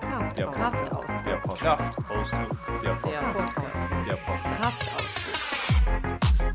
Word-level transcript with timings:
Kraft, 0.00 0.38
Der 0.38 0.46
Kraftausdruck. 0.46 1.24
Der 1.24 1.36
Podcast. 1.38 1.82
Der 2.84 2.92
Podcast. 2.94 3.78
Der 4.04 4.04
Der 4.04 4.14
Podcast. 4.14 4.54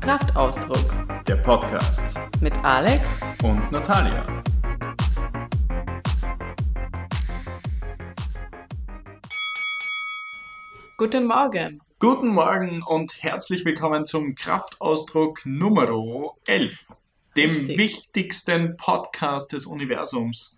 Kraftausdruck 0.00 1.24
Der 1.26 1.36
Podcast. 1.36 2.00
mit 2.40 2.64
Alex 2.64 3.20
Und 3.42 3.70
Natalia. 3.70 4.24
Guten 10.96 11.26
Morgen. 11.26 11.82
Guten 11.98 12.28
Morgen 12.28 12.82
und 12.82 13.22
herzlich 13.22 13.66
willkommen 13.66 14.06
zum 14.06 14.34
Kraftausdruck 14.34 15.44
Nummer 15.44 16.32
11, 16.46 16.94
dem 17.36 17.50
Richtig. 17.50 17.76
wichtigsten 17.76 18.78
Podcast 18.78 19.52
des 19.52 19.66
Universums. 19.66 20.55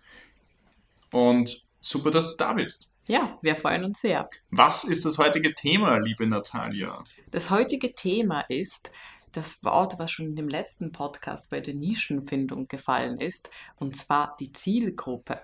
Und 1.13 1.67
super, 1.81 2.11
dass 2.11 2.33
du 2.33 2.37
da 2.37 2.53
bist. 2.53 2.89
Ja, 3.07 3.39
wir 3.41 3.57
freuen 3.57 3.85
uns 3.85 4.01
sehr. 4.01 4.29
Was 4.51 4.85
ist 4.85 5.07
das 5.07 5.17
heutige 5.17 5.55
Thema, 5.55 5.97
liebe 5.99 6.27
Natalia? 6.27 7.03
Das 7.31 7.49
heutige 7.49 7.95
Thema 7.95 8.43
ist 8.49 8.91
das 9.33 9.63
Wort, 9.65 9.99
was 9.99 10.11
schon 10.11 10.27
in 10.27 10.37
dem 10.37 10.49
letzten 10.49 10.93
Podcast 10.93 11.49
bei 11.49 11.61
der 11.61 11.75
Nischenfindung 11.75 12.69
gefallen 12.69 13.19
ist, 13.19 13.51
und 13.77 13.97
zwar 13.97 14.37
die 14.39 14.53
Zielgruppe. 14.53 15.41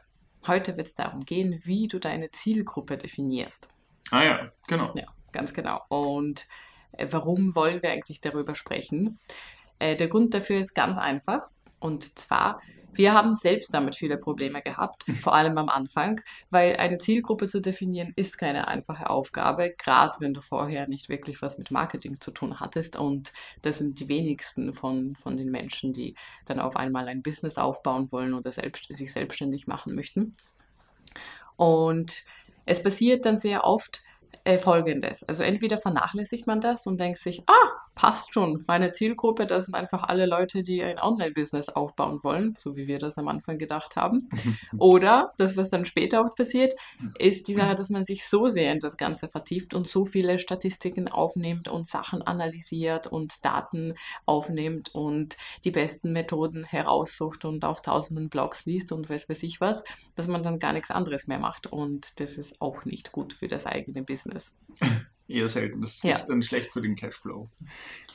Heute 0.46 0.76
wird 0.76 0.88
es 0.88 0.94
darum 0.94 1.24
gehen, 1.24 1.60
wie 1.64 1.88
du 1.88 1.98
deine 1.98 2.30
Zielgruppe 2.30 2.98
definierst. 2.98 3.68
Ah 4.10 4.24
ja, 4.24 4.52
genau. 4.66 4.92
Ja, 4.94 5.06
ganz 5.32 5.54
genau. 5.54 5.80
Und 5.88 6.46
äh, 6.92 7.06
warum 7.10 7.54
wollen 7.54 7.82
wir 7.82 7.90
eigentlich 7.90 8.20
darüber 8.20 8.54
sprechen? 8.54 9.18
Äh, 9.78 9.96
der 9.96 10.08
Grund 10.08 10.34
dafür 10.34 10.60
ist 10.60 10.74
ganz 10.74 10.98
einfach. 10.98 11.48
Und 11.80 12.18
zwar, 12.18 12.60
wir 12.94 13.12
haben 13.12 13.34
selbst 13.34 13.72
damit 13.72 13.96
viele 13.96 14.18
Probleme 14.18 14.62
gehabt, 14.62 15.04
vor 15.22 15.34
allem 15.34 15.58
am 15.58 15.68
Anfang, 15.68 16.20
weil 16.50 16.76
eine 16.76 16.98
Zielgruppe 16.98 17.46
zu 17.46 17.60
definieren 17.60 18.12
ist 18.16 18.38
keine 18.38 18.68
einfache 18.68 19.10
Aufgabe, 19.10 19.74
gerade 19.76 20.16
wenn 20.20 20.34
du 20.34 20.40
vorher 20.40 20.88
nicht 20.88 21.08
wirklich 21.08 21.42
was 21.42 21.58
mit 21.58 21.70
Marketing 21.70 22.20
zu 22.20 22.30
tun 22.30 22.60
hattest. 22.60 22.96
Und 22.96 23.32
das 23.62 23.78
sind 23.78 24.00
die 24.00 24.08
wenigsten 24.08 24.72
von, 24.72 25.16
von 25.16 25.36
den 25.36 25.50
Menschen, 25.50 25.92
die 25.92 26.14
dann 26.46 26.60
auf 26.60 26.76
einmal 26.76 27.08
ein 27.08 27.22
Business 27.22 27.58
aufbauen 27.58 28.10
wollen 28.12 28.34
oder 28.34 28.52
selbst, 28.52 28.86
sich 28.88 29.12
selbstständig 29.12 29.66
machen 29.66 29.94
möchten. 29.94 30.36
Und 31.56 32.24
es 32.66 32.82
passiert 32.82 33.26
dann 33.26 33.38
sehr 33.38 33.64
oft 33.64 34.02
äh, 34.44 34.58
Folgendes. 34.58 35.22
Also 35.24 35.42
entweder 35.42 35.78
vernachlässigt 35.78 36.46
man 36.46 36.60
das 36.60 36.86
und 36.86 36.98
denkt 36.98 37.18
sich, 37.18 37.42
ah, 37.46 37.83
passt 37.94 38.34
schon, 38.34 38.64
meine 38.66 38.90
Zielgruppe, 38.90 39.46
das 39.46 39.66
sind 39.66 39.74
einfach 39.74 40.02
alle 40.02 40.26
Leute, 40.26 40.62
die 40.62 40.82
ein 40.82 40.98
Online-Business 40.98 41.68
aufbauen 41.68 42.20
wollen, 42.22 42.56
so 42.58 42.76
wie 42.76 42.86
wir 42.86 42.98
das 42.98 43.18
am 43.18 43.28
Anfang 43.28 43.58
gedacht 43.58 43.96
haben. 43.96 44.28
Oder 44.78 45.32
das, 45.36 45.56
was 45.56 45.70
dann 45.70 45.84
später 45.84 46.24
oft 46.24 46.36
passiert, 46.36 46.74
ist 47.18 47.48
die 47.48 47.54
Sache, 47.54 47.74
dass 47.74 47.90
man 47.90 48.04
sich 48.04 48.26
so 48.26 48.48
sehr 48.48 48.72
in 48.72 48.80
das 48.80 48.96
Ganze 48.96 49.28
vertieft 49.28 49.74
und 49.74 49.86
so 49.86 50.04
viele 50.04 50.38
Statistiken 50.38 51.08
aufnimmt 51.08 51.68
und 51.68 51.86
Sachen 51.86 52.22
analysiert 52.22 53.06
und 53.06 53.44
Daten 53.44 53.94
aufnimmt 54.26 54.94
und 54.94 55.36
die 55.64 55.70
besten 55.70 56.12
Methoden 56.12 56.64
heraussucht 56.64 57.44
und 57.44 57.64
auf 57.64 57.82
tausenden 57.82 58.28
Blogs 58.28 58.66
liest 58.66 58.92
und 58.92 59.08
weiß 59.08 59.28
weiß 59.28 59.42
ich 59.44 59.60
was, 59.60 59.84
dass 60.16 60.28
man 60.28 60.42
dann 60.42 60.58
gar 60.58 60.72
nichts 60.72 60.90
anderes 60.90 61.26
mehr 61.26 61.38
macht. 61.38 61.66
Und 61.66 62.20
das 62.20 62.36
ist 62.36 62.60
auch 62.60 62.84
nicht 62.84 63.12
gut 63.12 63.32
für 63.32 63.48
das 63.48 63.66
eigene 63.66 64.02
Business. 64.02 64.56
Eher 65.28 65.48
selten. 65.48 65.80
Das 65.80 66.02
Ja. 66.02 66.10
ist 66.16 66.26
dann 66.26 66.42
schlecht 66.42 66.72
für 66.72 66.82
den 66.82 66.96
Cashflow. 66.96 67.48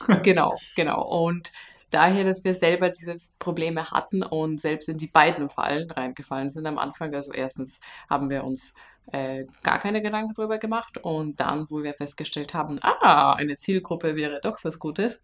Genau, 0.22 0.56
genau. 0.76 1.02
Und 1.02 1.52
daher, 1.90 2.24
dass 2.24 2.44
wir 2.44 2.54
selber 2.54 2.90
diese 2.90 3.18
Probleme 3.38 3.90
hatten 3.90 4.22
und 4.22 4.60
selbst 4.60 4.88
in 4.88 4.96
die 4.98 5.08
beiden 5.08 5.48
Fallen 5.48 5.90
reingefallen 5.90 6.50
sind 6.50 6.66
am 6.66 6.78
Anfang. 6.78 7.14
Also 7.14 7.32
erstens 7.32 7.80
haben 8.08 8.30
wir 8.30 8.44
uns 8.44 8.74
äh, 9.12 9.44
gar 9.62 9.78
keine 9.80 10.02
Gedanken 10.02 10.34
darüber 10.34 10.58
gemacht 10.58 10.98
und 10.98 11.40
dann, 11.40 11.66
wo 11.68 11.82
wir 11.82 11.94
festgestellt 11.94 12.54
haben, 12.54 12.78
ah, 12.82 13.32
eine 13.32 13.56
Zielgruppe 13.56 14.14
wäre 14.14 14.40
doch 14.40 14.62
was 14.62 14.78
Gutes, 14.78 15.20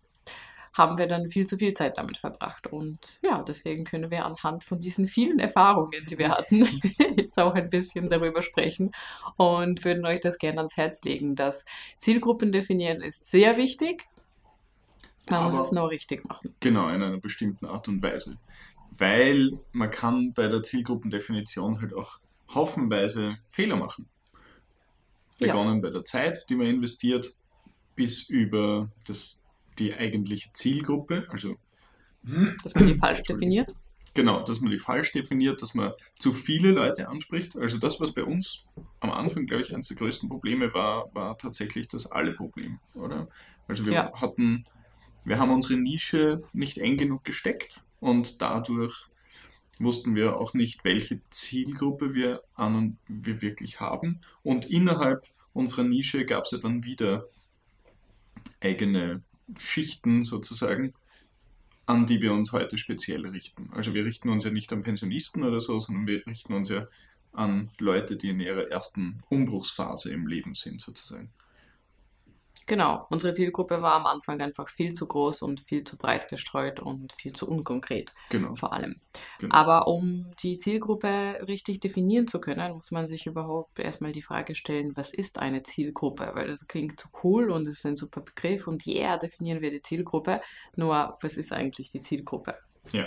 haben 0.76 0.98
wir 0.98 1.06
dann 1.06 1.30
viel 1.30 1.46
zu 1.46 1.56
viel 1.56 1.72
Zeit 1.74 1.96
damit 1.96 2.18
verbracht. 2.18 2.66
Und 2.66 2.98
ja, 3.22 3.42
deswegen 3.42 3.84
können 3.84 4.10
wir 4.10 4.26
anhand 4.26 4.62
von 4.62 4.78
diesen 4.78 5.06
vielen 5.06 5.38
Erfahrungen, 5.38 6.04
die 6.06 6.18
wir 6.18 6.28
hatten, 6.30 6.66
jetzt 7.16 7.38
auch 7.38 7.54
ein 7.54 7.70
bisschen 7.70 8.08
darüber 8.10 8.42
sprechen 8.42 8.92
und 9.36 9.84
würden 9.84 10.04
euch 10.04 10.20
das 10.20 10.38
gerne 10.38 10.58
ans 10.58 10.76
Herz 10.76 11.00
legen, 11.02 11.34
dass 11.34 11.64
Zielgruppen 11.98 12.52
definieren 12.52 13.00
ist 13.00 13.24
sehr 13.24 13.56
wichtig. 13.56 14.04
Man 15.30 15.44
muss 15.44 15.54
Aber- 15.54 15.64
es 15.64 15.72
nur 15.72 15.90
richtig 15.90 16.26
machen. 16.28 16.54
Genau, 16.60 16.88
in 16.88 17.02
einer 17.02 17.18
bestimmten 17.18 17.66
Art 17.66 17.88
und 17.88 18.02
Weise. 18.02 18.38
Weil 18.90 19.52
man 19.72 19.90
kann 19.90 20.32
bei 20.34 20.48
der 20.48 20.62
Zielgruppendefinition 20.62 21.80
halt 21.80 21.94
auch 21.94 22.20
haufenweise 22.54 23.38
Fehler 23.48 23.76
machen. 23.76 24.08
Ja. 25.38 25.48
Begonnen 25.48 25.80
bei 25.80 25.90
der 25.90 26.04
Zeit, 26.04 26.48
die 26.48 26.54
man 26.54 26.66
investiert, 26.66 27.34
bis 27.94 28.28
über 28.28 28.90
das, 29.06 29.44
die 29.78 29.94
eigentliche 29.94 30.52
Zielgruppe. 30.52 31.26
Also 31.30 31.56
Dass 32.62 32.74
man 32.74 32.86
die 32.86 32.98
falsch 32.98 33.22
definiert. 33.22 33.72
genau, 34.14 34.42
dass 34.42 34.60
man 34.60 34.70
die 34.70 34.78
falsch 34.78 35.12
definiert, 35.12 35.62
dass 35.62 35.74
man 35.74 35.92
zu 36.18 36.32
viele 36.32 36.70
Leute 36.72 37.08
anspricht. 37.08 37.56
Also 37.56 37.78
das, 37.78 38.00
was 38.00 38.12
bei 38.12 38.24
uns 38.24 38.66
am 39.00 39.10
Anfang, 39.10 39.46
glaube 39.46 39.62
ich, 39.62 39.74
eines 39.74 39.88
der 39.88 39.96
größten 39.96 40.28
Probleme 40.28 40.72
war, 40.74 41.14
war 41.14 41.36
tatsächlich 41.38 41.88
das 41.88 42.10
Alle-Problem, 42.10 42.78
oder? 42.94 43.28
Also 43.68 43.84
wir 43.84 43.92
Ja. 43.94 44.12
hatten, 44.14 44.64
wir 45.24 45.38
haben 45.38 45.50
unsere 45.52 45.74
Nische 45.78 46.42
nicht 46.52 46.78
eng 46.78 46.96
genug 46.96 47.24
gesteckt 47.24 47.82
und 48.00 48.40
dadurch 48.40 49.08
wussten 49.78 50.14
wir 50.14 50.38
auch 50.38 50.54
nicht, 50.54 50.84
welche 50.84 51.20
Zielgruppe 51.30 52.14
wir 52.14 52.42
an 52.54 52.74
und 52.74 52.98
wir 53.08 53.42
wirklich 53.42 53.80
haben. 53.80 54.22
Und 54.42 54.64
innerhalb 54.64 55.26
unserer 55.52 55.84
Nische 55.84 56.24
gab 56.24 56.44
es 56.44 56.52
ja 56.52 56.58
dann 56.58 56.84
wieder 56.84 57.26
eigene 58.60 59.22
Schichten 59.58 60.22
sozusagen, 60.22 60.94
an 61.86 62.06
die 62.06 62.20
wir 62.20 62.32
uns 62.32 62.52
heute 62.52 62.78
speziell 62.78 63.26
richten. 63.26 63.70
Also 63.72 63.94
wir 63.94 64.04
richten 64.04 64.28
uns 64.28 64.44
ja 64.44 64.50
nicht 64.50 64.72
an 64.72 64.82
Pensionisten 64.82 65.44
oder 65.44 65.60
so, 65.60 65.78
sondern 65.78 66.06
wir 66.06 66.26
richten 66.26 66.52
uns 66.52 66.68
ja 66.68 66.88
an 67.32 67.70
Leute, 67.78 68.16
die 68.16 68.30
in 68.30 68.40
ihrer 68.40 68.70
ersten 68.70 69.22
Umbruchsphase 69.28 70.12
im 70.12 70.26
Leben 70.26 70.54
sind 70.54 70.80
sozusagen. 70.80 71.30
Genau, 72.66 73.06
unsere 73.10 73.32
Zielgruppe 73.32 73.80
war 73.80 73.94
am 73.94 74.06
Anfang 74.06 74.40
einfach 74.40 74.68
viel 74.68 74.92
zu 74.92 75.06
groß 75.06 75.42
und 75.42 75.60
viel 75.60 75.84
zu 75.84 75.96
breit 75.96 76.28
gestreut 76.28 76.80
und 76.80 77.12
viel 77.12 77.32
zu 77.32 77.48
unkonkret 77.48 78.12
Genau. 78.28 78.56
vor 78.56 78.72
allem. 78.72 79.00
genau. 79.38 79.54
Aber 79.54 79.86
um 79.86 80.32
die 80.42 80.58
Zielgruppe 80.58 81.46
richtig 81.46 81.78
definieren 81.78 82.26
zu 82.26 82.40
können, 82.40 82.72
muss 82.74 82.90
man 82.90 83.06
sich 83.06 83.26
überhaupt 83.26 83.78
erstmal 83.78 84.10
die 84.10 84.22
Frage 84.22 84.56
stellen, 84.56 84.92
was 84.96 85.12
ist 85.12 85.38
eine 85.38 85.62
Zielgruppe? 85.62 86.32
Weil 86.34 86.48
das 86.48 86.66
klingt 86.66 86.98
so 87.00 87.08
cool 87.22 87.50
und 87.50 87.66
es 87.68 87.74
ist 87.74 87.86
ein 87.86 87.96
super 87.96 88.20
Begriff 88.20 88.66
und 88.66 88.84
yeah, 88.84 89.16
definieren 89.16 89.60
wir 89.60 89.70
die 89.70 89.82
Zielgruppe. 89.82 90.40
Nur, 90.76 91.16
was 91.20 91.36
ist 91.36 91.52
eigentlich 91.52 91.90
die 91.90 92.00
Zielgruppe? 92.00 92.56
Ja. 92.90 93.06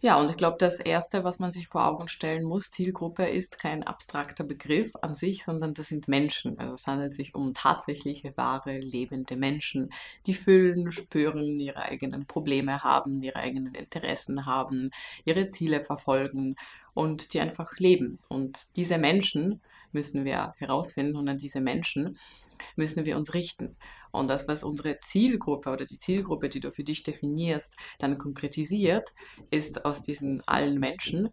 Ja, 0.00 0.16
und 0.20 0.30
ich 0.30 0.36
glaube, 0.36 0.56
das 0.60 0.78
Erste, 0.78 1.24
was 1.24 1.40
man 1.40 1.50
sich 1.50 1.66
vor 1.66 1.84
Augen 1.84 2.06
stellen 2.06 2.44
muss, 2.44 2.70
Zielgruppe 2.70 3.26
ist 3.28 3.58
kein 3.58 3.82
abstrakter 3.82 4.44
Begriff 4.44 4.92
an 5.02 5.16
sich, 5.16 5.44
sondern 5.44 5.74
das 5.74 5.88
sind 5.88 6.06
Menschen. 6.06 6.56
Also 6.60 6.74
es 6.74 6.86
handelt 6.86 7.10
sich 7.12 7.34
um 7.34 7.52
tatsächliche, 7.52 8.32
wahre, 8.36 8.74
lebende 8.78 9.36
Menschen, 9.36 9.90
die 10.26 10.34
fühlen, 10.34 10.92
spüren, 10.92 11.58
ihre 11.58 11.82
eigenen 11.82 12.26
Probleme 12.26 12.84
haben, 12.84 13.20
ihre 13.24 13.40
eigenen 13.40 13.74
Interessen 13.74 14.46
haben, 14.46 14.90
ihre 15.24 15.48
Ziele 15.48 15.80
verfolgen 15.80 16.54
und 16.94 17.34
die 17.34 17.40
einfach 17.40 17.76
leben. 17.78 18.20
Und 18.28 18.76
diese 18.76 18.98
Menschen 18.98 19.60
müssen 19.90 20.24
wir 20.24 20.54
herausfinden 20.58 21.16
und 21.16 21.28
an 21.28 21.38
diese 21.38 21.60
Menschen 21.60 22.18
müssen 22.76 23.04
wir 23.04 23.16
uns 23.16 23.34
richten. 23.34 23.76
Und 24.10 24.28
das, 24.28 24.48
was 24.48 24.64
unsere 24.64 24.98
Zielgruppe 25.00 25.70
oder 25.70 25.84
die 25.84 25.98
Zielgruppe, 25.98 26.48
die 26.48 26.60
du 26.60 26.70
für 26.70 26.84
dich 26.84 27.02
definierst, 27.02 27.74
dann 27.98 28.18
konkretisiert, 28.18 29.12
ist 29.50 29.84
aus 29.84 30.02
diesen 30.02 30.42
allen 30.46 30.78
Menschen, 30.78 31.30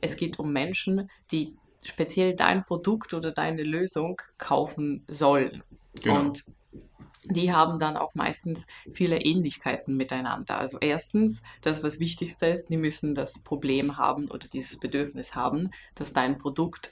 es 0.00 0.16
geht 0.16 0.38
um 0.38 0.52
Menschen, 0.52 1.10
die 1.30 1.56
speziell 1.82 2.34
dein 2.34 2.64
Produkt 2.64 3.14
oder 3.14 3.30
deine 3.30 3.62
Lösung 3.62 4.20
kaufen 4.38 5.04
sollen. 5.08 5.62
Genau. 6.02 6.20
Und 6.20 6.44
die 7.24 7.52
haben 7.52 7.78
dann 7.78 7.96
auch 7.96 8.14
meistens 8.14 8.66
viele 8.92 9.20
Ähnlichkeiten 9.20 9.96
miteinander. 9.96 10.58
Also 10.58 10.78
erstens, 10.80 11.42
das 11.62 11.82
was 11.82 11.98
wichtigste 11.98 12.46
ist, 12.46 12.68
die 12.68 12.76
müssen 12.76 13.14
das 13.14 13.38
Problem 13.38 13.96
haben 13.96 14.30
oder 14.30 14.46
dieses 14.46 14.78
Bedürfnis 14.78 15.34
haben, 15.34 15.70
das 15.94 16.12
dein 16.12 16.36
Produkt 16.36 16.90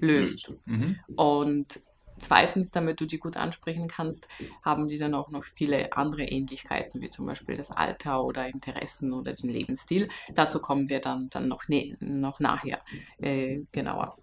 löst. 0.00 0.52
Mhm. 0.64 0.98
Und 1.14 1.80
zweitens, 2.20 2.70
damit 2.70 3.00
du 3.00 3.06
die 3.06 3.18
gut 3.18 3.36
ansprechen 3.36 3.88
kannst, 3.88 4.28
haben 4.62 4.88
die 4.88 4.98
dann 4.98 5.14
auch 5.14 5.30
noch 5.30 5.44
viele 5.44 5.92
andere 5.92 6.22
Ähnlichkeiten, 6.22 7.00
wie 7.00 7.10
zum 7.10 7.26
Beispiel 7.26 7.56
das 7.56 7.70
Alter 7.70 8.22
oder 8.24 8.46
Interessen 8.46 9.12
oder 9.12 9.32
den 9.32 9.50
Lebensstil. 9.50 10.08
Dazu 10.34 10.60
kommen 10.60 10.88
wir 10.88 11.00
dann, 11.00 11.28
dann 11.30 11.48
noch, 11.48 11.68
ne 11.68 11.96
noch 12.00 12.40
nachher 12.40 12.80
äh, 13.18 13.60
genauer. 13.72 14.16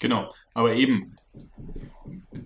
Genau. 0.00 0.32
Aber 0.52 0.74
eben, 0.74 1.16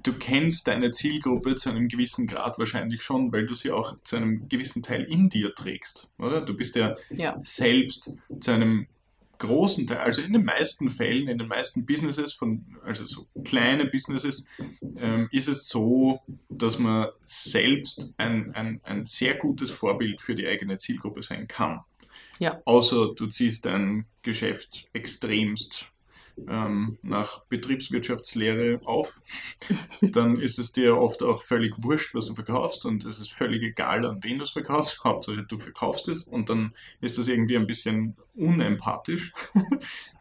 du 0.02 0.12
kennst 0.18 0.66
deine 0.66 0.90
Zielgruppe 0.90 1.56
zu 1.56 1.70
einem 1.70 1.88
gewissen 1.88 2.26
Grad 2.26 2.58
wahrscheinlich 2.58 3.02
schon, 3.02 3.32
weil 3.32 3.46
du 3.46 3.54
sie 3.54 3.70
auch 3.70 3.96
zu 4.04 4.16
einem 4.16 4.48
gewissen 4.48 4.82
Teil 4.82 5.04
in 5.04 5.28
dir 5.28 5.54
trägst, 5.54 6.08
oder? 6.18 6.40
Du 6.40 6.54
bist 6.54 6.76
ja 6.76 6.96
Ja, 7.10 7.36
selbst 7.42 8.12
zu 8.40 8.50
einem 8.50 8.86
großen 9.38 9.86
Teil, 9.86 9.98
also 9.98 10.20
in 10.22 10.32
den 10.32 10.44
meisten 10.44 10.90
Fällen, 10.90 11.28
in 11.28 11.38
den 11.38 11.48
meisten 11.48 11.86
Businesses, 11.86 12.32
von, 12.32 12.64
also 12.84 13.06
so 13.06 13.26
kleine 13.44 13.86
Businesses, 13.86 14.44
ähm, 14.96 15.28
ist 15.30 15.48
es 15.48 15.68
so, 15.68 16.20
dass 16.48 16.78
man 16.78 17.08
selbst 17.26 18.14
ein, 18.18 18.54
ein, 18.54 18.80
ein 18.82 19.06
sehr 19.06 19.34
gutes 19.34 19.70
Vorbild 19.70 20.20
für 20.20 20.34
die 20.34 20.46
eigene 20.46 20.78
Zielgruppe 20.78 21.22
sein 21.22 21.48
kann. 21.48 21.80
Ja. 22.38 22.60
Außer 22.64 23.14
du 23.14 23.26
ziehst 23.28 23.64
dein 23.64 24.06
Geschäft 24.22 24.88
extremst 24.92 25.86
ähm, 26.48 26.98
nach 27.02 27.44
Betriebswirtschaftslehre 27.46 28.80
auf, 28.84 29.20
dann 30.00 30.38
ist 30.38 30.58
es 30.58 30.72
dir 30.72 30.96
oft 30.96 31.22
auch 31.22 31.42
völlig 31.42 31.82
wurscht, 31.82 32.14
was 32.14 32.26
du 32.26 32.34
verkaufst 32.34 32.84
und 32.84 33.04
es 33.04 33.18
ist 33.20 33.32
völlig 33.32 33.62
egal, 33.62 34.06
an 34.06 34.22
wen 34.22 34.38
du 34.38 34.44
es 34.44 34.50
verkaufst. 34.50 35.04
Hauptsache 35.04 35.42
du 35.42 35.58
verkaufst 35.58 36.08
es 36.08 36.24
und 36.24 36.50
dann 36.50 36.74
ist 37.00 37.18
das 37.18 37.28
irgendwie 37.28 37.56
ein 37.56 37.66
bisschen 37.66 38.16
unempathisch. 38.34 39.32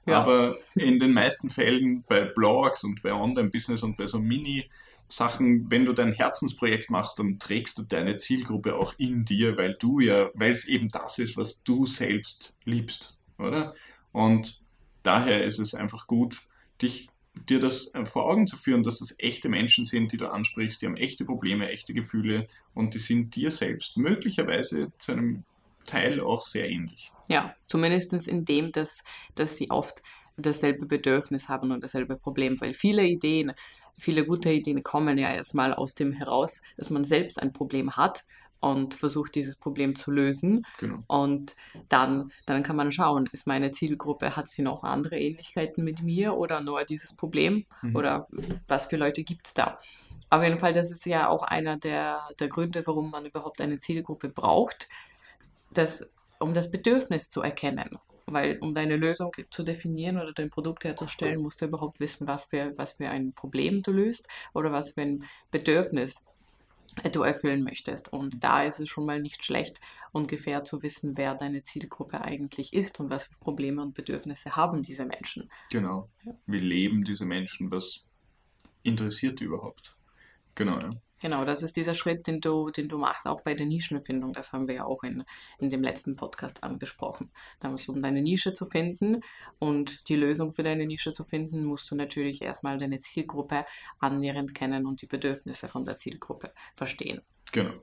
Ja. 0.06 0.22
Aber 0.22 0.56
in 0.76 1.00
den 1.00 1.12
meisten 1.12 1.50
Fällen 1.50 2.04
bei 2.08 2.22
Blogs 2.22 2.84
und 2.84 3.02
bei 3.04 3.14
Online-Business 3.14 3.84
und 3.84 3.98
bei 3.98 4.08
so 4.08 4.20
Mini- 4.20 4.70
Sachen, 5.10 5.72
wenn 5.72 5.86
du 5.86 5.94
dein 5.94 6.12
Herzensprojekt 6.12 6.90
machst, 6.90 7.20
dann 7.20 7.40
trägst 7.40 7.78
du 7.78 7.84
deine 7.84 8.18
Zielgruppe 8.18 8.76
auch 8.76 8.94
in 8.98 9.24
dir, 9.24 9.58
weil 9.58 9.76
du 9.80 10.00
ja, 10.00 10.30
weil 10.34 10.52
es 10.52 10.66
eben 10.66 10.90
das 10.90 11.18
ist, 11.20 11.38
was 11.38 11.64
du 11.64 11.86
selbst 11.86 12.54
liebst, 12.66 13.18
oder? 13.38 13.74
Und 14.12 14.60
daher 15.08 15.44
ist 15.44 15.60
es 15.60 15.74
einfach 15.74 16.06
gut, 16.06 16.42
dich, 16.82 17.10
dir 17.50 17.60
das 17.60 17.94
äh, 17.94 18.06
vor 18.06 18.26
Augen 18.26 18.46
zu 18.46 18.58
führen, 18.58 18.84
dass 18.84 19.00
das 19.00 19.16
echte 19.18 19.50
Menschen 19.50 19.86
sind, 19.86 20.12
die 20.12 20.18
du 20.18 20.28
ansprichst, 20.28 20.82
die 20.82 20.86
haben 20.86 20.98
echte 20.98 21.26
Probleme, 21.26 21.70
echte 21.70 21.94
Gefühle 21.94 22.48
und 22.74 22.94
die 22.94 23.00
sind 23.00 23.36
dir 23.36 23.52
selbst 23.52 23.98
möglicherweise 23.98 24.92
zu 25.00 25.14
einem 25.14 25.44
Teil 25.86 26.20
auch 26.20 26.46
sehr 26.46 26.70
ähnlich. 26.70 27.12
Ja, 27.30 27.56
zumindest 27.68 28.14
in 28.28 28.44
dem, 28.44 28.72
dass, 28.72 29.04
dass 29.36 29.56
sie 29.56 29.72
oft 29.72 30.04
dasselbe 30.36 30.86
Bedürfnis 30.86 31.48
haben 31.48 31.72
und 31.72 31.84
dasselbe 31.84 32.18
Problem, 32.18 32.60
weil 32.60 32.74
viele 32.74 33.06
Ideen, 33.06 33.54
viele 33.98 34.26
gute 34.26 34.52
Ideen 34.52 34.84
kommen 34.84 35.18
ja 35.18 35.34
erstmal 35.34 35.74
aus 35.74 35.96
dem 35.96 36.12
heraus, 36.12 36.62
dass 36.76 36.90
man 36.90 37.06
selbst 37.06 37.42
ein 37.42 37.54
Problem 37.54 37.96
hat 37.96 38.26
und 38.60 38.96
versucht 38.96 39.36
dieses 39.36 39.56
Problem 39.56 39.96
zu 39.96 40.12
lösen. 40.12 40.66
Genau. 40.80 40.98
Und 41.08 41.56
dann, 41.90 42.32
dann 42.46 42.64
kann 42.64 42.76
man 42.76 42.92
schauen, 42.92 43.30
ist 43.32 43.48
meine 43.48 43.72
Zielgruppe, 43.72 44.36
hat 44.36 44.48
sie 44.48 44.62
noch 44.62 44.84
andere 44.84 45.18
Ähnlichkeiten 45.20 45.84
mit 45.84 46.02
mir 46.02 46.36
oder 46.36 46.62
nur 46.62 46.84
dieses 46.84 47.14
Problem 47.14 47.66
mhm. 47.82 47.96
oder 47.96 48.28
was 48.68 48.88
für 48.88 48.98
Leute 48.98 49.24
gibt 49.24 49.48
es 49.48 49.54
da? 49.54 49.80
Auf 50.30 50.44
jeden 50.44 50.60
Fall, 50.60 50.74
das 50.74 50.92
ist 50.92 51.06
ja 51.06 51.30
auch 51.30 51.44
einer 51.44 51.78
der, 51.78 52.22
der 52.40 52.50
Gründe, 52.50 52.86
warum 52.86 53.12
man 53.12 53.26
überhaupt 53.26 53.62
eine 53.62 53.80
Zielgruppe 53.80 54.30
braucht, 54.30 54.90
das, 55.72 56.06
um 56.40 56.54
das 56.54 56.70
Bedürfnis 56.70 57.30
zu 57.30 57.42
erkennen. 57.42 57.98
Weil 58.30 58.58
um 58.60 58.76
deine 58.76 58.98
Lösung 58.98 59.32
zu 59.52 59.64
definieren 59.64 60.18
oder 60.18 60.34
dein 60.34 60.50
Produkt 60.50 60.84
herzustellen, 60.84 61.42
musst 61.42 61.62
du 61.62 61.66
überhaupt 61.66 62.02
wissen, 62.02 62.28
was 62.28 62.44
für, 62.44 62.74
was 62.76 62.94
für 62.94 63.08
ein 63.08 63.32
Problem 63.32 63.82
du 63.84 63.94
löst 63.94 64.28
oder 64.54 64.74
was 64.74 64.92
für 64.92 65.02
ein 65.02 65.24
Bedürfnis 65.50 66.27
du 67.12 67.22
erfüllen 67.22 67.64
möchtest. 67.64 68.12
Und 68.12 68.44
da 68.44 68.64
ist 68.64 68.80
es 68.80 68.90
schon 68.90 69.06
mal 69.06 69.22
nicht 69.22 69.44
schlecht, 69.46 69.80
ungefähr 70.12 70.64
zu 70.64 70.82
wissen, 70.84 71.18
wer 71.18 71.36
deine 71.36 71.64
Zielgruppe 71.64 72.22
eigentlich 72.22 72.74
ist 72.74 73.00
und 73.00 73.10
was 73.10 73.26
für 73.26 73.36
Probleme 73.36 73.82
und 73.82 73.94
Bedürfnisse 73.94 74.56
haben 74.56 74.84
diese 74.84 75.06
Menschen. 75.06 75.50
Genau. 75.70 76.10
Ja. 76.24 76.34
Wie 76.46 76.60
leben 76.60 77.04
diese 77.04 77.26
Menschen? 77.26 77.72
Was 77.72 78.04
interessiert 78.84 79.40
die 79.40 79.46
überhaupt? 79.46 79.96
Genau, 80.56 80.80
ja. 80.80 80.90
Genau, 81.20 81.46
das 81.46 81.64
ist 81.64 81.76
dieser 81.76 81.96
Schritt, 81.96 82.28
den 82.28 82.42
du, 82.42 82.70
den 82.70 82.90
du 82.90 82.98
machst, 83.00 83.26
auch 83.26 83.42
bei 83.42 83.56
der 83.56 83.66
Nischenfindung. 83.66 84.34
Das 84.34 84.54
haben 84.54 84.68
wir 84.68 84.76
ja 84.76 84.86
auch 84.86 85.04
in, 85.04 85.24
in 85.58 85.70
dem 85.70 85.82
letzten 85.82 86.16
Podcast 86.16 86.64
angesprochen. 86.64 87.32
Da 87.60 87.70
musst 87.70 87.88
du, 87.88 87.94
um 87.94 88.04
deine 88.04 88.22
Nische 88.22 88.54
zu 88.54 88.68
finden 88.68 89.22
und 89.58 90.08
die 90.10 90.16
Lösung 90.16 90.52
für 90.52 90.64
deine 90.64 90.86
Nische 90.86 91.12
zu 91.12 91.24
finden, 91.24 91.64
musst 91.64 91.90
du 91.90 91.96
natürlich 91.96 92.42
erstmal 92.44 92.78
deine 92.78 93.00
Zielgruppe 93.00 93.66
annähernd 94.00 94.54
kennen 94.54 94.86
und 94.86 95.02
die 95.02 95.08
Bedürfnisse 95.08 95.68
von 95.68 95.86
der 95.86 95.96
Zielgruppe 95.96 96.54
verstehen. 96.76 97.22
Genau. 97.52 97.74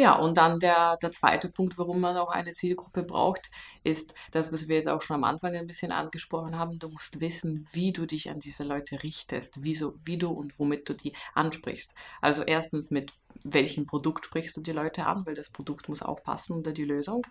Ja, 0.00 0.14
und 0.14 0.38
dann 0.38 0.60
der, 0.60 0.96
der 0.96 1.10
zweite 1.10 1.50
Punkt, 1.50 1.76
warum 1.76 2.00
man 2.00 2.16
auch 2.16 2.30
eine 2.30 2.52
Zielgruppe 2.52 3.02
braucht, 3.02 3.50
ist 3.84 4.14
das, 4.30 4.50
was 4.50 4.66
wir 4.66 4.76
jetzt 4.76 4.88
auch 4.88 5.02
schon 5.02 5.16
am 5.16 5.24
Anfang 5.24 5.54
ein 5.54 5.66
bisschen 5.66 5.92
angesprochen 5.92 6.58
haben. 6.58 6.78
Du 6.78 6.88
musst 6.88 7.20
wissen, 7.20 7.68
wie 7.72 7.92
du 7.92 8.06
dich 8.06 8.30
an 8.30 8.40
diese 8.40 8.64
Leute 8.64 9.02
richtest, 9.02 9.62
wie, 9.62 9.74
so, 9.74 9.96
wie 10.06 10.16
du 10.16 10.30
und 10.30 10.58
womit 10.58 10.88
du 10.88 10.94
die 10.94 11.12
ansprichst. 11.34 11.92
Also 12.22 12.42
erstens 12.42 12.90
mit 12.90 13.12
welchem 13.44 13.84
Produkt 13.84 14.24
sprichst 14.24 14.56
du 14.56 14.62
die 14.62 14.72
Leute 14.72 15.04
an, 15.04 15.26
weil 15.26 15.34
das 15.34 15.50
Produkt 15.50 15.90
muss 15.90 16.00
auch 16.00 16.22
passen 16.22 16.54
oder 16.54 16.72
die 16.72 16.84
Lösung. 16.84 17.26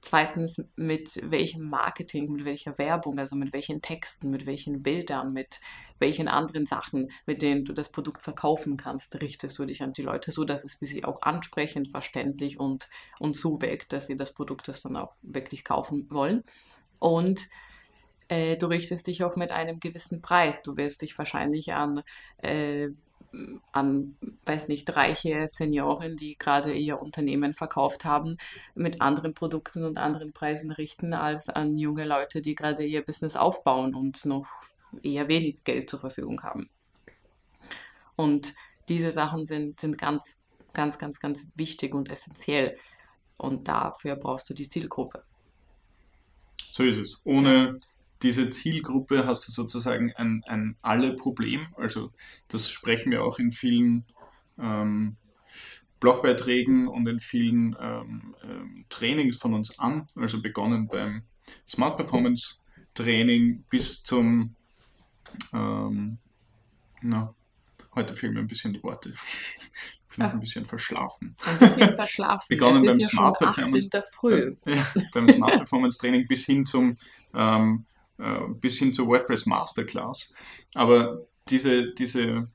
Zweitens, 0.00 0.62
mit 0.76 1.18
welchem 1.22 1.68
Marketing, 1.68 2.30
mit 2.32 2.44
welcher 2.44 2.78
Werbung, 2.78 3.18
also 3.18 3.34
mit 3.34 3.52
welchen 3.52 3.82
Texten, 3.82 4.30
mit 4.30 4.46
welchen 4.46 4.82
Bildern, 4.82 5.32
mit 5.32 5.60
welchen 5.98 6.28
anderen 6.28 6.66
Sachen, 6.66 7.10
mit 7.26 7.42
denen 7.42 7.64
du 7.64 7.72
das 7.72 7.90
Produkt 7.90 8.22
verkaufen 8.22 8.76
kannst, 8.76 9.20
richtest 9.20 9.58
du 9.58 9.64
dich 9.64 9.82
an 9.82 9.92
die 9.92 10.02
Leute, 10.02 10.30
so 10.30 10.44
dass 10.44 10.64
es 10.64 10.76
für 10.76 10.86
sie 10.86 11.04
auch 11.04 11.22
ansprechend, 11.22 11.90
verständlich 11.90 12.60
und, 12.60 12.88
und 13.18 13.36
so 13.36 13.60
wirkt, 13.60 13.92
dass 13.92 14.06
sie 14.06 14.16
das 14.16 14.32
Produkt 14.32 14.68
das 14.68 14.82
dann 14.82 14.96
auch 14.96 15.14
wirklich 15.22 15.64
kaufen 15.64 16.06
wollen. 16.10 16.44
Und 17.00 17.48
äh, 18.28 18.56
du 18.56 18.66
richtest 18.66 19.06
dich 19.06 19.24
auch 19.24 19.36
mit 19.36 19.50
einem 19.50 19.80
gewissen 19.80 20.22
Preis. 20.22 20.62
Du 20.62 20.76
wirst 20.76 21.02
dich 21.02 21.16
wahrscheinlich 21.18 21.72
an 21.72 22.02
äh, 22.38 22.90
an, 23.72 24.16
weiß 24.44 24.68
nicht, 24.68 24.94
reiche 24.94 25.46
Senioren, 25.48 26.16
die 26.16 26.36
gerade 26.38 26.72
ihr 26.72 27.00
Unternehmen 27.00 27.54
verkauft 27.54 28.04
haben, 28.04 28.38
mit 28.74 29.00
anderen 29.00 29.34
Produkten 29.34 29.84
und 29.84 29.98
anderen 29.98 30.32
Preisen 30.32 30.70
richten, 30.70 31.12
als 31.12 31.48
an 31.48 31.78
junge 31.78 32.04
Leute, 32.04 32.40
die 32.40 32.54
gerade 32.54 32.84
ihr 32.84 33.04
Business 33.04 33.36
aufbauen 33.36 33.94
und 33.94 34.24
noch 34.24 34.46
eher 35.02 35.28
wenig 35.28 35.64
Geld 35.64 35.90
zur 35.90 36.00
Verfügung 36.00 36.42
haben. 36.42 36.70
Und 38.16 38.54
diese 38.88 39.12
Sachen 39.12 39.46
sind, 39.46 39.78
sind 39.78 39.98
ganz, 39.98 40.38
ganz, 40.72 40.98
ganz, 40.98 41.20
ganz 41.20 41.46
wichtig 41.54 41.94
und 41.94 42.10
essentiell. 42.10 42.76
Und 43.36 43.68
dafür 43.68 44.16
brauchst 44.16 44.48
du 44.50 44.54
die 44.54 44.68
Zielgruppe. 44.68 45.22
So 46.72 46.84
ist 46.84 46.98
es. 46.98 47.20
Ohne 47.24 47.80
diese 48.22 48.50
Zielgruppe 48.50 49.26
hast 49.26 49.46
du 49.46 49.52
sozusagen 49.52 50.12
ein, 50.16 50.42
ein 50.46 50.76
Alle-Problem. 50.82 51.68
Also 51.76 52.12
das 52.48 52.68
sprechen 52.70 53.12
wir 53.12 53.24
auch 53.24 53.38
in 53.38 53.50
vielen 53.50 54.04
ähm, 54.58 55.16
Blogbeiträgen 56.00 56.88
und 56.88 57.06
in 57.08 57.20
vielen 57.20 57.76
ähm, 57.80 58.34
ähm, 58.42 58.84
Trainings 58.88 59.36
von 59.36 59.54
uns 59.54 59.78
an. 59.78 60.06
Also 60.14 60.40
begonnen 60.40 60.88
beim 60.88 61.22
Smart 61.66 61.96
Performance 61.96 62.56
Training 62.94 63.64
bis 63.70 64.02
zum, 64.02 64.56
ähm, 65.52 66.18
na, 67.00 67.34
heute 67.94 68.14
fehlen 68.14 68.34
mir 68.34 68.40
ein 68.40 68.48
bisschen 68.48 68.72
die 68.72 68.82
Worte. 68.82 69.14
Ich 70.10 70.16
bin 70.16 70.26
noch 70.26 70.32
ein 70.32 70.40
bisschen 70.40 70.64
verschlafen. 70.64 71.36
Ein 71.46 71.58
bisschen 71.60 71.94
verschlafen. 71.94 72.46
Begonnen 72.48 72.84
beim 72.84 72.98
ja 72.98 73.06
Smart 73.06 73.38
Performance. 73.38 73.90
Früh. 74.12 74.56
Ja, 74.66 74.84
beim 75.12 75.28
Smart 75.28 75.52
Performance 75.58 75.98
Training 75.98 76.26
bis 76.26 76.44
hin 76.44 76.64
zum 76.64 76.96
ähm, 77.34 77.84
äh, 78.18 78.40
bis 78.60 78.78
hin 78.78 78.92
zur 78.92 79.06
WordPress 79.06 79.46
Masterclass. 79.46 80.34
Aber 80.74 81.26
diese, 81.48 81.92
diese 81.94 82.48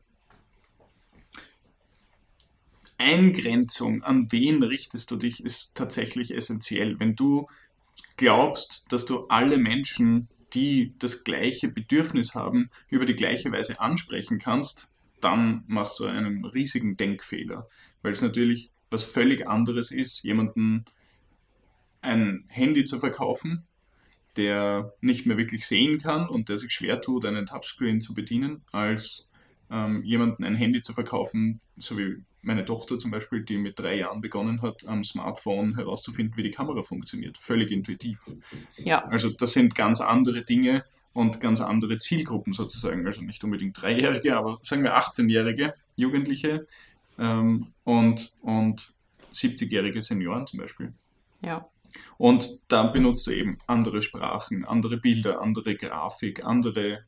Eingrenzung, 2.98 4.04
an 4.04 4.32
wen 4.32 4.64
richtest 4.64 5.12
du 5.12 5.18
dich, 5.18 5.44
ist 5.44 5.76
tatsächlich 5.76 6.34
essentiell. 6.34 7.00
Wenn 7.00 7.16
du 7.16 7.48
glaubst, 8.18 8.86
dass 8.90 9.06
du 9.06 9.28
alle 9.28 9.58
Menschen, 9.58 10.28
die 10.54 10.94
das 11.00 11.24
gleiche 11.24 11.68
Bedürfnis 11.68 12.36
haben, 12.36 12.70
über 12.90 13.06
die 13.06 13.16
gleiche 13.16 13.52
Weise 13.52 13.80
ansprechen 13.80 14.40
kannst, 14.40 14.90
dann 15.20 15.64
machst 15.68 16.00
du 16.00 16.06
einen 16.06 16.46
riesigen 16.46 16.98
Denkfehler, 16.98 17.68
weil 18.02 18.14
es 18.14 18.22
natürlich 18.22 18.72
was 18.90 19.04
völlig 19.04 19.48
anderes 19.48 19.92
ist, 19.92 20.24
jemanden 20.24 20.86
ein 22.02 22.46
Handy 22.48 22.86
zu 22.86 23.00
verkaufen, 23.00 23.66
der 24.38 24.94
nicht 25.02 25.26
mehr 25.26 25.38
wirklich 25.38 25.68
sehen 25.68 26.00
kann 26.00 26.28
und 26.28 26.50
der 26.50 26.58
sich 26.58 26.72
schwer 26.72 27.02
tut, 27.02 27.26
einen 27.26 27.46
Touchscreen 27.46 28.02
zu 28.02 28.14
bedienen, 28.14 28.64
als 28.72 29.32
ähm, 29.70 30.04
jemanden 30.04 30.44
ein 30.44 30.56
Handy 30.56 30.82
zu 30.82 30.94
verkaufen, 30.94 31.60
so 31.78 31.98
wie 31.98 32.24
meine 32.42 32.66
Tochter 32.66 33.00
zum 33.00 33.12
Beispiel, 33.12 33.44
die 33.44 33.58
mit 33.58 33.80
drei 33.80 33.98
Jahren 33.98 34.22
begonnen 34.22 34.62
hat, 34.62 34.86
am 34.86 35.04
Smartphone 35.04 35.76
herauszufinden, 35.76 36.36
wie 36.36 36.44
die 36.44 36.52
Kamera 36.52 36.82
funktioniert. 36.82 37.38
Völlig 37.38 37.72
intuitiv. 37.72 38.20
Ja. 38.78 39.06
Also 39.06 39.30
das 39.30 39.54
sind 39.54 39.76
ganz 39.76 40.02
andere 40.02 40.44
Dinge 40.44 40.84
und 41.14 41.40
ganz 41.40 41.62
andere 41.62 42.00
Zielgruppen 42.00 42.54
sozusagen. 42.54 43.06
Also 43.08 43.22
nicht 43.22 43.44
unbedingt 43.44 43.82
Dreijährige, 43.82 44.36
aber 44.36 44.60
sagen 44.62 44.84
wir 44.84 44.98
18-Jährige, 44.98 45.74
Jugendliche 45.96 46.68
ähm, 47.18 47.68
und, 47.84 48.34
und 48.42 48.94
70-jährige 49.34 50.02
Senioren 50.02 50.46
zum 50.46 50.60
Beispiel. 50.60 50.94
Ja. 51.42 51.68
Und 52.18 52.62
dann 52.68 52.94
benutzt 52.94 53.28
du 53.28 53.32
eben 53.32 53.58
andere 53.68 54.02
Sprachen, 54.02 54.66
andere 54.66 54.98
Bilder, 54.98 55.42
andere 55.42 55.76
Grafik, 55.76 56.46
andere 56.46 57.06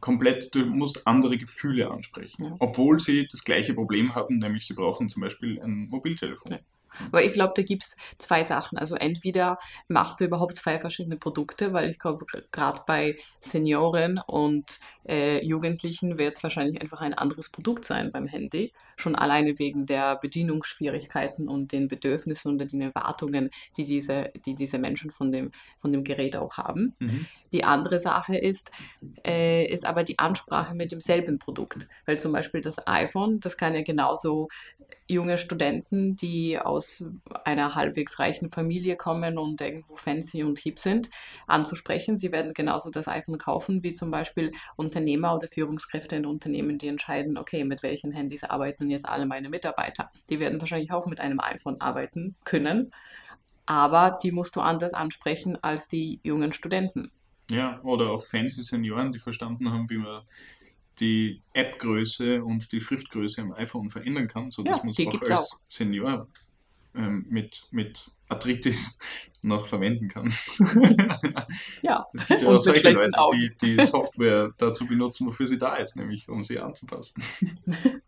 komplett, 0.00 0.54
du 0.54 0.66
musst 0.66 1.06
andere 1.06 1.36
Gefühle 1.38 1.90
ansprechen, 1.90 2.44
ja. 2.44 2.56
obwohl 2.60 3.00
sie 3.00 3.26
das 3.26 3.44
gleiche 3.44 3.74
Problem 3.74 4.14
haben, 4.14 4.38
nämlich 4.38 4.66
sie 4.66 4.74
brauchen 4.74 5.08
zum 5.08 5.22
Beispiel 5.22 5.60
ein 5.60 5.88
Mobiltelefon. 5.88 6.52
Ja. 6.52 6.58
Aber 7.06 7.22
ich 7.22 7.32
glaube, 7.32 7.52
da 7.56 7.62
gibt 7.62 7.84
es 7.84 7.96
zwei 8.18 8.44
Sachen. 8.44 8.78
Also 8.78 8.94
entweder 8.94 9.58
machst 9.88 10.20
du 10.20 10.24
überhaupt 10.24 10.56
zwei 10.56 10.78
verschiedene 10.78 11.16
Produkte, 11.16 11.72
weil 11.72 11.90
ich 11.90 11.98
glaube, 11.98 12.26
gerade 12.50 12.80
bei 12.86 13.16
Senioren 13.40 14.20
und 14.26 14.78
äh, 15.08 15.44
Jugendlichen 15.44 16.18
wird 16.18 16.36
es 16.36 16.42
wahrscheinlich 16.42 16.80
einfach 16.80 17.00
ein 17.00 17.14
anderes 17.14 17.48
Produkt 17.48 17.84
sein 17.84 18.10
beim 18.12 18.26
Handy. 18.26 18.72
Schon 18.96 19.14
alleine 19.14 19.58
wegen 19.58 19.86
der 19.86 20.16
Bedienungsschwierigkeiten 20.16 21.48
und 21.48 21.72
den 21.72 21.88
Bedürfnissen 21.88 22.52
und 22.52 22.72
den 22.72 22.80
Erwartungen, 22.80 23.50
die 23.76 23.84
diese, 23.84 24.32
die 24.44 24.54
diese 24.54 24.78
Menschen 24.78 25.10
von 25.10 25.32
dem, 25.32 25.52
von 25.80 25.92
dem 25.92 26.02
Gerät 26.02 26.36
auch 26.36 26.56
haben. 26.56 26.96
Mhm. 26.98 27.26
Die 27.56 27.64
andere 27.64 27.98
Sache 27.98 28.36
ist, 28.36 28.70
äh, 29.26 29.64
ist 29.64 29.86
aber 29.86 30.04
die 30.04 30.18
Ansprache 30.18 30.74
mit 30.74 30.92
demselben 30.92 31.38
Produkt. 31.38 31.88
Weil 32.04 32.20
zum 32.20 32.32
Beispiel 32.32 32.60
das 32.60 32.86
iPhone, 32.86 33.40
das 33.40 33.56
kann 33.56 33.74
ja 33.74 33.80
genauso 33.80 34.48
junge 35.08 35.38
Studenten, 35.38 36.16
die 36.16 36.58
aus 36.58 37.06
einer 37.46 37.74
halbwegs 37.74 38.18
reichen 38.18 38.52
Familie 38.52 38.96
kommen 38.96 39.38
und 39.38 39.58
irgendwo 39.62 39.96
fancy 39.96 40.44
und 40.44 40.58
hip 40.58 40.78
sind, 40.78 41.08
anzusprechen. 41.46 42.18
Sie 42.18 42.30
werden 42.30 42.52
genauso 42.52 42.90
das 42.90 43.08
iPhone 43.08 43.38
kaufen, 43.38 43.82
wie 43.82 43.94
zum 43.94 44.10
Beispiel 44.10 44.52
Unternehmer 44.76 45.34
oder 45.34 45.48
Führungskräfte 45.48 46.16
in 46.16 46.26
Unternehmen, 46.26 46.76
die 46.76 46.88
entscheiden, 46.88 47.38
okay, 47.38 47.64
mit 47.64 47.82
welchen 47.82 48.12
Handys 48.12 48.44
arbeiten 48.44 48.90
jetzt 48.90 49.08
alle 49.08 49.24
meine 49.24 49.48
Mitarbeiter. 49.48 50.10
Die 50.28 50.40
werden 50.40 50.60
wahrscheinlich 50.60 50.92
auch 50.92 51.06
mit 51.06 51.20
einem 51.20 51.40
iPhone 51.40 51.80
arbeiten 51.80 52.36
können, 52.44 52.92
aber 53.64 54.18
die 54.22 54.30
musst 54.30 54.56
du 54.56 54.60
anders 54.60 54.92
ansprechen 54.92 55.56
als 55.62 55.88
die 55.88 56.20
jungen 56.22 56.52
Studenten. 56.52 57.10
Ja, 57.50 57.80
oder 57.82 58.10
auch 58.10 58.24
fancy 58.24 58.62
Senioren, 58.62 59.12
die 59.12 59.18
verstanden 59.18 59.70
haben, 59.70 59.88
wie 59.88 59.98
man 59.98 60.22
die 60.98 61.42
App-Größe 61.52 62.42
und 62.42 62.72
die 62.72 62.80
Schriftgröße 62.80 63.40
im 63.40 63.52
iPhone 63.52 63.90
verändern 63.90 64.28
kann, 64.28 64.50
sodass 64.50 64.78
ja, 64.78 64.82
man 64.84 64.90
es 64.90 65.06
auch 65.06 65.20
als 65.20 65.30
auch. 65.30 65.60
Senior 65.68 66.28
ähm, 66.94 67.26
mit, 67.28 67.66
mit 67.70 68.10
Arthritis 68.28 68.98
noch 69.42 69.66
verwenden 69.66 70.08
kann. 70.08 70.32
ja, 71.82 72.06
es 72.12 72.26
gibt 72.26 72.42
ja 72.42 72.48
auch 72.48 72.60
solche 72.60 72.90
Leute, 72.90 73.12
die 73.32 73.56
die 73.60 73.84
Software 73.84 74.52
dazu 74.56 74.86
benutzen, 74.86 75.26
wofür 75.26 75.46
sie 75.46 75.58
da 75.58 75.76
ist, 75.76 75.96
nämlich 75.96 76.28
um 76.28 76.42
sie 76.42 76.58
anzupassen. 76.58 77.22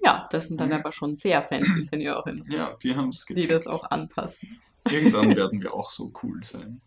ja, 0.00 0.28
das 0.30 0.48
sind 0.48 0.60
dann 0.60 0.72
aber 0.72 0.92
schon 0.92 1.14
sehr 1.14 1.42
fancy 1.44 1.82
Senioren. 1.82 2.44
Ja, 2.50 2.76
die 2.82 2.94
haben 2.94 3.08
es 3.08 3.24
Die 3.24 3.46
das 3.46 3.66
auch 3.66 3.90
anpassen. 3.90 4.60
Irgendwann 4.90 5.34
werden 5.34 5.60
wir 5.60 5.72
auch 5.74 5.90
so 5.90 6.12
cool 6.22 6.44
sein. 6.44 6.80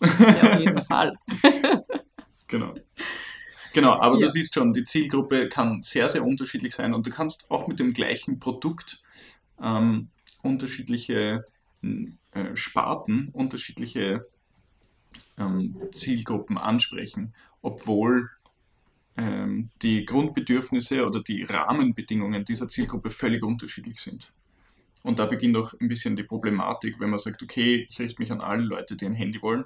Ja, 0.00 0.52
auf 0.54 0.60
jeden 0.60 0.84
Fall. 0.84 1.18
genau. 2.46 2.74
Genau, 3.72 3.92
aber 3.92 4.18
ja. 4.18 4.26
du 4.26 4.30
siehst 4.30 4.54
schon, 4.54 4.72
die 4.72 4.84
Zielgruppe 4.84 5.48
kann 5.48 5.82
sehr, 5.82 6.08
sehr 6.08 6.24
unterschiedlich 6.24 6.74
sein 6.74 6.94
und 6.94 7.06
du 7.06 7.10
kannst 7.10 7.50
auch 7.50 7.68
mit 7.68 7.78
dem 7.78 7.92
gleichen 7.92 8.40
Produkt 8.40 9.02
ähm, 9.62 10.08
unterschiedliche 10.42 11.44
äh, 11.82 12.54
Sparten, 12.54 13.28
unterschiedliche 13.32 14.26
ähm, 15.36 15.76
Zielgruppen 15.92 16.58
ansprechen, 16.58 17.34
obwohl 17.62 18.30
ähm, 19.16 19.70
die 19.82 20.04
Grundbedürfnisse 20.04 21.06
oder 21.06 21.22
die 21.22 21.42
Rahmenbedingungen 21.42 22.44
dieser 22.44 22.68
Zielgruppe 22.68 23.10
völlig 23.10 23.42
unterschiedlich 23.42 24.00
sind. 24.00 24.32
Und 25.02 25.18
da 25.18 25.26
beginnt 25.26 25.56
auch 25.56 25.74
ein 25.80 25.88
bisschen 25.88 26.16
die 26.16 26.22
Problematik, 26.22 27.00
wenn 27.00 27.10
man 27.10 27.18
sagt, 27.18 27.42
okay, 27.42 27.86
ich 27.88 27.98
richte 27.98 28.20
mich 28.20 28.32
an 28.32 28.40
alle 28.40 28.62
Leute, 28.62 28.96
die 28.96 29.06
ein 29.06 29.14
Handy 29.14 29.40
wollen. 29.40 29.64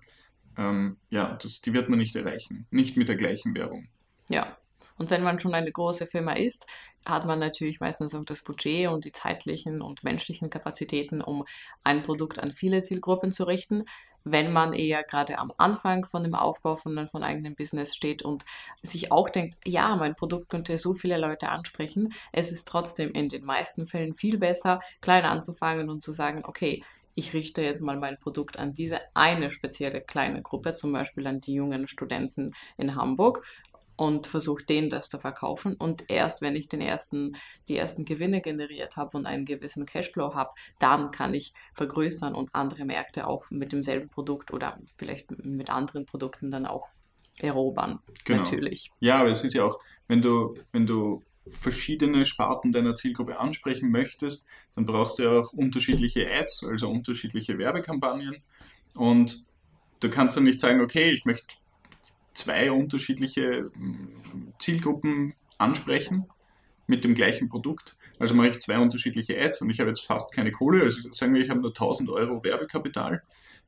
Ähm, 0.56 0.97
ja, 1.11 1.38
das, 1.40 1.61
die 1.61 1.73
wird 1.73 1.88
man 1.88 1.99
nicht 1.99 2.16
erreichen. 2.16 2.66
Nicht 2.71 2.97
mit 2.97 3.09
der 3.09 3.16
gleichen 3.16 3.54
Werbung. 3.54 3.88
Ja. 4.28 4.56
Und 4.99 5.11
wenn 5.11 5.23
man 5.23 5.40
schon 5.40 5.54
eine 5.54 5.73
große 5.73 6.06
Firma 6.06 6.32
ist, 6.32 6.66
hat 7.04 7.26
man 7.26 7.38
natürlich 7.38 7.80
meistens 7.80 8.14
auch 8.14 8.25
das 8.25 8.42
Budget 8.42 8.88
und 8.88 9.04
die 9.04 9.12
zeitlichen 9.12 9.82
und 9.82 10.04
menschlichen 10.04 10.50
Kapazitäten, 10.50 11.23
um 11.23 11.44
ein 11.82 12.02
Produkt 12.02 12.38
an 12.38 12.52
viele 12.52 12.80
Zielgruppen 12.80 13.32
zu 13.32 13.44
richten. 13.44 13.82
Wenn 14.25 14.52
man 14.52 14.73
eher 14.73 15.02
gerade 15.02 15.38
am 15.38 15.52
Anfang 15.56 16.06
von 16.06 16.23
dem 16.23 16.37
Aufbau 16.37 16.76
von, 16.76 17.09
von 17.09 17.25
eigenem 17.25 17.56
Business 17.56 17.97
steht 17.97 18.23
und 18.23 18.44
sich 18.82 19.11
auch 19.11 19.28
denkt, 19.28 19.56
ja, 19.64 19.97
mein 19.97 20.14
Produkt 20.14 20.49
könnte 20.49 20.78
so 20.78 20.94
viele 20.94 21.18
Leute 21.18 21.49
ansprechen, 21.49 22.12
es 22.30 22.52
ist 22.52 22.68
trotzdem 22.68 23.11
in 23.11 23.28
den 23.28 23.44
meisten 23.44 23.88
Fällen 23.88 24.14
viel 24.14 24.38
besser, 24.38 24.78
klein 25.00 25.25
anzufangen 25.25 25.90
und 25.90 26.02
zu 26.02 26.12
sagen, 26.12 26.42
okay, 26.44 26.85
ich 27.14 27.33
richte 27.33 27.62
jetzt 27.62 27.81
mal 27.81 27.99
mein 27.99 28.19
Produkt 28.19 28.59
an 28.59 28.73
diese 28.73 28.99
eine 29.14 29.50
spezielle 29.50 30.00
kleine 30.00 30.42
Gruppe, 30.42 30.75
zum 30.75 30.92
Beispiel 30.92 31.26
an 31.26 31.40
die 31.40 31.54
jungen 31.54 31.87
Studenten 31.87 32.52
in 32.76 32.95
Hamburg 32.97 33.45
und 33.97 34.26
versuche 34.26 34.64
denen 34.64 34.90
das 34.90 35.09
zu 35.09 35.19
verkaufen. 35.19 35.75
Und 35.75 36.11
erst 36.11 36.40
wenn 36.40 36.57
ich 36.57 36.69
den 36.69 36.81
ersten, 36.81 37.37
die 37.69 37.76
ersten 37.76 38.04
Gewinne 38.04 38.40
generiert 38.40 38.97
habe 38.97 39.16
und 39.16 39.26
einen 39.26 39.45
gewissen 39.45 39.87
Cashflow 39.87 40.35
habe, 40.35 40.50
dann 40.78 41.11
kann 41.11 41.35
ich 41.35 41.52
vergrößern 41.75 42.35
und 42.35 42.54
andere 42.54 42.85
Märkte 42.85 43.26
auch 43.26 43.45
mit 43.50 43.73
demselben 43.73 44.09
Produkt 44.09 44.52
oder 44.52 44.78
vielleicht 44.97 45.31
mit 45.45 45.71
anderen 45.71 46.07
Produkten 46.07 46.50
dann 46.50 46.66
auch 46.66 46.88
erobern. 47.38 48.00
Genau. 48.25 48.42
Natürlich. 48.42 48.90
Ja, 49.00 49.21
aber 49.21 49.31
es 49.31 49.45
ist 49.45 49.54
ja 49.54 49.64
auch, 49.64 49.78
wenn 50.09 50.23
du, 50.23 50.54
wenn 50.73 50.87
du 50.87 51.23
verschiedene 51.47 52.25
Sparten 52.25 52.73
deiner 52.73 52.95
Zielgruppe 52.95 53.39
ansprechen 53.39 53.91
möchtest, 53.91 54.47
dann 54.75 54.87
brauchst 54.87 55.19
du 55.19 55.25
ja 55.25 55.31
auch 55.39 55.53
unterschiedliche 55.53 56.31
Ads, 56.31 56.65
also 56.65 56.91
unterschiedliche 56.91 57.59
Werbekampagnen. 57.59 58.37
Und 58.95 59.45
du 60.01 60.11
kannst 60.11 60.37
dann 60.37 60.45
nicht 60.45 60.61
sagen, 60.61 60.81
okay, 60.81 61.11
ich 61.11 61.25
möchte 61.25 61.55
zwei 62.35 62.71
unterschiedliche 62.73 63.71
hm, 63.75 64.53
Zielgruppen 64.59 65.35
ansprechen 65.59 66.27
mit 66.87 67.05
dem 67.05 67.15
gleichen 67.15 67.49
Produkt. 67.49 67.97
Also 68.19 68.35
mache 68.35 68.49
ich 68.49 68.61
zwei 68.61 68.79
unterschiedliche 68.79 69.41
Ads 69.41 69.63
und 69.63 69.71
ich 69.71 69.81
habe 69.81 69.91
jetzt 69.91 70.07
fast 70.07 70.33
keine 70.33 70.53
Kohle. 70.53 70.83
Also 70.83 71.13
sagen 71.13 71.35
wir, 71.35 71.43
ich 71.43 71.51
habe 71.51 71.61
nur 71.61 71.71
1000 71.71 72.09
Euro 72.11 72.43
Werbekapital, 72.45 73.23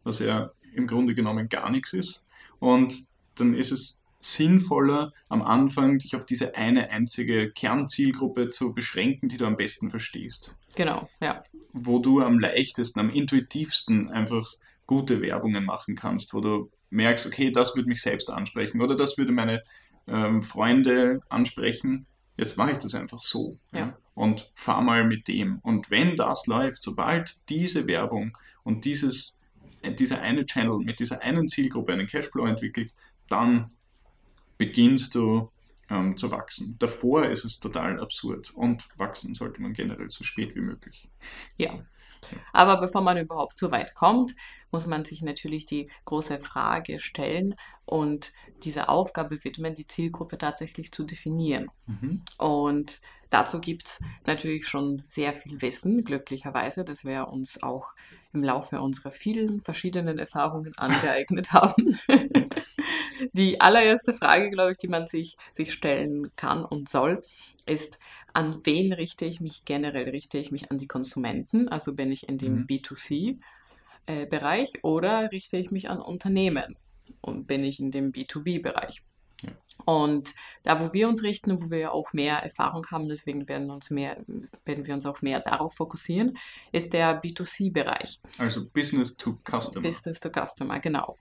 was 0.04 0.21
ja 0.21 0.52
im 0.75 0.87
Grunde 0.87 1.14
genommen 1.14 1.49
gar 1.49 1.71
nichts 1.71 1.93
ist. 1.93 2.23
Und 2.59 3.07
dann 3.35 3.54
ist 3.54 3.73
es 3.73 4.03
sinnvoller, 4.25 5.12
am 5.28 5.43
Anfang 5.43 5.99
dich 5.99 6.16
auf 6.16 6.25
diese 6.25 6.54
eine 6.54 6.90
einzige 6.90 7.50
Kernzielgruppe 7.50 8.49
zu 8.49 8.73
beschränken, 8.73 9.28
die 9.28 9.37
du 9.37 9.45
am 9.45 9.57
besten 9.57 9.90
verstehst. 9.90 10.57
Genau, 10.76 11.11
ja. 11.21 11.43
Wo 11.73 11.99
du 11.99 12.23
am 12.23 12.38
leichtesten, 12.38 13.00
am 13.00 13.11
intuitivsten 13.11 14.11
einfach 14.11 14.54
gute 14.87 15.21
Werbungen 15.21 15.64
machen 15.64 15.95
kannst, 15.95 16.33
wo 16.33 16.40
du 16.40 16.71
merkst, 16.88 17.26
okay, 17.26 17.50
das 17.50 17.76
würde 17.76 17.88
mich 17.88 18.00
selbst 18.00 18.31
ansprechen 18.31 18.81
oder 18.81 18.97
das 18.97 19.19
würde 19.19 19.33
meine 19.33 19.62
ähm, 20.07 20.43
Freunde 20.43 21.21
ansprechen, 21.28 22.07
jetzt 22.38 22.57
mache 22.57 22.73
ich 22.73 22.78
das 22.78 22.95
einfach 22.95 23.21
so. 23.21 23.59
Ja. 23.73 23.78
Ja, 23.78 23.99
und 24.14 24.50
fahr 24.54 24.81
mal 24.81 25.04
mit 25.04 25.28
dem. 25.28 25.59
Und 25.59 25.90
wenn 25.90 26.16
das 26.16 26.47
läuft, 26.47 26.83
sobald 26.83 27.49
diese 27.50 27.87
Werbung 27.87 28.37
und 28.62 28.87
dieses, 28.87 29.38
äh, 29.83 29.93
dieser 29.93 30.23
eine 30.23 30.47
Channel 30.47 30.78
mit 30.78 30.99
dieser 30.99 31.21
einen 31.21 31.47
Zielgruppe 31.49 31.93
einen 31.93 32.07
Cashflow 32.07 32.47
entwickelt, 32.47 32.95
dann 33.28 33.71
beginnst 34.58 35.14
du 35.14 35.50
ähm, 35.90 36.16
zu 36.16 36.30
wachsen. 36.30 36.76
Davor 36.78 37.26
ist 37.26 37.44
es 37.44 37.61
total 37.61 38.00
absurd 38.00 38.52
und 38.54 38.87
wachsen 38.99 39.34
sollte 39.34 39.61
man 39.61 39.73
generell 39.73 40.11
so 40.11 40.25
spät 40.25 40.54
wie 40.54 40.61
möglich. 40.61 41.08
Ja. 41.56 41.84
Aber 42.52 42.80
bevor 42.80 43.02
man 43.02 43.18
überhaupt 43.18 43.58
so 43.58 43.70
weit 43.70 43.94
kommt, 43.94 44.34
muss 44.70 44.87
man 44.87 45.04
sich 45.04 45.23
natürlich 45.23 45.66
die 45.66 45.90
große 46.06 46.40
Frage 46.40 46.99
stellen 46.99 47.54
und 47.84 48.32
diese 48.64 48.88
Aufgabe 48.88 49.42
widmen, 49.44 49.75
die 49.75 49.87
Zielgruppe 49.87 50.38
tatsächlich 50.38 50.92
zu 50.92 51.04
definieren. 51.04 51.71
Mhm. 51.87 52.23
Und 52.38 53.00
dazu 53.30 53.61
gibt 53.61 53.87
es 53.87 54.00
natürlich 54.26 54.66
schon 54.66 55.02
sehr 55.09 55.35
viel 55.35 55.61
Wissen, 55.61 56.04
glücklicherweise, 56.04 56.85
dass 56.85 57.04
wir 57.04 57.28
uns 57.28 57.62
auch 57.62 57.92
im 58.33 58.42
Laufe 58.42 58.80
unserer 58.80 59.12
vielen 59.12 59.61
verschiedenen 59.61 60.18
Erfahrungen 60.18 60.76
angeeignet 60.76 61.52
haben. 61.52 61.99
die 63.33 63.61
allererste 63.61 64.12
Frage, 64.12 64.50
glaube 64.50 64.73
ich, 64.73 64.78
die 64.78 64.88
man 64.88 65.06
sich, 65.06 65.37
sich 65.54 65.73
stellen 65.73 66.35
kann 66.37 66.64
und 66.64 66.88
soll, 66.88 67.23
ist, 67.66 67.99
an 68.33 68.61
wen 68.64 68.92
richte 68.92 69.25
ich 69.25 69.40
mich 69.40 69.64
generell? 69.64 70.11
Richte 70.11 70.38
ich 70.38 70.50
mich 70.50 70.71
an 70.71 70.78
die 70.78 70.88
Konsumenten? 70.88 71.68
Also 71.68 71.94
bin 71.94 72.12
ich 72.12 72.28
in 72.28 72.38
dem 72.38 72.61
mhm. 72.61 72.66
B2C 72.66 73.38
äh, 74.06 74.26
Bereich 74.26 74.73
oder 74.83 75.30
richte 75.33 75.56
ich 75.56 75.71
mich 75.71 75.88
an 75.88 76.00
Unternehmen 76.00 76.76
bin 77.25 77.64
ich 77.64 77.81
in 77.81 77.90
dem 77.90 78.12
B2B-Bereich. 78.12 79.02
Ja. 79.43 79.50
Und 79.85 80.35
da, 80.62 80.81
wo 80.81 80.93
wir 80.93 81.09
uns 81.09 81.23
richten, 81.23 81.62
wo 81.62 81.71
wir 81.71 81.93
auch 81.93 82.12
mehr 82.12 82.38
Erfahrung 82.38 82.87
haben, 82.90 83.09
deswegen 83.09 83.49
werden, 83.49 83.71
uns 83.71 83.90
mehr, 83.90 84.25
werden 84.64 84.87
wir 84.87 84.95
uns 84.95 85.04
auch 85.07 85.21
mehr 85.21 85.40
darauf 85.40 85.75
fokussieren, 85.75 86.38
ist 86.73 86.93
der 86.93 87.21
B2C-Bereich. 87.23 88.21
Also 88.38 88.66
Business 88.69 89.16
to 89.16 89.38
Customer. 89.45 89.83
Business 89.83 90.21
to 90.21 90.31
Customer, 90.31 90.78
genau. 90.81 91.16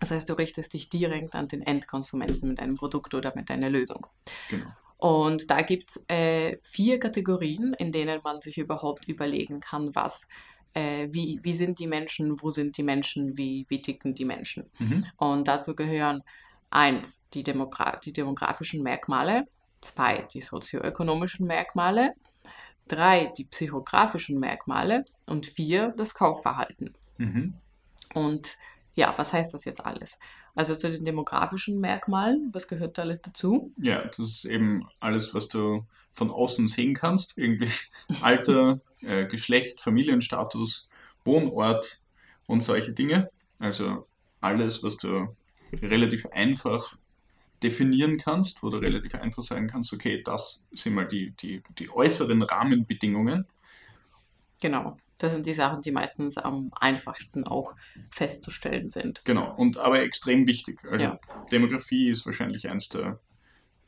Das 0.00 0.10
heißt, 0.10 0.28
du 0.28 0.34
richtest 0.34 0.72
dich 0.72 0.88
direkt 0.88 1.34
an 1.34 1.48
den 1.48 1.62
Endkonsumenten 1.62 2.48
mit 2.48 2.58
deinem 2.58 2.76
Produkt 2.76 3.14
oder 3.14 3.32
mit 3.36 3.50
deiner 3.50 3.70
Lösung. 3.70 4.06
Genau. 4.48 4.66
Und 5.00 5.50
da 5.50 5.62
gibt 5.62 5.90
es 5.90 6.04
äh, 6.08 6.58
vier 6.62 6.98
Kategorien, 6.98 7.72
in 7.74 7.90
denen 7.90 8.20
man 8.22 8.42
sich 8.42 8.58
überhaupt 8.58 9.08
überlegen 9.08 9.60
kann, 9.60 9.94
was 9.94 10.26
äh, 10.74 11.08
wie, 11.10 11.40
wie 11.42 11.54
sind 11.54 11.78
die 11.78 11.86
Menschen, 11.86 12.40
wo 12.40 12.50
sind 12.50 12.76
die 12.76 12.82
Menschen, 12.82 13.36
wie, 13.36 13.66
wie 13.68 13.82
ticken 13.82 14.14
die 14.14 14.24
Menschen. 14.24 14.70
Mhm. 14.78 15.06
Und 15.16 15.48
dazu 15.48 15.74
gehören 15.74 16.22
eins, 16.70 17.24
die, 17.34 17.42
Demogra 17.42 17.96
die 17.96 18.12
demografischen 18.12 18.82
Merkmale, 18.82 19.46
zwei, 19.80 20.26
die 20.32 20.40
sozioökonomischen 20.40 21.46
Merkmale, 21.46 22.14
drei 22.88 23.32
die 23.36 23.44
psychografischen 23.44 24.38
Merkmale 24.38 25.04
und 25.26 25.46
vier 25.46 25.92
das 25.96 26.14
Kaufverhalten. 26.14 26.94
Mhm. 27.18 27.54
Und 28.14 28.56
ja, 28.94 29.14
was 29.16 29.32
heißt 29.32 29.54
das 29.54 29.64
jetzt 29.64 29.84
alles? 29.84 30.18
Also 30.54 30.74
zu 30.74 30.90
den 30.90 31.04
demografischen 31.04 31.80
Merkmalen, 31.80 32.50
was 32.52 32.66
gehört 32.66 32.98
da 32.98 33.02
alles 33.02 33.22
dazu? 33.22 33.72
Ja, 33.76 34.04
das 34.04 34.18
ist 34.18 34.44
eben 34.44 34.88
alles, 34.98 35.32
was 35.34 35.48
du 35.48 35.84
von 36.12 36.30
außen 36.30 36.68
sehen 36.68 36.94
kannst. 36.94 37.38
Irgendwie 37.38 37.70
Alter, 38.22 38.80
äh, 39.00 39.26
Geschlecht, 39.26 39.80
Familienstatus, 39.80 40.88
Wohnort 41.24 42.02
und 42.46 42.62
solche 42.62 42.92
Dinge. 42.92 43.30
Also 43.58 44.06
alles, 44.40 44.82
was 44.82 44.96
du 44.96 45.34
relativ 45.82 46.26
einfach 46.26 46.96
definieren 47.62 48.16
kannst, 48.16 48.62
wo 48.62 48.70
du 48.70 48.78
relativ 48.78 49.14
einfach 49.14 49.42
sagen 49.42 49.68
kannst, 49.68 49.92
okay, 49.92 50.22
das 50.22 50.66
sind 50.72 50.94
mal 50.94 51.06
die, 51.06 51.32
die, 51.32 51.62
die 51.78 51.90
äußeren 51.90 52.42
Rahmenbedingungen. 52.42 53.46
Genau. 54.60 54.96
Das 55.18 55.34
sind 55.34 55.44
die 55.44 55.52
Sachen, 55.52 55.82
die 55.82 55.90
meistens 55.90 56.38
am 56.38 56.70
einfachsten 56.80 57.44
auch 57.44 57.74
festzustellen 58.10 58.88
sind. 58.88 59.22
Genau, 59.26 59.54
und 59.54 59.76
aber 59.76 60.00
extrem 60.00 60.46
wichtig. 60.46 60.80
Also 60.90 61.04
Ja. 61.04 61.18
Demografie 61.52 62.08
ist 62.08 62.24
wahrscheinlich 62.24 62.68
eins 62.70 62.88
der, 62.88 63.20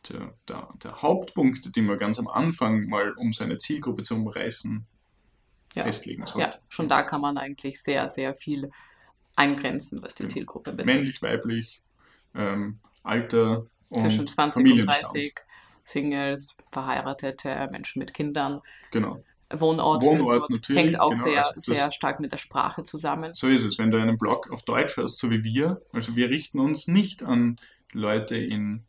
der, 0.09 0.35
der, 0.49 0.69
der 0.83 1.03
Hauptpunkte, 1.03 1.71
die 1.71 1.83
man 1.83 1.99
ganz 1.99 2.19
am 2.19 2.29
Anfang 2.29 2.87
mal, 2.89 3.13
um 3.13 3.33
seine 3.33 3.59
Zielgruppe 3.59 4.03
zu 4.03 4.15
umreißen, 4.15 4.87
Ja. 5.75 5.85
festlegen 5.85 6.27
sollte. 6.27 6.51
Ja, 6.51 6.59
schon 6.69 6.89
da 6.89 7.03
kann 7.03 7.21
man 7.21 7.39
eigentlich 7.39 7.83
sehr, 7.83 8.07
sehr 8.09 8.35
viel 8.35 8.71
eingrenzen, 9.37 10.03
was 10.03 10.15
die 10.15 10.25
Genau. 10.25 10.35
Zielgruppe 10.35 10.73
betrifft. 10.73 10.87
Männlich, 10.87 11.23
weiblich, 11.23 11.83
ähm, 12.35 12.81
Alter 13.03 13.67
und 13.89 14.01
Zwischen 14.01 14.27
20 14.27 14.57
und 14.63 14.69
Familienstand. 14.69 15.05
30, 15.15 15.35
Singles, 15.85 16.57
Verheiratete, 16.71 17.67
Menschen 17.71 17.99
mit 17.99 18.15
Kindern. 18.15 18.61
Genau. 18.91 19.23
Wohnort, 19.51 20.03
Wohnort 20.03 20.51
natürlich, 20.51 20.83
hängt 20.83 21.01
auch 21.01 21.11
genau, 21.11 21.25
sehr, 21.25 21.47
also 21.47 21.61
sehr 21.61 21.93
stark 21.93 22.21
mit 22.21 22.33
der 22.33 22.39
Sprache 22.39 22.85
zusammen. 22.85 23.35
So 23.35 23.49
ist 23.49 23.65
es, 23.65 23.79
wenn 23.79 23.91
du 23.91 24.01
einen 24.01 24.17
Blog 24.17 24.51
auf 24.51 24.63
Deutsch 24.63 24.97
hast, 24.97 25.19
so 25.19 25.31
wie 25.31 25.45
wir. 25.45 25.83
Also 25.93 26.17
wir 26.17 26.31
richten 26.31 26.59
uns 26.59 26.89
nicht 26.89 27.23
an 27.23 27.57
Leute 27.93 28.37
in 28.37 28.87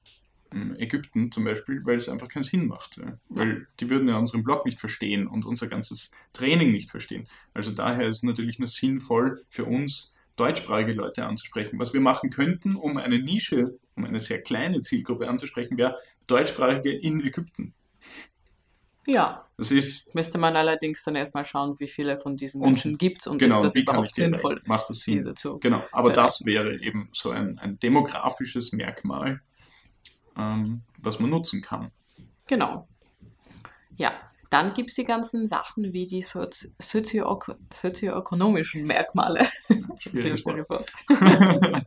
Ägypten 0.78 1.32
zum 1.32 1.44
Beispiel, 1.44 1.82
weil 1.86 1.98
es 1.98 2.10
einfach 2.10 2.28
keinen 2.28 2.44
Sinn 2.44 2.68
macht. 2.68 2.98
Ja. 2.98 3.18
Weil 3.30 3.68
die 3.80 3.90
würden 3.90 4.08
ja 4.08 4.18
unseren 4.18 4.44
Blog 4.44 4.66
nicht 4.66 4.80
verstehen 4.80 5.28
und 5.28 5.46
unser 5.46 5.68
ganzes 5.68 6.12
Training 6.34 6.72
nicht 6.72 6.92
verstehen. 6.92 7.28
Also 7.54 7.72
daher 7.72 8.08
ist 8.08 8.18
es 8.18 8.24
natürlich 8.24 8.60
nur 8.60 8.68
sinnvoll 8.68 9.44
für 9.50 9.66
uns, 9.66 10.16
deutschsprachige 10.36 10.94
Leute 10.94 11.26
anzusprechen. 11.26 11.80
Was 11.80 11.94
wir 11.94 12.02
machen 12.02 12.30
könnten, 12.30 12.76
um 12.76 12.98
eine 12.98 13.20
Nische, 13.20 13.78
um 13.96 14.06
eine 14.06 14.20
sehr 14.20 14.42
kleine 14.42 14.82
Zielgruppe 14.82 15.28
anzusprechen, 15.28 15.78
wäre 15.78 15.98
Deutschsprachige 16.28 16.92
in 16.92 17.22
Ägypten. 17.22 17.74
Ja, 19.06 19.46
Das 19.58 19.70
ist 19.70 20.16
müsste 20.16 20.38
man 20.38 20.56
allerdings 20.56 21.04
dann 21.04 21.16
erstmal 21.16 21.44
schauen, 21.44 21.78
wie 21.80 21.90
viele 21.90 22.18
von 22.18 22.38
diesen 22.38 22.62
Menschen 22.62 22.98
gibt 22.98 23.22
es 23.22 23.28
und 23.28 23.38
genau, 23.38 23.58
ist 23.58 23.64
das 23.64 23.76
überhaupt 23.76 24.16
sinnvoll, 24.16 24.54
erreichen? 24.54 24.68
Macht 24.70 24.90
das 24.90 25.00
Sinn? 25.00 25.36
zu. 25.36 25.60
Genau, 25.60 25.84
aber 25.92 26.14
das 26.14 26.46
wäre 26.46 26.80
eben 26.80 27.10
so 27.12 27.32
ein, 27.32 27.60
ein 27.60 27.78
demografisches 27.80 28.72
Merkmal, 28.72 29.42
ähm, 30.38 30.82
was 30.98 31.20
man 31.20 31.30
nutzen 31.30 31.62
kann. 31.62 31.92
Genau. 32.48 32.88
Ja, 33.96 34.14
dann 34.50 34.74
gibt 34.74 34.90
es 34.90 34.96
die 34.96 35.04
ganzen 35.04 35.48
Sachen 35.48 35.94
wie 35.94 36.06
die 36.06 36.22
sozi 36.22 36.74
sozio 36.80 37.40
sozioökonomischen 37.74 38.86
Merkmale. 38.86 39.48
Wort. 40.70 40.92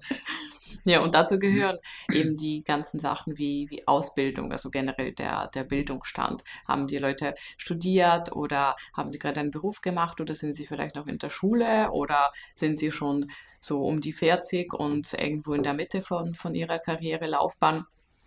Ja, 0.85 1.01
und 1.01 1.17
dazu 1.17 1.41
gehören 1.41 1.79
eben 2.13 2.37
die 2.37 2.63
ganzen 2.63 3.01
Sachen 3.01 3.37
wie, 3.39 3.67
wie 3.71 3.87
Ausbildung, 3.89 4.53
also 4.53 4.71
generell 4.71 5.13
der, 5.13 5.49
der 5.49 5.65
Bildungsstand. 5.65 6.45
Haben 6.67 6.87
die 6.87 6.99
Leute 6.99 7.35
studiert 7.57 8.31
oder 8.33 8.77
haben 8.97 9.11
die 9.11 9.19
gerade 9.19 9.41
einen 9.41 9.51
Beruf 9.51 9.81
gemacht 9.81 10.21
oder 10.21 10.37
sind 10.37 10.55
sie 10.55 10.65
vielleicht 10.65 10.95
noch 10.95 11.09
in 11.09 11.19
der 11.19 11.31
Schule 11.31 11.91
oder 11.91 12.31
sind 12.55 12.79
sie 12.79 12.93
schon 12.93 13.31
so 13.61 13.85
um 13.85 14.01
die 14.01 14.13
40 14.13 14.73
und 14.75 15.13
irgendwo 15.13 15.55
in 15.55 15.65
der 15.65 15.75
Mitte 15.75 16.03
von, 16.03 16.35
von 16.37 16.55
ihrer 16.55 16.79
Karrierelaufbahn? 16.79 17.87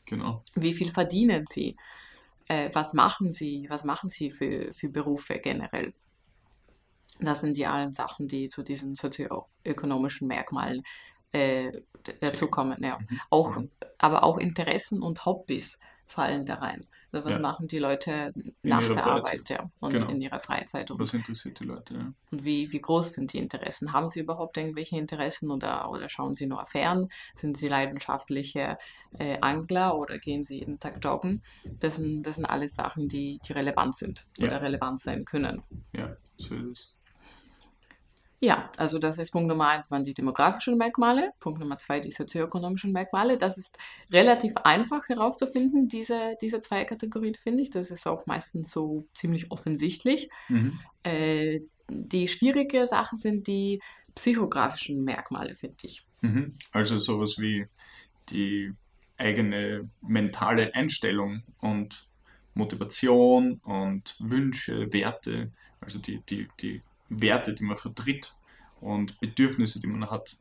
Genau. 0.09 0.41
Wie 0.55 0.73
viel 0.73 0.91
verdienen 0.91 1.45
sie? 1.47 1.75
Äh, 2.47 2.71
was 2.73 2.93
machen 2.93 3.31
sie? 3.31 3.67
Was 3.69 3.83
machen 3.83 4.09
sie 4.09 4.31
für, 4.31 4.73
für 4.73 4.89
Berufe 4.89 5.39
generell? 5.39 5.93
Das 7.19 7.41
sind 7.41 7.57
die 7.57 7.67
allen 7.67 7.91
Sachen, 7.93 8.27
die 8.27 8.47
zu 8.47 8.63
diesen 8.63 8.95
sozioökonomischen 8.95 10.27
Merkmalen 10.27 10.83
äh, 11.31 11.71
dazukommen. 12.21 12.83
Ja. 12.83 12.97
Mhm. 12.99 13.19
Auch, 13.29 13.55
Mhm. 13.57 13.69
aber 13.99 14.23
auch 14.23 14.37
Interessen 14.37 15.01
und 15.01 15.25
Hobbys 15.25 15.79
fallen 16.07 16.45
da 16.45 16.55
rein. 16.55 16.87
Also 17.11 17.25
was 17.25 17.35
Ja. 17.35 17.41
machen 17.41 17.67
die 17.67 17.79
Leute 17.79 18.33
nach 18.61 18.79
der 18.87 18.97
Freizeit. 18.97 19.07
Arbeit 19.07 19.49
ja, 19.49 19.69
und 19.81 19.93
Genau. 19.93 20.07
in 20.09 20.21
ihrer 20.21 20.39
Freizeit? 20.39 20.91
Und, 20.91 20.99
Was 20.99 21.13
interessiert 21.13 21.59
die 21.59 21.63
Leute? 21.63 21.93
Ja. 21.95 22.13
und 22.31 22.43
wie, 22.43 22.71
wie 22.71 22.79
groß 22.81 23.13
sind 23.13 23.33
die 23.33 23.37
Interessen? 23.39 23.93
Haben 23.93 24.09
sie 24.09 24.19
überhaupt 24.19 24.57
irgendwelche 24.57 24.97
Interessen 24.97 25.49
oder, 25.51 25.89
oder 25.89 26.07
schauen 26.09 26.35
sie 26.35 26.45
nur 26.45 26.65
fern? 26.67 27.07
Sind 27.35 27.57
sie 27.57 27.67
leidenschaftliche 27.67 28.77
äh, 29.17 29.37
Angler 29.41 29.97
oder 29.97 30.19
gehen 30.19 30.43
sie 30.43 30.59
jeden 30.59 30.79
Tag 30.79 31.03
joggen? 31.03 31.41
Das 31.79 31.95
sind, 31.95 32.23
das 32.23 32.35
sind 32.35 32.45
alles 32.45 32.75
Sachen, 32.75 33.07
die, 33.07 33.39
die 33.47 33.53
relevant 33.53 33.95
sind 33.97 34.25
Ja. 34.37 34.47
oder 34.47 34.61
relevant 34.61 34.99
sein 35.01 35.25
können. 35.25 35.63
ja, 35.93 36.15
so 36.37 36.53
ist 36.55 36.71
es. 36.71 36.87
Ja, 38.41 38.71
also 38.77 38.99
das 38.99 39.17
ist 39.17 39.31
Punkt 39.31 39.49
Nummer 39.49 39.67
eins, 39.67 39.91
waren 39.91 40.03
die 40.03 40.13
demografischen 40.13 40.77
Merkmale. 40.77 41.33
Punkt 41.39 41.59
Nummer 41.59 41.77
zwei, 41.77 41.99
die 41.99 42.11
sozioökonomischen 42.11 42.93
Merkmale. 42.93 43.37
Das 43.37 43.57
ist 43.57 43.77
relativ 44.13 44.55
einfach 44.57 45.09
herauszufinden, 45.09 45.89
diese, 45.89 46.37
diese 46.41 46.61
zwei 46.61 46.85
Kategorien, 46.85 47.35
finde 47.35 47.63
ich. 47.63 47.69
Das 47.69 47.91
ist 47.91 48.07
auch 48.07 48.25
meistens 48.27 48.71
so 48.71 49.05
ziemlich 49.13 49.51
offensichtlich. 49.51 50.29
Mhm. 50.47 50.79
Äh, 51.03 51.61
die 51.89 52.27
schwierige 52.27 52.87
Sache 52.87 53.17
sind 53.17 53.47
die 53.47 53.81
psychografischen 54.15 55.03
Merkmale, 55.03 55.55
finde 55.55 55.77
ich. 55.83 56.05
Mhm. 56.21 56.55
Also 56.71 56.97
sowas 56.99 57.39
wie 57.39 57.67
die 58.29 58.73
eigene 59.17 59.89
mentale 60.01 60.73
Einstellung 60.75 61.43
und 61.59 62.07
Motivation 62.53 63.59
und 63.63 64.15
Wünsche, 64.19 64.91
Werte, 64.93 65.51
also 65.81 65.99
die, 65.99 66.21
die, 66.29 66.47
die 66.59 66.81
Werte, 67.09 67.53
die 67.53 67.63
man 67.63 67.77
vertritt 67.77 68.35
und 68.81 69.19
Bedürfnisse, 69.19 69.79
die 69.79 69.87
man 69.87 70.09
hat, 70.09 70.37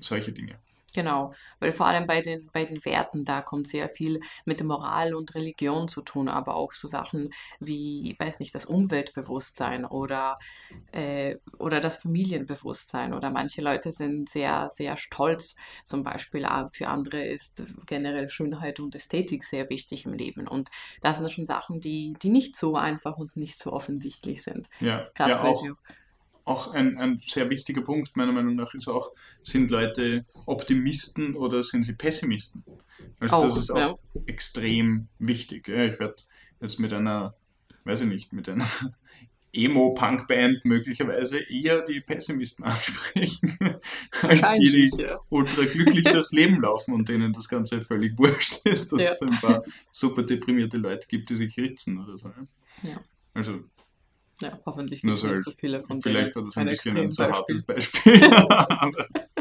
solche 0.00 0.32
Dinge. 0.32 0.58
Genau, 0.94 1.32
weil 1.58 1.72
vor 1.72 1.86
allem 1.86 2.06
bei 2.06 2.20
den, 2.20 2.50
bei 2.52 2.64
den 2.64 2.84
Werten, 2.84 3.24
da 3.24 3.40
kommt 3.40 3.66
sehr 3.66 3.88
viel 3.88 4.20
mit 4.44 4.62
Moral 4.62 5.14
und 5.14 5.34
Religion 5.34 5.88
zu 5.88 6.02
tun, 6.02 6.28
aber 6.28 6.54
auch 6.54 6.74
so 6.74 6.86
Sachen 6.86 7.30
wie, 7.60 8.14
weiß 8.18 8.40
nicht, 8.40 8.54
das 8.54 8.66
Umweltbewusstsein 8.66 9.86
oder, 9.86 10.38
äh, 10.92 11.36
oder 11.58 11.80
das 11.80 11.96
Familienbewusstsein. 11.96 13.14
Oder 13.14 13.30
manche 13.30 13.62
Leute 13.62 13.90
sind 13.90 14.28
sehr, 14.28 14.68
sehr 14.70 14.96
stolz. 14.98 15.56
Zum 15.84 16.02
Beispiel 16.04 16.44
ah, 16.44 16.68
für 16.72 16.88
andere 16.88 17.24
ist 17.24 17.62
generell 17.86 18.28
Schönheit 18.28 18.78
und 18.78 18.94
Ästhetik 18.94 19.44
sehr 19.44 19.70
wichtig 19.70 20.04
im 20.04 20.12
Leben. 20.12 20.46
Und 20.46 20.68
das 21.00 21.18
sind 21.18 21.32
schon 21.32 21.46
Sachen, 21.46 21.80
die, 21.80 22.12
die 22.20 22.30
nicht 22.30 22.56
so 22.56 22.76
einfach 22.76 23.16
und 23.16 23.36
nicht 23.36 23.58
so 23.58 23.72
offensichtlich 23.72 24.42
sind. 24.42 24.68
Ja, 24.80 25.08
Gerade 25.14 25.30
ja 25.32 25.42
auch, 25.42 25.54
sie 25.54 25.72
auch 26.44 26.74
ein, 26.74 26.98
ein 26.98 27.20
sehr 27.26 27.50
wichtiger 27.50 27.82
Punkt 27.82 28.16
meiner 28.16 28.32
Meinung 28.32 28.56
nach 28.56 28.74
ist 28.74 28.88
auch, 28.88 29.12
sind 29.42 29.70
Leute 29.70 30.24
Optimisten 30.46 31.36
oder 31.36 31.62
sind 31.62 31.84
sie 31.84 31.92
Pessimisten? 31.92 32.64
Also 33.20 33.36
Auch, 33.36 33.42
das 33.44 33.56
ist 33.56 33.70
auch 33.70 33.98
ja. 34.14 34.20
extrem 34.26 35.08
wichtig. 35.18 35.68
Ja, 35.68 35.84
ich 35.84 35.98
werde 35.98 36.16
jetzt 36.60 36.78
mit 36.78 36.92
einer, 36.92 37.34
weiß 37.84 38.02
ich 38.02 38.08
nicht, 38.08 38.32
mit 38.32 38.48
einer 38.48 38.66
Emo-Punk-Band 39.52 40.64
möglicherweise 40.64 41.38
eher 41.38 41.82
die 41.82 42.00
Pessimisten 42.00 42.64
ansprechen, 42.64 43.58
als 44.22 44.40
die, 44.58 44.90
die 44.90 45.02
ja. 45.02 45.18
ultra 45.28 45.64
glücklich 45.66 46.04
durchs 46.10 46.32
Leben 46.32 46.60
laufen 46.60 46.94
und 46.94 47.08
denen 47.08 47.32
das 47.32 47.48
Ganze 47.48 47.82
völlig 47.82 48.16
wurscht 48.18 48.60
ist, 48.64 48.92
dass 48.92 49.02
Ja. 49.02 49.12
es 49.12 49.22
ein 49.22 49.38
paar 49.40 49.62
super 49.90 50.22
deprimierte 50.22 50.78
Leute 50.78 51.06
gibt, 51.06 51.30
die 51.30 51.36
sich 51.36 51.56
ritzen 51.56 52.02
oder 52.02 52.16
so. 52.16 52.32
ja. 52.82 53.00
Also 53.34 53.60
Ja, 54.42 54.58
hoffentlich 54.66 55.02
gibt 55.02 55.14
es 55.14 55.22
nicht 55.22 55.44
so 55.44 55.52
viele 55.52 55.80
von 55.80 56.02
vielleicht 56.02 56.34
denen. 56.34 56.46
war 56.46 56.50
das 56.50 56.56
ein 56.56 56.66
bisschen 56.66 56.96
ein 56.98 57.12
zu 57.12 57.24
hartes 57.24 57.62
Beispiel. 57.62 58.20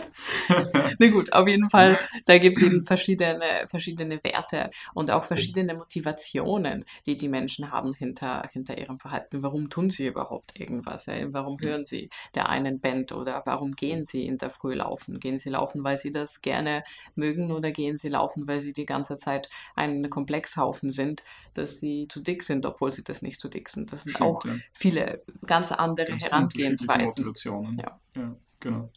Na 0.99 1.07
gut, 1.07 1.31
auf 1.33 1.47
jeden 1.47 1.69
Fall, 1.69 1.97
da 2.25 2.37
gibt 2.37 2.57
es 2.57 2.63
eben 2.63 2.85
verschiedene, 2.85 3.65
verschiedene 3.67 4.23
Werte 4.23 4.69
und 4.93 5.11
auch 5.11 5.23
verschiedene 5.23 5.75
Motivationen, 5.75 6.85
die 7.05 7.17
die 7.17 7.29
Menschen 7.29 7.71
haben 7.71 7.93
hinter, 7.93 8.49
hinter 8.51 8.77
ihrem 8.77 8.99
Verhalten. 8.99 9.43
Warum 9.43 9.69
tun 9.69 9.89
sie 9.89 10.07
überhaupt 10.07 10.59
irgendwas? 10.59 11.05
Ja? 11.05 11.15
Warum 11.33 11.59
hören 11.61 11.85
sie 11.85 12.09
der 12.35 12.49
einen 12.49 12.79
Band 12.79 13.11
oder 13.11 13.43
warum 13.45 13.73
gehen 13.73 14.05
sie 14.05 14.25
in 14.25 14.37
der 14.37 14.49
Früh 14.49 14.73
laufen? 14.73 15.19
Gehen 15.19 15.39
sie 15.39 15.49
laufen, 15.49 15.83
weil 15.83 15.97
sie 15.97 16.11
das 16.11 16.41
gerne 16.41 16.83
mögen 17.15 17.51
oder 17.51 17.71
gehen 17.71 17.97
sie 17.97 18.09
laufen, 18.09 18.47
weil 18.47 18.61
sie 18.61 18.73
die 18.73 18.85
ganze 18.85 19.17
Zeit 19.17 19.49
ein 19.75 20.09
Komplexhaufen 20.09 20.91
sind, 20.91 21.23
dass 21.53 21.79
sie 21.79 22.07
zu 22.07 22.21
dick 22.21 22.43
sind, 22.43 22.65
obwohl 22.65 22.91
sie 22.91 23.03
das 23.03 23.21
nicht 23.21 23.39
zu 23.39 23.49
dick 23.49 23.69
sind? 23.69 23.91
Das 23.91 24.03
sind 24.03 24.13
Stimmt, 24.13 24.29
auch 24.29 24.45
ja. 24.45 24.55
viele 24.73 25.23
ganz 25.45 25.71
andere 25.71 26.07
Ganz 26.07 26.23
Herangehensweisen. 26.23 27.25
Motivationen. 27.25 27.77
Ja. 27.79 27.99
ja, 28.15 28.35
genau. 28.59 28.89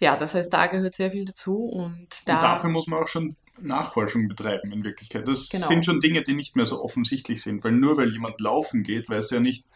Ja, 0.00 0.16
das 0.16 0.34
heißt, 0.34 0.52
da 0.52 0.66
gehört 0.66 0.94
sehr 0.94 1.10
viel 1.12 1.24
dazu 1.24 1.64
und 1.64 2.08
da. 2.26 2.36
Und 2.36 2.42
dafür 2.42 2.70
muss 2.70 2.86
man 2.86 3.02
auch 3.02 3.06
schon 3.06 3.36
Nachforschung 3.60 4.28
betreiben 4.28 4.72
in 4.72 4.84
Wirklichkeit. 4.84 5.28
Das 5.28 5.48
Genau. 5.48 5.66
sind 5.66 5.84
schon 5.84 6.00
Dinge, 6.00 6.22
die 6.22 6.34
nicht 6.34 6.56
mehr 6.56 6.66
so 6.66 6.82
offensichtlich 6.82 7.42
sind, 7.42 7.62
weil 7.64 7.72
nur 7.72 7.96
weil 7.96 8.12
jemand 8.12 8.40
laufen 8.40 8.82
geht, 8.82 9.08
weiß 9.08 9.32
er 9.32 9.40
nicht, 9.40 9.66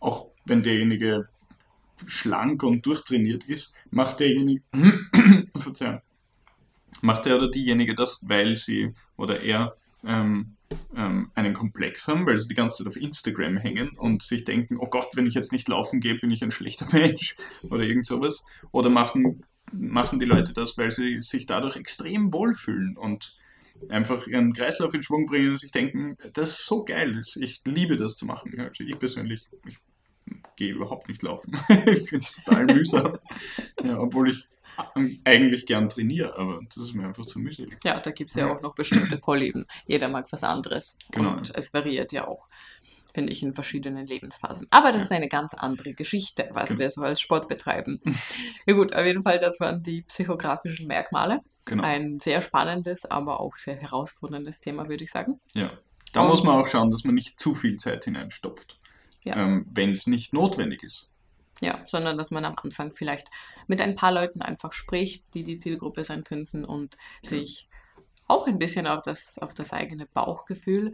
auch 0.00 0.28
wenn 0.46 0.62
derjenige 0.62 1.28
schlank 2.06 2.62
und 2.62 2.86
durchtrainiert 2.86 3.44
ist, 3.44 3.74
macht 3.90 4.20
derjenige, 4.20 4.62
macht 7.02 7.26
er 7.26 7.36
oder 7.36 7.50
diejenige 7.50 7.94
das, 7.94 8.24
weil 8.28 8.56
sie 8.56 8.94
oder 9.16 9.40
er 9.42 9.76
ähm, 10.04 10.56
ähm, 10.94 11.30
einen 11.34 11.54
Komplex 11.54 12.06
haben, 12.06 12.26
weil 12.26 12.38
sie 12.38 12.48
die 12.48 12.54
ganze 12.54 12.78
Zeit 12.78 12.86
auf 12.86 12.96
Instagram 12.96 13.56
hängen 13.56 13.90
und 13.98 14.22
sich 14.22 14.44
denken, 14.44 14.76
oh 14.78 14.86
Gott, 14.88 15.08
wenn 15.14 15.26
ich 15.26 15.34
jetzt 15.34 15.52
nicht 15.52 15.68
laufen 15.68 16.00
gehe, 16.00 16.14
bin 16.14 16.30
ich 16.30 16.42
ein 16.42 16.50
schlechter 16.50 16.86
Mensch 16.92 17.36
oder 17.70 17.82
irgend 17.82 18.06
sowas. 18.06 18.44
Oder 18.70 18.90
machen, 18.90 19.44
machen 19.72 20.18
die 20.18 20.26
Leute 20.26 20.52
das, 20.52 20.76
weil 20.78 20.90
sie 20.90 21.22
sich 21.22 21.46
dadurch 21.46 21.76
extrem 21.76 22.32
wohlfühlen 22.32 22.96
und 22.96 23.36
einfach 23.88 24.26
ihren 24.26 24.52
Kreislauf 24.52 24.94
in 24.94 25.02
Schwung 25.02 25.26
bringen 25.26 25.50
und 25.50 25.56
sich 25.58 25.72
denken, 25.72 26.16
das 26.32 26.50
ist 26.50 26.66
so 26.66 26.84
geil, 26.84 27.20
ich 27.36 27.62
liebe 27.64 27.96
das 27.96 28.16
zu 28.16 28.26
machen. 28.26 28.58
Also 28.58 28.84
ich 28.84 28.98
persönlich, 28.98 29.48
ich 29.66 29.78
gehe 30.56 30.72
überhaupt 30.72 31.08
nicht 31.08 31.22
laufen. 31.22 31.56
ich 31.86 32.08
finde 32.08 32.24
es 32.24 32.42
total 32.44 32.64
mühsam. 32.74 33.18
Ja, 33.82 33.98
obwohl 33.98 34.30
ich 34.30 34.48
eigentlich 35.24 35.66
gern 35.66 35.88
trainiere, 35.88 36.36
aber 36.36 36.60
das 36.74 36.84
ist 36.84 36.94
mir 36.94 37.04
einfach 37.04 37.26
zu 37.26 37.40
mühselig. 37.40 37.78
Ja, 37.84 37.98
da 37.98 38.10
gibt 38.12 38.30
es 38.30 38.36
ja 38.36 38.52
auch 38.52 38.62
noch 38.62 38.74
bestimmte 38.74 39.18
Vorlieben. 39.18 39.66
Jeder 39.86 40.08
mag 40.08 40.30
was 40.30 40.44
anderes. 40.44 40.96
Genau. 41.10 41.32
Und 41.32 41.52
es 41.54 41.74
variiert 41.74 42.12
ja 42.12 42.28
auch, 42.28 42.48
finde 43.14 43.32
ich, 43.32 43.42
in 43.42 43.54
verschiedenen 43.54 44.04
Lebensphasen. 44.04 44.66
Aber 44.70 44.92
das 44.92 45.02
ist 45.02 45.12
eine 45.12 45.28
ganz 45.28 45.54
andere 45.54 45.94
Geschichte, 45.94 46.48
was 46.52 46.68
Genau. 46.68 46.80
wir 46.80 46.90
so 46.90 47.02
als 47.02 47.20
Sport 47.20 47.48
betreiben. 47.48 48.00
ja 48.66 48.74
gut, 48.74 48.94
auf 48.94 49.04
jeden 49.04 49.22
Fall, 49.22 49.38
das 49.38 49.58
waren 49.60 49.82
die 49.82 50.02
psychografischen 50.02 50.86
Merkmale. 50.86 51.40
Genau. 51.64 51.82
Ein 51.82 52.18
sehr 52.18 52.40
spannendes, 52.40 53.04
aber 53.04 53.40
auch 53.40 53.56
sehr 53.58 53.76
herausforderndes 53.76 54.60
Thema, 54.60 54.88
würde 54.88 55.04
ich 55.04 55.10
sagen. 55.10 55.40
Ja. 55.52 55.70
Da 56.12 56.22
Und- 56.22 56.28
muss 56.28 56.42
man 56.42 56.56
auch 56.60 56.66
schauen, 56.66 56.90
dass 56.90 57.04
man 57.04 57.14
nicht 57.14 57.38
zu 57.38 57.54
viel 57.54 57.76
Zeit 57.76 58.04
hineinstopft, 58.04 58.78
Ja. 59.24 59.36
ähm, 59.36 59.66
wenn 59.70 59.90
es 59.90 60.06
nicht 60.06 60.32
notwendig 60.32 60.82
ist. 60.82 61.10
Ja, 61.60 61.82
sondern 61.86 62.16
dass 62.16 62.30
man 62.30 62.44
am 62.44 62.54
Anfang 62.62 62.92
vielleicht 62.92 63.28
mit 63.66 63.80
ein 63.82 63.96
paar 63.96 64.12
Leuten 64.12 64.40
einfach 64.42 64.72
spricht, 64.72 65.34
die 65.34 65.42
die 65.42 65.58
Zielgruppe 65.58 66.04
sein 66.04 66.22
könnten 66.24 66.64
und 66.64 66.96
sich 67.22 67.68
auch 68.28 68.46
ein 68.46 68.58
bisschen 68.58 68.86
auf 68.86 69.02
das, 69.02 69.38
auf 69.38 69.54
das 69.54 69.72
eigene 69.72 70.06
Bauchgefühl 70.06 70.92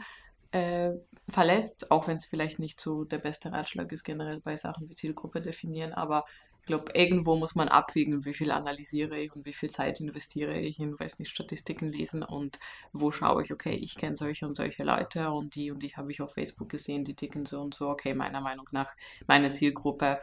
äh, 0.55 0.93
verlässt, 1.29 1.91
auch 1.91 2.07
wenn 2.07 2.17
es 2.17 2.27
vielleicht 2.27 2.59
nicht 2.59 2.81
so 2.81 3.05
der 3.05 3.19
beste 3.19 3.53
Ratschlag 3.53 3.91
ist 3.93 4.05
generell 4.05 4.41
bei 4.41 4.57
Sachen 4.57 4.89
wie 4.89 4.95
Zielgruppe 4.95 5.41
definieren, 5.41 5.93
aber 5.93 6.25
ich 6.61 6.67
glaube, 6.67 6.93
irgendwo 6.95 7.37
muss 7.37 7.55
man 7.55 7.69
abwiegen, 7.69 8.25
wie 8.25 8.33
viel 8.33 8.51
analysiere 8.51 9.19
ich 9.19 9.35
und 9.35 9.45
wie 9.45 9.53
viel 9.53 9.69
Zeit 9.69 10.01
investiere 10.01 10.59
ich 10.59 10.81
in, 10.81 10.99
weiß 10.99 11.19
nicht, 11.19 11.31
Statistiken 11.31 11.89
lesen 11.89 12.23
und 12.23 12.59
wo 12.93 13.11
schaue 13.11 13.43
ich, 13.43 13.53
okay, 13.53 13.75
ich 13.75 13.97
kenne 13.97 14.17
solche 14.17 14.47
und 14.47 14.55
solche 14.55 14.83
Leute 14.85 15.31
und 15.31 15.57
die 15.57 15.71
und 15.71 15.83
die 15.83 15.95
habe 15.95 16.11
ich 16.11 16.23
auf 16.23 16.33
Facebook 16.33 16.71
gesehen, 16.71 17.05
die 17.05 17.15
ticken 17.15 17.45
so 17.45 17.61
und 17.61 17.75
so, 17.75 17.91
okay, 17.91 18.15
meiner 18.15 18.41
Meinung 18.41 18.67
nach, 18.73 18.95
meine 19.27 19.51
Zielgruppe 19.53 20.21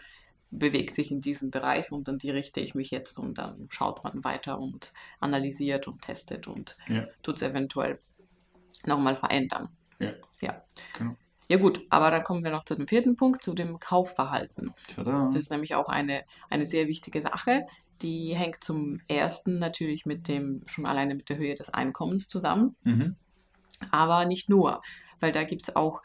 bewegt 0.50 0.96
sich 0.96 1.12
in 1.12 1.22
diesem 1.22 1.52
Bereich 1.52 1.92
und 1.92 2.10
an 2.10 2.18
die 2.18 2.32
richte 2.32 2.60
ich 2.60 2.74
mich 2.74 2.90
jetzt 2.90 3.20
und 3.20 3.38
dann 3.38 3.68
schaut 3.70 4.04
man 4.04 4.24
weiter 4.24 4.60
und 4.60 4.94
analysiert 5.20 5.88
und 5.88 6.02
testet 6.02 6.48
und 6.48 6.76
Ja. 6.88 7.06
tut 7.22 7.36
es 7.36 7.42
eventuell 7.44 8.00
nochmal 8.86 9.16
verändern. 9.16 9.70
Ja. 10.02 10.14
Ja. 10.42 10.64
Genau. 10.98 11.16
Ja 11.50 11.58
gut, 11.58 11.82
aber 11.90 12.12
dann 12.12 12.24
kommen 12.24 12.44
wir 12.44 12.52
noch 12.52 12.64
zu 12.64 12.76
dem 12.76 12.88
vierten 12.88 13.16
Punkt, 13.18 13.44
zu 13.44 13.54
dem 13.54 13.80
Kaufverhalten. 13.80 14.74
Tada. 14.96 15.28
Das 15.34 15.42
ist 15.42 15.52
nämlich 15.52 15.76
auch 15.76 15.90
eine, 15.90 16.24
eine 16.50 16.66
sehr 16.66 16.88
wichtige 16.88 17.22
Sache. 17.22 17.66
Die 18.02 18.36
hängt 18.36 18.64
zum 18.64 19.02
ersten 19.08 19.60
natürlich 19.60 20.06
mit 20.06 20.28
dem, 20.30 20.64
schon 20.68 20.86
alleine 20.86 21.14
mit 21.14 21.28
der 21.30 21.38
Höhe 21.38 21.56
des 21.56 21.70
Einkommens 21.70 22.28
zusammen, 22.28 22.76
Mhm. 22.84 23.16
aber 23.92 24.26
nicht 24.26 24.50
nur, 24.50 24.82
weil 25.20 25.32
da 25.32 25.44
gibt 25.44 25.68
es 25.68 25.76
auch 25.76 26.02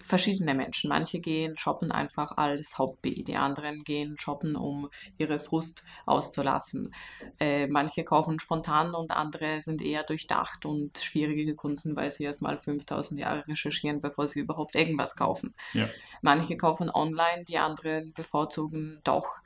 verschiedene 0.00 0.54
Menschen. 0.54 0.88
Manche 0.88 1.20
gehen 1.20 1.56
shoppen 1.56 1.92
einfach 1.92 2.36
als 2.36 2.78
Hobby, 2.78 3.22
die 3.24 3.36
anderen 3.36 3.84
gehen 3.84 4.16
shoppen, 4.18 4.56
um 4.56 4.88
ihre 5.18 5.38
Frust 5.38 5.84
auszulassen. 6.06 6.94
Äh, 7.38 7.66
manche 7.68 8.04
kaufen 8.04 8.40
spontan 8.40 8.94
und 8.94 9.10
andere 9.10 9.62
sind 9.62 9.82
eher 9.82 10.02
durchdacht 10.02 10.64
und 10.66 10.98
schwierige 10.98 11.54
Kunden, 11.54 11.96
weil 11.96 12.10
sie 12.10 12.24
erst 12.24 12.42
mal 12.42 12.58
5000 12.58 13.20
Jahre 13.20 13.46
recherchieren, 13.46 14.00
bevor 14.00 14.26
sie 14.26 14.40
überhaupt 14.40 14.74
irgendwas 14.74 15.14
kaufen. 15.16 15.54
Ja. 15.72 15.88
Manche 16.22 16.56
kaufen 16.56 16.90
online, 16.90 17.44
die 17.48 17.58
anderen 17.58 18.12
bevorzugen 18.12 19.00
doch 19.04 19.38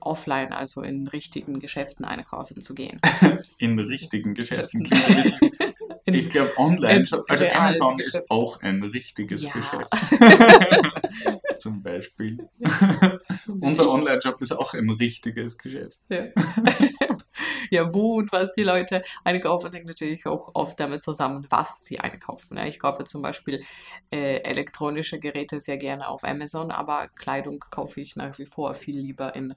offline, 0.00 0.52
also 0.52 0.82
in 0.82 1.06
richtigen 1.08 1.60
Geschäften 1.60 2.04
einkaufen 2.04 2.62
zu 2.62 2.74
gehen. 2.74 3.00
In 3.58 3.78
richtigen 3.78 4.34
Geschäften. 4.34 4.84
Klingt 4.84 5.08
ein 5.08 5.16
bisschen- 5.16 5.38
In- 5.40 5.74
Ich 6.14 6.30
glaube, 6.30 6.52
online, 6.56 7.00
in 7.00 7.20
also 7.28 7.44
Amazon 7.46 7.96
Geschäften. 7.98 8.20
ist 8.22 8.30
auch 8.30 8.62
ein 8.62 8.82
richtiges 8.82 9.42
Ja. 9.44 9.50
Geschäft. 9.52 9.92
Zum 11.58 11.82
Beispiel. 11.82 12.48
Unser 13.60 13.90
Online-Shop 13.90 14.40
ist 14.40 14.52
auch 14.52 14.74
ein 14.74 14.90
richtiges 14.90 15.58
Geschäft. 15.58 15.98
Ja. 16.08 16.26
ja, 17.70 17.92
wo 17.92 18.16
und 18.16 18.30
was 18.32 18.52
die 18.52 18.62
Leute 18.62 19.02
einkaufen, 19.24 19.72
hängt 19.72 19.86
natürlich 19.86 20.26
auch 20.26 20.50
oft 20.54 20.78
damit 20.78 21.02
zusammen, 21.02 21.46
was 21.50 21.84
sie 21.84 21.98
einkaufen. 21.98 22.56
Ja, 22.56 22.66
Ich 22.66 22.78
kaufe 22.78 23.04
zum 23.04 23.22
Beispiel 23.22 23.64
äh, 24.10 24.36
elektronische 24.42 25.18
Geräte 25.18 25.60
sehr 25.60 25.76
gerne 25.78 26.08
auf 26.08 26.24
Amazon, 26.24 26.70
aber 26.70 27.08
Kleidung 27.08 27.58
kaufe 27.70 28.00
ich 28.00 28.16
nach 28.16 28.38
wie 28.38 28.46
vor 28.46 28.74
viel 28.74 28.98
lieber 28.98 29.34
in, 29.34 29.54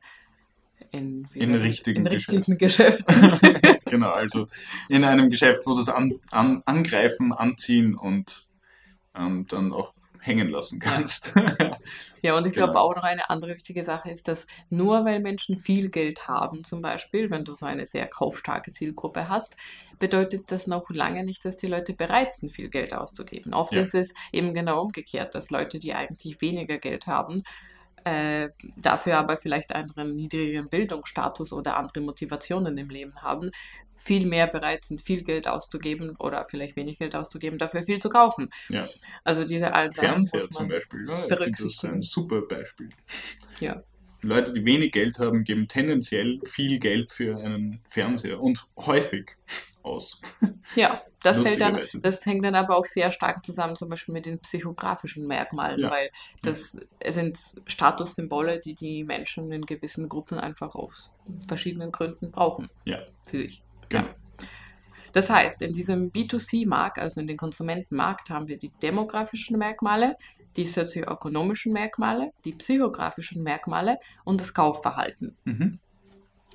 in, 0.91 1.27
In 1.33 1.53
richtigen 1.55 2.01
in 2.01 2.07
richtigen 2.07 2.57
Geschäften. 2.57 3.39
genau, 3.85 4.11
also 4.11 4.47
in 4.89 5.03
einem 5.03 5.29
Geschäft, 5.29 5.61
wo 5.65 5.71
du 5.71 5.77
das 5.77 5.89
an, 5.89 6.19
an, 6.31 6.61
angreifen, 6.65 7.33
anziehen 7.33 7.95
und 7.95 8.47
ähm, 9.15 9.45
dann 9.47 9.73
auch 9.73 9.93
hängen 10.19 10.49
lassen 10.49 10.79
kannst. 10.79 11.33
Ja, 12.23 12.37
und 12.37 12.45
ich 12.45 12.53
glaube 12.53 12.73
Genau. 12.73 12.83
auch 12.85 12.95
noch 12.95 13.03
eine 13.03 13.29
andere 13.31 13.55
wichtige 13.55 13.83
Sache 13.83 14.11
ist, 14.11 14.27
dass 14.27 14.45
nur 14.69 15.05
weil 15.05 15.19
Menschen 15.19 15.57
viel 15.57 15.89
Geld 15.89 16.27
haben, 16.27 16.63
zum 16.63 16.81
Beispiel, 16.83 17.31
wenn 17.31 17.45
du 17.45 17.55
so 17.55 17.65
eine 17.65 17.87
sehr 17.87 18.05
kaufstarke 18.07 18.69
Zielgruppe 18.71 19.27
hast, 19.27 19.55
bedeutet 19.97 20.51
das 20.51 20.67
noch 20.67 20.89
lange 20.91 21.23
nicht, 21.23 21.43
dass 21.45 21.57
die 21.57 21.65
Leute 21.65 21.93
bereit 21.93 22.31
sind, 22.31 22.51
viel 22.51 22.69
Geld 22.69 22.93
auszugeben. 22.93 23.55
Oft 23.55 23.75
Ja. 23.75 23.81
ist 23.81 23.95
es 23.95 24.13
eben 24.31 24.53
genau 24.53 24.83
umgekehrt, 24.83 25.33
dass 25.33 25.49
Leute, 25.49 25.79
die 25.79 25.93
eigentlich 25.95 26.41
weniger 26.41 26.77
Geld 26.77 27.07
haben, 27.07 27.43
äh, 28.03 28.49
dafür 28.77 29.17
aber 29.17 29.37
vielleicht 29.37 29.73
einen 29.73 30.15
niedrigeren 30.15 30.69
Bildungsstatus 30.69 31.53
oder 31.53 31.77
andere 31.77 32.01
Motivationen 32.01 32.77
im 32.77 32.89
Leben 32.89 33.21
haben, 33.21 33.51
viel 33.95 34.25
mehr 34.25 34.47
bereit 34.47 34.85
sind, 34.85 35.01
viel 35.01 35.23
Geld 35.23 35.47
auszugeben 35.47 36.15
oder 36.17 36.45
vielleicht 36.45 36.75
wenig 36.75 36.99
Geld 36.99 37.15
auszugeben, 37.15 37.57
dafür 37.59 37.83
viel 37.83 37.99
zu 37.99 38.09
kaufen. 38.09 38.49
Ja. 38.69 38.87
Also 39.23 39.43
diese 39.43 39.65
Sachen 39.65 39.91
Fernseher 39.91 40.41
muss 40.41 40.49
zum 40.49 40.67
Beispiel. 40.67 41.01
Ich 41.01 41.09
finde 41.09 41.27
das 41.27 41.39
berücksichtigen. 41.39 41.93
ein 41.93 42.01
super 42.01 42.41
Beispiel. 42.41 42.89
Ja. 43.59 43.83
Leute, 44.23 44.53
die 44.53 44.63
wenig 44.65 44.91
Geld 44.91 45.17
haben, 45.19 45.43
geben 45.43 45.67
tendenziell 45.67 46.39
viel 46.43 46.79
Geld 46.79 47.11
für 47.11 47.37
einen 47.37 47.81
Fernseher 47.87 48.39
und 48.39 48.65
häufig 48.77 49.31
aus. 49.83 50.19
Ja, 50.75 51.01
das, 51.23 51.41
fällt 51.41 51.59
dann, 51.61 51.79
das 52.01 52.25
hängt 52.25 52.45
dann 52.45 52.55
aber 52.55 52.77
auch 52.77 52.85
sehr 52.85 53.11
stark 53.11 53.45
zusammen, 53.45 53.75
zum 53.75 53.89
Beispiel 53.89 54.13
mit 54.13 54.25
den 54.25 54.39
psychografischen 54.39 55.27
Merkmalen, 55.27 55.79
Ja. 55.79 55.91
weil 55.91 56.09
das 56.41 56.79
sind 57.07 57.39
Statussymbole, 57.65 58.59
die 58.59 58.73
die 58.73 59.03
Menschen 59.03 59.51
in 59.51 59.65
gewissen 59.65 60.07
Gruppen 60.09 60.37
einfach 60.39 60.75
aus 60.75 61.11
verschiedenen 61.47 61.91
Gründen 61.91 62.31
brauchen 62.31 62.69
Ja. 62.85 62.99
für 63.27 63.39
sich. 63.39 63.63
Genau. 63.89 64.05
Ja. 64.05 64.15
Das 65.13 65.29
heißt, 65.29 65.61
in 65.61 65.73
diesem 65.73 66.11
B2C-Markt, 66.11 66.97
also 66.97 67.19
in 67.19 67.27
den 67.27 67.37
Konsumentenmarkt, 67.37 68.29
haben 68.29 68.47
wir 68.47 68.57
die 68.57 68.71
demografischen 68.81 69.57
Merkmale, 69.57 70.15
die 70.55 70.65
sozioökonomischen 70.65 71.73
Merkmale, 71.73 72.31
die 72.45 72.53
psychografischen 72.53 73.43
Merkmale 73.43 73.97
und 74.23 74.39
das 74.39 74.53
Kaufverhalten. 74.53 75.35
Mhm. 75.43 75.79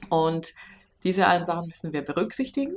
Und 0.08 0.54
diese 1.04 1.26
allen 1.26 1.44
Sachen 1.44 1.66
müssen 1.66 1.92
wir 1.92 2.02
berücksichtigen. 2.02 2.76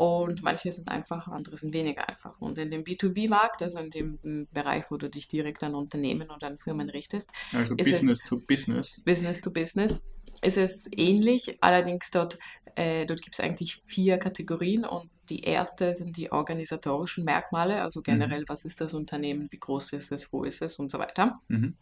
Und 0.00 0.42
manche 0.42 0.72
sind 0.72 0.88
einfach, 0.88 1.28
andere 1.28 1.58
sind 1.58 1.74
weniger 1.74 2.08
einfach. 2.08 2.40
Und 2.40 2.56
in 2.56 2.70
dem 2.70 2.84
B2B-Markt, 2.84 3.60
also 3.60 3.80
in 3.80 3.90
dem 3.90 4.18
m, 4.24 4.48
Bereich, 4.50 4.84
wo 4.90 4.96
du 4.96 5.10
dich 5.10 5.28
direkt 5.28 5.62
an 5.62 5.74
Unternehmen 5.74 6.30
oder 6.30 6.46
an 6.46 6.56
Firmen 6.56 6.88
richtest, 6.88 7.28
Also 7.52 7.74
Ist 7.76 7.86
es- 7.86 7.92
Business 7.98 8.18
to 8.24 8.38
Business. 8.38 9.02
Business 9.04 9.40
to 9.42 9.50
Business, 9.52 10.00
ist 10.40 10.56
es 10.56 10.86
ähnlich. 10.96 11.58
Allerdings 11.62 12.10
dort, 12.10 12.38
äh, 12.76 13.04
dort 13.04 13.20
gibt 13.20 13.38
es 13.38 13.44
eigentlich 13.44 13.82
vier 13.84 14.16
Kategorien 14.16 14.86
und 14.86 15.10
die 15.28 15.40
erste 15.42 15.92
sind 15.92 16.16
die 16.16 16.32
organisatorischen 16.32 17.24
Merkmale, 17.24 17.82
also 17.82 18.00
generell, 18.00 18.44
was 18.48 18.64
ist 18.64 18.80
das 18.80 18.94
Unternehmen, 18.94 19.48
wie 19.52 19.58
groß 19.58 19.92
ist 19.92 20.12
es, 20.12 20.32
wo 20.32 20.44
ist 20.44 20.62
es 20.62 20.76
und 20.76 20.88
so 20.90 20.98
weiter. 20.98 21.40
Mhm. 21.48 21.76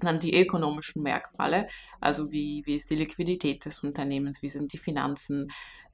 Dann 0.00 0.20
die 0.20 0.36
ökonomischen 0.36 1.02
Merkmale, 1.02 1.66
also 2.00 2.30
wie, 2.30 2.62
wie 2.66 2.76
ist 2.76 2.90
die 2.90 2.96
Liquidität 2.96 3.64
des 3.64 3.80
Unternehmens, 3.80 4.42
wie 4.42 4.48
sind 4.48 4.72
die 4.72 4.78
Finanzen, 4.78 5.48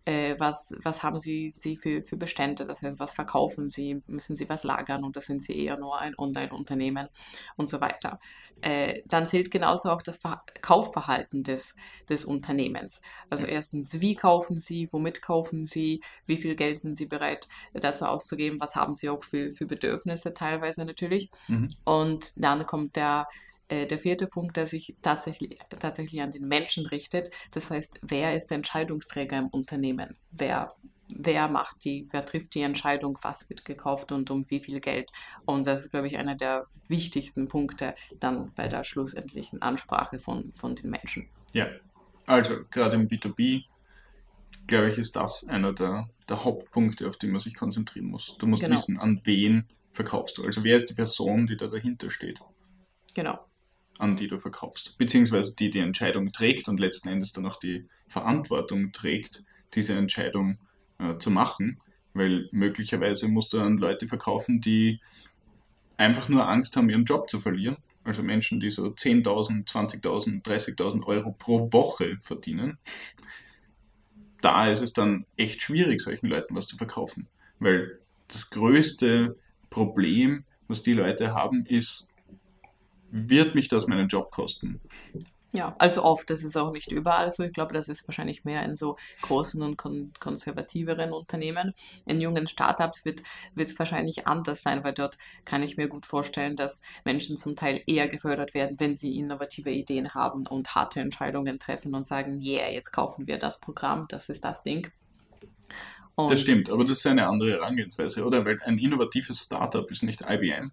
äh, 0.05 0.35
was, 0.39 0.75
was 0.83 1.03
haben 1.03 1.21
sie, 1.21 1.53
sie 1.57 1.77
für, 1.77 2.03
für 2.03 2.17
Bestände, 2.17 2.65
das 2.65 2.83
heißt, 2.83 2.99
was 2.99 3.13
verkaufen 3.13 3.69
sie, 3.69 4.03
müssen 4.07 4.37
sie 4.37 4.49
was 4.49 4.65
lagern 4.65 5.05
oder 5.05 5.21
sind 5.21 5.43
sie 5.43 5.59
eher 5.59 5.79
nur 5.79 5.99
ein 5.99 6.15
Online-Unternehmen 6.17 7.09
und 7.57 7.69
so 7.69 7.81
weiter. 7.81 8.19
Äh, 8.63 9.03
dann 9.07 9.27
zählt 9.27 9.51
genauso 9.51 9.91
auch 9.91 10.03
das 10.03 10.19
Ver 10.19 10.43
Kaufverhalten 10.61 11.43
des, 11.43 11.75
des 12.09 12.25
Unternehmens. 12.25 13.01
Also 13.31 13.45
erstens, 13.45 14.01
wie 14.01 14.15
kaufen 14.15 14.59
sie, 14.59 14.89
womit 14.93 15.23
kaufen 15.23 15.65
sie, 15.65 16.03
wie 16.27 16.37
viel 16.37 16.55
Geld 16.55 16.79
sind 16.79 16.97
sie 16.97 17.07
bereit 17.07 17.49
dazu 17.73 18.05
auszugeben, 18.05 18.61
was 18.61 18.77
haben 18.77 18.95
sie 18.95 19.09
auch 19.09 19.25
für, 19.25 19.53
für 19.53 19.67
Bedürfnisse 19.67 20.35
teilweise 20.35 20.85
natürlich. 20.85 21.31
Mhm. 21.49 21.69
Und 21.85 22.33
dann 22.37 22.67
kommt 22.67 22.97
der 22.97 23.27
äh, 23.71 23.87
der 23.87 23.99
vierte 23.99 24.27
Punkt, 24.27 24.57
der 24.57 24.67
sich 24.67 24.97
tatsächlich, 25.01 25.57
tatsächlich 25.79 26.21
an 26.21 26.33
den 26.33 26.49
Menschen 26.49 26.87
richtet. 26.87 27.31
Das 27.53 27.71
heißt, 27.71 28.01
wer 28.03 28.35
ist 28.35 28.49
der 28.49 28.57
Entscheidungsträger 28.57 29.39
im 29.39 29.47
Unternehmen? 29.47 30.17
Wer, 30.33 30.75
wer 31.09 31.49
macht 31.49 31.85
die, 31.85 32.09
wer 32.11 32.25
trifft 32.25 32.55
die 32.57 32.63
Entscheidung, 32.63 33.17
was 33.23 33.49
wird 33.49 33.65
gekauft 33.65 34.11
und 34.11 34.29
um 34.29 34.45
wie 34.51 34.59
viel 34.59 34.81
Geld? 34.81 35.13
Und 35.45 35.69
das 35.69 35.85
ist, 35.85 35.93
glaube 35.93 36.09
ich, 36.09 36.19
einer 36.19 36.35
der 36.35 36.67
wichtigsten 36.89 37.47
Punkte 37.47 37.95
dann 38.19 38.53
bei 38.57 38.67
der 38.67 38.83
schlussendlichen 38.83 39.63
Ansprache 39.63 40.19
von, 40.19 40.53
von 40.57 40.75
den 40.75 40.91
Menschen. 40.91 41.29
Ja, 41.53 41.69
also 42.27 42.65
gerade 42.73 42.97
im 42.97 43.07
B2B, 43.07 43.67
glaube 44.67 44.89
ich, 44.89 44.99
ist 44.99 45.15
das 45.15 45.47
einer 45.47 45.73
der, 45.73 46.09
der 46.29 46.45
Hauptpunkte, 46.45 47.07
auf 47.07 47.17
die 47.19 47.29
man 47.29 47.41
sich 47.41 47.55
konzentrieren 47.55 48.07
muss. 48.07 48.37
Du 48.41 48.49
musst 48.49 48.65
genau. 48.65 48.75
wissen, 48.75 48.99
an 48.99 49.21
wen 49.23 49.69
verkaufst 49.93 50.39
du. 50.39 50.45
Also 50.45 50.65
wer 50.65 50.77
ist 50.77 50.91
die 50.91 50.95
Person, 50.95 51.47
die 51.47 51.57
da 51.57 51.69
dahinter 51.69 52.11
steht. 52.11 52.41
Genau 53.15 53.39
an 54.01 54.17
die 54.17 54.29
du 54.29 54.39
verkaufst. 54.39 54.97
Beziehungsweise 54.99 55.55
die 55.55 55.71
die 55.71 55.79
Entscheidung 55.79 56.33
trägt 56.33 56.69
und 56.69 56.81
letzten 56.81 57.09
Endes 57.09 57.33
dann 57.33 57.47
auch 57.47 57.59
die 57.59 57.87
Verantwortung 58.07 58.93
trägt, 58.93 59.45
diese 59.75 59.93
Entscheidung 59.93 60.59
äh, 60.99 61.19
zu 61.19 61.31
machen. 61.31 61.81
Weil 62.15 62.49
möglicherweise 62.51 63.29
musst 63.29 63.53
du 63.53 63.61
an 63.61 63.77
Leute 63.77 64.09
verkaufen, 64.09 64.61
die 64.61 65.01
einfach 65.97 66.29
nur 66.29 66.49
Angst 66.49 66.77
haben, 66.77 66.89
ihren 66.89 67.05
Job 67.05 67.29
zu 67.29 67.41
verlieren. 67.41 67.77
Also 68.03 68.23
Menschen, 68.23 68.59
die 68.59 68.71
so 68.71 68.87
10.000, 68.87 69.69
20.000, 69.69 70.43
30.000 70.43 71.05
Euro 71.05 71.33
pro 71.33 71.71
Woche 71.73 72.17
verdienen. 72.21 72.79
Da 74.41 74.69
ist 74.69 74.81
es 74.81 74.95
dann 74.95 75.27
echt 75.37 75.61
schwierig, 75.61 76.01
solchen 76.01 76.27
Leuten 76.27 76.57
was 76.57 76.67
zu 76.67 76.79
verkaufen. 76.79 77.29
Weil 77.59 77.99
das 78.29 78.49
größte 78.49 79.37
Problem, 79.69 80.45
was 80.67 80.83
die 80.83 80.95
Leute 80.95 81.35
haben, 81.35 81.67
ist, 81.67 82.10
wird 83.11 83.55
mich 83.55 83.69
das 83.69 83.87
meinen 83.87 84.09
Job 84.09 84.31
kosten? 84.31 84.81
Ja, 85.53 85.75
also 85.79 86.05
oft, 86.05 86.31
das 86.31 86.45
ist 86.45 86.57
auch 86.57 86.73
nicht 86.73 86.93
überall 86.93 87.29
so. 87.31 87.43
Ich 87.43 87.53
glaube, 87.53 87.75
das 87.75 87.89
ist 87.89 88.07
wahrscheinlich 88.07 88.45
mehr 88.45 88.63
in 88.63 88.77
so 88.77 88.97
großen 89.23 89.61
und 89.63 89.77
kon 89.77 90.13
konservativeren 90.21 91.13
Unternehmen. 91.13 91.75
In 92.07 92.21
jungen 92.21 92.47
Startups 92.47 93.05
wird 93.05 93.23
es 93.57 93.77
wahrscheinlich 93.79 94.29
anders 94.29 94.63
sein, 94.63 94.85
weil 94.85 94.95
dort 94.95 95.19
kann 95.45 95.65
ich 95.65 95.77
mir 95.77 95.89
gut 95.89 96.07
vorstellen, 96.07 96.55
dass 96.55 96.83
Menschen 97.05 97.37
zum 97.37 97.57
Teil 97.57 97.83
eher 97.87 98.07
gefördert 98.07 98.55
werden, 98.55 98.79
wenn 98.79 98.95
sie 98.95 99.19
innovative 99.19 99.71
Ideen 99.71 100.15
haben 100.15 100.47
und 100.47 100.77
harte 100.77 101.01
Entscheidungen 101.01 101.59
treffen 101.59 101.97
und 101.97 102.07
sagen, 102.07 102.41
yeah, 102.41 102.71
jetzt 102.71 102.93
kaufen 102.93 103.27
wir 103.27 103.39
das 103.39 103.59
Programm, 103.59 104.07
das 104.09 104.29
ist 104.29 104.45
das 104.45 104.63
Ding. 104.63 104.93
Und 106.15 106.31
das 106.31 106.43
stimmt, 106.43 106.71
aber 106.71 106.85
das 106.85 106.99
ist 106.99 107.07
eine 107.07 107.27
andere 107.27 107.53
Herangehensweise, 107.53 108.25
oder? 108.25 108.45
Weil 108.45 108.61
ein 108.65 108.79
innovatives 108.79 109.41
Startup 109.43 109.91
ist 109.91 110.05
nicht 110.05 110.23
IBM, 110.29 110.71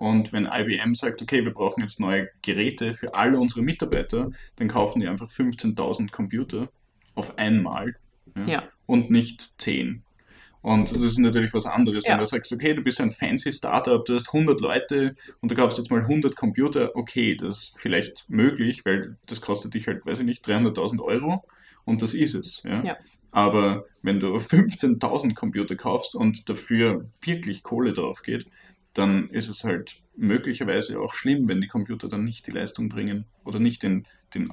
und 0.00 0.32
wenn 0.32 0.48
IBM 0.50 0.94
sagt, 0.94 1.20
okay, 1.20 1.44
wir 1.44 1.52
brauchen 1.52 1.82
jetzt 1.82 2.00
neue 2.00 2.30
Geräte 2.40 2.94
für 2.94 3.14
alle 3.14 3.38
unsere 3.38 3.60
Mitarbeiter, 3.60 4.30
dann 4.56 4.66
kaufen 4.66 5.00
die 5.00 5.06
einfach 5.06 5.28
15.000 5.28 6.10
Computer 6.10 6.70
auf 7.14 7.36
einmal 7.36 7.96
ja, 8.34 8.46
ja. 8.46 8.62
und 8.86 9.10
nicht 9.10 9.52
10. 9.58 10.02
Und 10.62 10.90
das 10.90 11.02
ist 11.02 11.18
natürlich 11.18 11.52
was 11.52 11.66
anderes, 11.66 12.04
ja. 12.04 12.12
wenn 12.12 12.20
du 12.20 12.26
sagst, 12.26 12.50
okay, 12.50 12.72
du 12.72 12.80
bist 12.80 12.98
ein 12.98 13.10
fancy 13.10 13.52
Startup, 13.52 14.02
du 14.02 14.14
hast 14.14 14.32
100 14.32 14.58
Leute 14.62 15.16
und 15.42 15.50
du 15.50 15.54
kaufst 15.54 15.76
jetzt 15.76 15.90
mal 15.90 16.00
100 16.00 16.34
Computer, 16.34 16.96
okay, 16.96 17.36
das 17.36 17.58
ist 17.58 17.78
vielleicht 17.78 18.24
möglich, 18.30 18.86
weil 18.86 19.18
das 19.26 19.42
kostet 19.42 19.74
dich 19.74 19.86
halt, 19.86 20.06
weiß 20.06 20.20
ich 20.20 20.24
nicht, 20.24 20.46
300.000 20.46 21.02
Euro 21.02 21.44
und 21.84 22.00
das 22.00 22.14
ist 22.14 22.34
es. 22.34 22.62
Ja? 22.64 22.82
ja. 22.82 22.96
Aber 23.32 23.84
wenn 24.00 24.18
du 24.18 24.34
15.000 24.34 25.34
Computer 25.34 25.76
kaufst 25.76 26.14
und 26.14 26.48
dafür 26.48 27.04
wirklich 27.22 27.62
Kohle 27.62 27.92
drauf 27.92 28.22
geht, 28.22 28.46
dann 28.94 29.30
ist 29.30 29.48
es 29.48 29.64
halt 29.64 30.02
möglicherweise 30.16 31.00
auch 31.00 31.14
schlimm, 31.14 31.48
wenn 31.48 31.60
die 31.60 31.68
Computer 31.68 32.08
dann 32.08 32.24
nicht 32.24 32.46
die 32.46 32.50
Leistung 32.50 32.88
bringen 32.88 33.24
oder 33.44 33.58
nicht 33.58 33.82
den, 33.82 34.06
den 34.34 34.52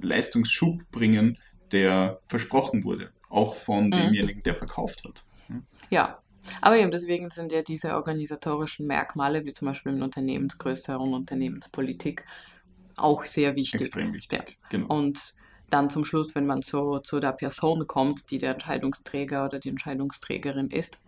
Leistungsschub 0.00 0.90
bringen, 0.90 1.38
der 1.72 2.20
versprochen 2.26 2.84
wurde, 2.84 3.10
auch 3.28 3.56
von 3.56 3.86
mhm. 3.86 3.90
demjenigen, 3.90 4.42
der 4.42 4.54
verkauft 4.54 5.02
hat. 5.04 5.24
Ja, 5.90 6.22
aber 6.60 6.78
eben 6.78 6.90
deswegen 6.90 7.30
sind 7.30 7.52
ja 7.52 7.62
diese 7.62 7.94
organisatorischen 7.94 8.86
Merkmale, 8.86 9.44
wie 9.44 9.52
zum 9.52 9.66
Beispiel 9.66 9.92
in 9.92 10.02
Unternehmensgröße 10.02 10.98
und 10.98 11.14
Unternehmenspolitik, 11.14 12.24
auch 12.96 13.24
sehr 13.24 13.56
wichtig. 13.56 13.82
Extrem 13.82 14.14
wichtig, 14.14 14.58
ja. 14.62 14.68
genau. 14.70 14.86
Und 14.86 15.34
dann 15.70 15.90
zum 15.90 16.04
Schluss, 16.04 16.34
wenn 16.34 16.46
man 16.46 16.62
zu, 16.62 17.00
zu 17.00 17.20
der 17.20 17.32
Person 17.32 17.86
kommt, 17.86 18.30
die 18.30 18.38
der 18.38 18.52
Entscheidungsträger 18.52 19.44
oder 19.44 19.58
die 19.58 19.68
Entscheidungsträgerin 19.68 20.70
ist, 20.70 20.98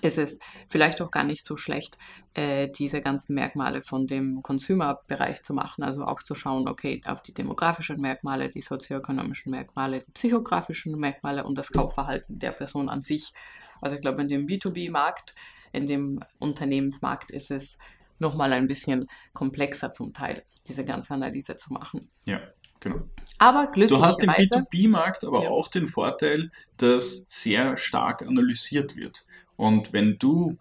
ist 0.00 0.18
es 0.18 0.38
vielleicht 0.68 1.00
auch 1.00 1.10
gar 1.10 1.24
nicht 1.24 1.44
so 1.44 1.56
schlecht, 1.56 1.98
äh, 2.34 2.68
diese 2.68 3.00
ganzen 3.00 3.34
Merkmale 3.34 3.82
von 3.82 4.06
dem 4.06 4.42
Consumer-Bereich 4.42 5.42
zu 5.42 5.54
machen. 5.54 5.84
Also 5.84 6.04
auch 6.04 6.22
zu 6.22 6.34
schauen, 6.34 6.68
okay, 6.68 7.00
auf 7.04 7.22
die 7.22 7.34
demografischen 7.34 8.00
Merkmale, 8.00 8.48
die 8.48 8.62
sozioökonomischen 8.62 9.50
Merkmale, 9.50 9.98
die 9.98 10.10
psychografischen 10.12 10.98
Merkmale 10.98 11.44
und 11.44 11.58
das 11.58 11.70
Kaufverhalten 11.70 12.38
der 12.38 12.52
Person 12.52 12.88
an 12.88 13.02
sich. 13.02 13.32
Also 13.80 13.96
ich 13.96 14.02
glaube, 14.02 14.22
in 14.22 14.28
dem 14.28 14.46
B2B-Markt, 14.46 15.34
in 15.72 15.86
dem 15.86 16.20
Unternehmensmarkt 16.38 17.30
ist 17.30 17.50
es 17.50 17.78
nochmal 18.18 18.52
ein 18.52 18.66
bisschen 18.66 19.08
komplexer 19.34 19.92
zum 19.92 20.14
Teil, 20.14 20.44
diese 20.68 20.84
ganze 20.84 21.14
Analyse 21.14 21.56
zu 21.56 21.72
machen. 21.72 22.08
Ja, 22.24 22.40
genau. 22.80 23.02
Aber 23.38 23.66
glücklicherweise... 23.66 24.24
Du 24.24 24.28
hast 24.28 24.54
im 24.54 24.64
B2B-Markt 24.64 25.24
aber 25.24 25.44
ja. 25.44 25.50
auch 25.50 25.68
den 25.68 25.86
Vorteil, 25.86 26.50
dass 26.78 27.26
sehr 27.28 27.76
stark 27.76 28.22
analysiert 28.22 28.96
wird. 28.96 29.26
Und 29.56 29.92
wenn 29.92 30.18
du 30.18 30.58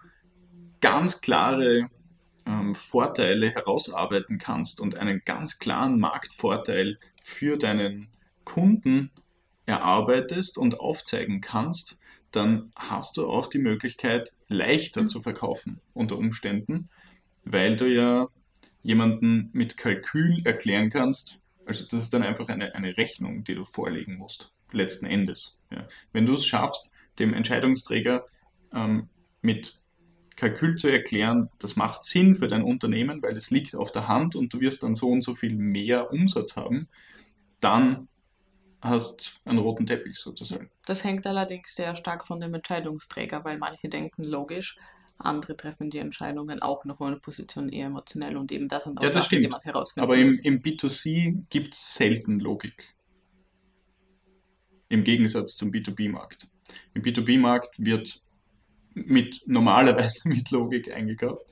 ganz 0.82 1.22
klare 1.22 1.90
ähm, 2.46 2.76
Vorteile 2.76 3.52
herausarbeiten 3.52 4.38
kannst 4.38 4.80
und 4.80 4.96
einen 4.96 5.22
ganz 5.26 5.60
klaren 5.60 6.00
Marktvorteil 6.00 6.98
für 7.22 7.58
deinen 7.58 8.08
Kunden 8.44 9.12
erarbeitest 9.66 10.58
und 10.58 10.80
aufzeigen 10.80 11.42
kannst, 11.42 12.00
dann 12.32 12.72
hast 12.76 13.18
du 13.18 13.30
auch 13.30 13.48
die 13.48 13.60
Möglichkeit, 13.60 14.32
leichter 14.48 15.08
zu 15.08 15.22
verkaufen 15.22 15.80
unter 15.94 16.18
Umständen, 16.18 16.90
weil 17.44 17.76
du 17.76 17.86
ja 17.86 18.28
jemanden 18.84 19.50
mit 19.54 19.78
Kalkül 19.78 20.42
erklären 20.46 20.90
kannst. 20.90 21.40
Also 21.66 21.86
das 21.90 22.02
ist 22.02 22.14
dann 22.14 22.24
einfach 22.24 22.50
eine, 22.50 22.74
eine 22.74 22.98
Rechnung, 22.98 23.44
die 23.44 23.56
du 23.56 23.64
vorlegen 23.64 24.18
musst, 24.18 24.52
letzten 24.72 25.06
Endes. 25.06 25.60
Ja. 25.70 25.88
Wenn 26.12 26.26
du 26.26 26.34
es 26.34 26.46
schaffst, 26.46 26.92
dem 27.20 27.34
Entscheidungsträger 27.34 28.26
ähm, 28.74 29.10
mit 29.42 29.82
Kalkül 30.36 30.78
zu 30.78 30.88
erklären, 30.88 31.50
das 31.60 31.76
macht 31.76 32.04
Sinn 32.04 32.36
für 32.36 32.48
dein 32.48 32.64
Unternehmen, 32.64 33.22
weil 33.22 33.38
es 33.38 33.52
liegt 33.52 33.76
auf 33.76 33.92
der 33.92 34.08
Hand 34.08 34.36
und 34.36 34.54
du 34.54 34.60
wirst 34.60 34.84
dann 34.84 34.96
so 34.96 35.10
und 35.10 35.24
so 35.24 35.36
viel 35.36 35.56
mehr 35.56 36.12
Umsatz 36.12 36.56
haben, 36.56 36.88
dann 37.60 38.08
hast 38.82 39.40
einen 39.46 39.60
roten 39.60 39.86
Teppich 39.86 40.18
sozusagen. 40.18 40.72
Das 40.86 41.04
hängt 41.04 41.28
allerdings 41.28 41.76
sehr 41.76 41.96
stark 41.96 42.26
von 42.26 42.40
dem 42.40 42.54
Entscheidungsträger, 42.54 43.46
weil 43.46 43.58
manche 43.60 43.90
denken 43.90 44.24
logisch, 44.24 44.78
andere 45.20 45.56
treffen 45.56 45.90
die 45.90 46.00
Entscheidungen 46.00 46.62
auch 46.62 46.86
noch 46.86 47.00
in 47.02 47.08
einer 47.08 47.20
Position 47.20 47.70
eher 47.70 47.88
emotionell 47.88 48.38
und 48.38 48.52
eben 48.52 48.68
das 48.68 48.86
sind 48.86 48.98
auch 48.98 49.04
ja, 49.04 49.10
das 49.10 49.26
Sachen, 49.26 49.42
die 49.42 49.48
man 49.48 49.62
herausfinden 49.62 50.04
Aber 50.04 50.18
im, 50.18 50.34
im 50.44 50.62
B2C 50.62 51.44
gibt 51.50 51.76
es 51.76 51.94
selten 51.94 52.40
Logik. 52.40 52.96
Im 54.90 55.04
Gegensatz 55.04 55.56
zum 55.56 55.70
B2B-Markt. 55.70 56.48
Im 56.94 57.04
B2B-Markt 57.04 57.76
wird 57.78 58.24
mit 58.94 59.42
normalerweise 59.46 60.22
mit 60.28 60.52
Logik 60.52 60.92
eingekauft. 60.92 61.46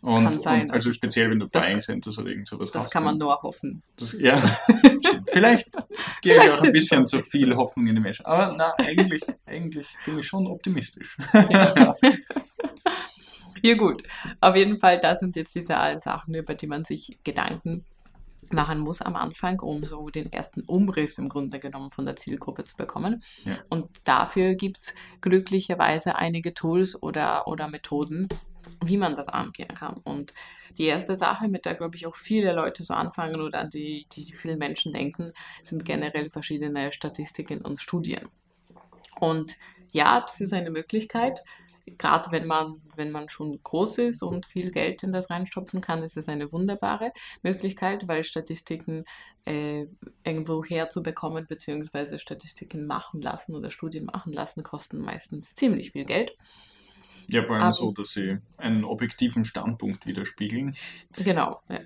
Und, 0.00 0.24
kann 0.24 0.40
sein. 0.40 0.62
Und 0.62 0.70
also, 0.72 0.92
speziell, 0.92 1.30
wenn 1.30 1.38
du 1.38 1.48
Buying 1.48 1.80
Centers 1.80 2.18
oder 2.18 2.30
irgend 2.30 2.48
sowas 2.48 2.72
das 2.72 2.76
hast. 2.76 2.84
Das 2.86 2.92
kann 2.92 3.04
man 3.04 3.18
nur 3.18 3.40
hoffen. 3.40 3.84
Das, 3.96 4.12
ja, 4.18 4.36
vielleicht 5.32 5.70
gebe 6.22 6.44
ich 6.44 6.50
auch 6.50 6.60
ein 6.60 6.72
bisschen 6.72 7.06
zu 7.06 7.22
viel 7.22 7.54
Hoffnung 7.54 7.86
in 7.86 7.94
die 7.94 8.00
Menschen. 8.00 8.26
Aber 8.26 8.52
na, 8.56 8.74
eigentlich, 8.78 9.22
eigentlich 9.46 9.86
bin 10.04 10.18
ich 10.18 10.26
schon 10.26 10.48
optimistisch. 10.48 11.16
Ja. 11.32 11.94
ja 13.62 13.74
gut, 13.74 14.02
auf 14.40 14.56
jeden 14.56 14.80
Fall, 14.80 14.98
das 14.98 15.20
sind 15.20 15.36
jetzt 15.36 15.54
diese 15.54 15.76
allen 15.76 16.00
Sachen, 16.00 16.34
über 16.34 16.54
die 16.54 16.66
man 16.66 16.82
sich 16.82 17.18
Gedanken 17.22 17.84
machen 18.52 18.80
muss 18.80 19.02
am 19.02 19.16
Anfang, 19.16 19.60
um 19.60 19.84
so 19.84 20.08
den 20.10 20.32
ersten 20.32 20.62
Umriss 20.62 21.18
im 21.18 21.28
Grunde 21.28 21.58
genommen 21.58 21.90
von 21.90 22.06
der 22.06 22.16
Zielgruppe 22.16 22.64
zu 22.64 22.76
bekommen. 22.76 23.22
Ja. 23.44 23.58
Und 23.68 23.88
dafür 24.04 24.54
gibt 24.54 24.78
es 24.78 24.94
glücklicherweise 25.20 26.16
einige 26.16 26.54
Tools 26.54 27.00
oder, 27.02 27.46
oder 27.46 27.68
Methoden, 27.68 28.28
wie 28.84 28.96
man 28.96 29.14
das 29.14 29.28
angehen 29.28 29.74
kann. 29.74 30.00
Und 30.04 30.32
die 30.78 30.84
erste 30.84 31.16
Sache, 31.16 31.48
mit 31.48 31.64
der, 31.64 31.74
glaube 31.74 31.96
ich, 31.96 32.06
auch 32.06 32.16
viele 32.16 32.52
Leute 32.52 32.82
so 32.82 32.94
anfangen 32.94 33.40
oder 33.40 33.60
an 33.60 33.70
die, 33.70 34.06
die 34.12 34.32
viele 34.32 34.56
Menschen 34.56 34.92
denken, 34.92 35.32
sind 35.62 35.84
generell 35.84 36.30
verschiedene 36.30 36.92
Statistiken 36.92 37.60
und 37.60 37.80
Studien. 37.80 38.28
Und 39.20 39.56
ja, 39.92 40.20
das 40.20 40.40
ist 40.40 40.52
eine 40.52 40.70
Möglichkeit. 40.70 41.42
Gerade 41.86 42.30
wenn 42.30 42.46
man, 42.46 42.80
wenn 42.96 43.10
man 43.10 43.28
schon 43.28 43.60
groß 43.62 43.98
ist 43.98 44.22
und 44.22 44.46
viel 44.46 44.70
Geld 44.70 45.02
in 45.02 45.12
das 45.12 45.30
reinstopfen 45.30 45.80
kann, 45.80 46.02
ist 46.02 46.16
es 46.16 46.28
eine 46.28 46.52
wunderbare 46.52 47.12
Möglichkeit, 47.42 48.06
weil 48.06 48.24
Statistiken 48.24 49.04
äh, 49.44 49.86
irgendwo 50.24 50.64
herzubekommen, 50.64 51.46
beziehungsweise 51.46 52.18
Statistiken 52.18 52.86
machen 52.86 53.20
lassen 53.20 53.56
oder 53.56 53.70
Studien 53.70 54.04
machen 54.04 54.32
lassen, 54.32 54.62
kosten 54.62 55.00
meistens 55.00 55.54
ziemlich 55.54 55.92
viel 55.92 56.04
Geld. 56.04 56.36
Ja, 57.28 57.42
vor 57.42 57.56
allem 57.56 57.64
Aber, 57.64 57.72
so, 57.72 57.92
dass 57.92 58.10
sie 58.10 58.38
einen 58.56 58.84
objektiven 58.84 59.44
Standpunkt 59.44 60.06
widerspiegeln. 60.06 60.74
Genau, 61.16 61.60
ja. 61.68 61.80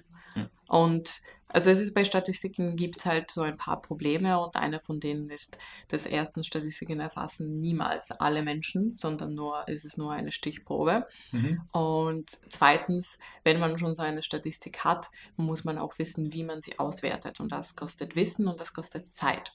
Und 0.69 1.21
also 1.49 1.71
es 1.71 1.79
ist 1.79 1.95
bei 1.95 2.05
Statistiken 2.05 2.77
gibt 2.77 2.99
es 2.99 3.07
halt 3.07 3.31
so 3.31 3.43
ein 3.43 3.57
paar 3.57 3.81
Probleme 3.81 4.39
und 4.41 4.57
einer 4.57 4.81
von 4.81 4.99
denen 4.99 5.31
ist, 5.31 5.59
dass 5.89 6.05
erstens 6.05 6.47
Statistiken 6.47 6.99
erfassen 6.99 7.57
niemals 7.57 8.11
alle 8.11 8.43
Menschen, 8.43 8.97
sondern 8.97 9.35
nur 9.35 9.67
ist 9.69 9.85
es 9.85 9.97
nur 9.97 10.13
eine 10.13 10.33
Stichprobe. 10.33 11.07
Mhm. 11.31 11.63
Und 11.73 12.31
zweitens, 12.49 13.19
wenn 13.45 13.61
man 13.61 13.79
schon 13.79 13.95
so 13.95 14.03
eine 14.03 14.23
Statistik 14.23 14.85
hat, 14.85 15.09
muss 15.37 15.65
man 15.65 15.79
auch 15.79 15.99
wissen, 15.99 16.33
wie 16.33 16.43
man 16.45 16.63
sie 16.63 16.79
auswertet. 16.79 17.39
Und 17.39 17.53
das 17.53 17.77
kostet 17.77 18.17
Wissen 18.17 18.49
und 18.49 18.59
das 18.59 18.75
kostet 18.75 19.15
Zeit. 19.15 19.53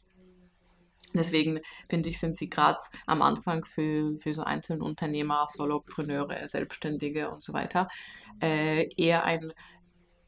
Deswegen 1.13 1.59
finde 1.89 2.07
ich, 2.07 2.19
sind 2.19 2.37
sie 2.37 2.49
gerade 2.49 2.79
am 3.05 3.21
Anfang 3.21 3.65
für, 3.65 4.17
für 4.17 4.33
so 4.33 4.43
einzelne 4.43 4.83
Unternehmer, 4.83 5.45
Solopreneure, 5.47 6.47
Selbstständige 6.47 7.29
und 7.29 7.43
so 7.43 7.51
weiter 7.51 7.89
äh, 8.41 8.89
eher 8.95 9.25
ein 9.25 9.53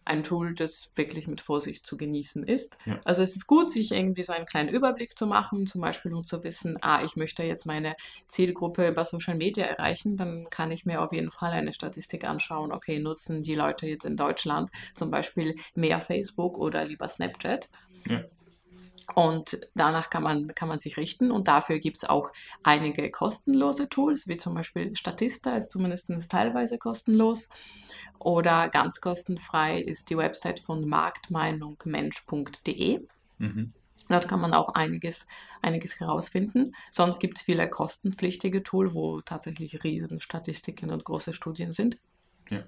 ein 0.06 0.24
Tool, 0.24 0.54
das 0.56 0.92
wirklich 0.96 1.28
mit 1.28 1.42
Vorsicht 1.42 1.86
zu 1.86 1.98
genießen 1.98 2.44
ist. 2.44 2.78
Ja. 2.86 3.00
Also 3.04 3.22
es 3.22 3.36
ist 3.36 3.48
gut, 3.48 3.72
sich 3.72 3.92
irgendwie 3.92 4.24
so 4.24 4.34
einen 4.34 4.46
kleinen 4.46 4.70
Überblick 4.70 5.18
zu 5.18 5.26
machen, 5.28 5.68
zum 5.68 5.82
Beispiel 5.82 6.14
um 6.14 6.26
zu 6.26 6.44
wissen, 6.44 6.78
ah, 6.82 7.04
ich 7.04 7.16
möchte 7.16 7.44
jetzt 7.44 7.66
meine 7.66 7.96
Zielgruppe 8.28 8.88
über 8.88 9.06
Social 9.06 9.36
Media 9.36 9.66
erreichen, 9.66 10.18
dann 10.18 10.48
kann 10.50 10.72
ich 10.72 10.86
mir 10.86 11.02
auf 11.02 11.14
jeden 11.14 11.32
Fall 11.32 11.52
eine 11.52 11.74
Statistik 11.74 12.26
anschauen, 12.26 12.72
okay, 12.72 13.00
nutzen 13.00 13.44
die 13.44 13.56
Leute 13.56 13.88
jetzt 13.88 14.06
in 14.06 14.18
Deutschland 14.18 14.70
zum 14.94 15.12
Beispiel 15.12 15.56
mehr 15.76 16.02
Facebook 16.02 16.58
oder 16.58 16.86
lieber 16.86 17.08
Snapchat. 17.08 17.70
Ja. 18.08 18.24
Und 19.16 19.60
danach 19.76 20.10
kann 20.10 20.24
man, 20.24 20.56
kann 20.56 20.70
man 20.70 20.80
sich 20.80 20.98
richten 20.98 21.32
und 21.32 21.48
dafür 21.48 21.80
gibt 21.80 21.98
es 21.98 22.10
auch 22.10 22.32
einige 22.64 23.12
kostenlose 23.12 23.90
Tools, 23.90 24.28
wie 24.28 24.38
zum 24.38 24.54
Beispiel 24.56 24.96
Statista 24.96 25.56
ist 25.56 25.72
zumindest 25.72 26.10
teilweise 26.30 26.78
kostenlos. 26.78 27.50
Oder 28.24 28.70
ganz 28.70 29.02
kostenfrei 29.02 29.82
ist 29.82 30.10
die 30.10 30.18
Website 30.18 30.62
von 30.62 30.88
marktmeinungmensch.de. 30.88 33.06
Mhm. 33.38 33.74
Dort 34.10 34.28
kann 34.28 34.42
man 34.42 34.54
auch 34.54 34.76
einiges, 34.76 35.28
einiges 35.62 35.98
herausfinden. 36.00 36.76
Sonst 36.92 37.20
gibt 37.20 37.38
es 37.38 37.44
viele 37.44 37.70
kostenpflichtige 37.70 38.64
Tools, 38.64 38.94
wo 38.94 39.22
tatsächlich 39.22 39.84
Riesenstatistiken 39.84 40.90
und 40.90 41.04
große 41.04 41.34
Studien 41.34 41.72
sind. 41.72 42.00
Ja. 42.50 42.64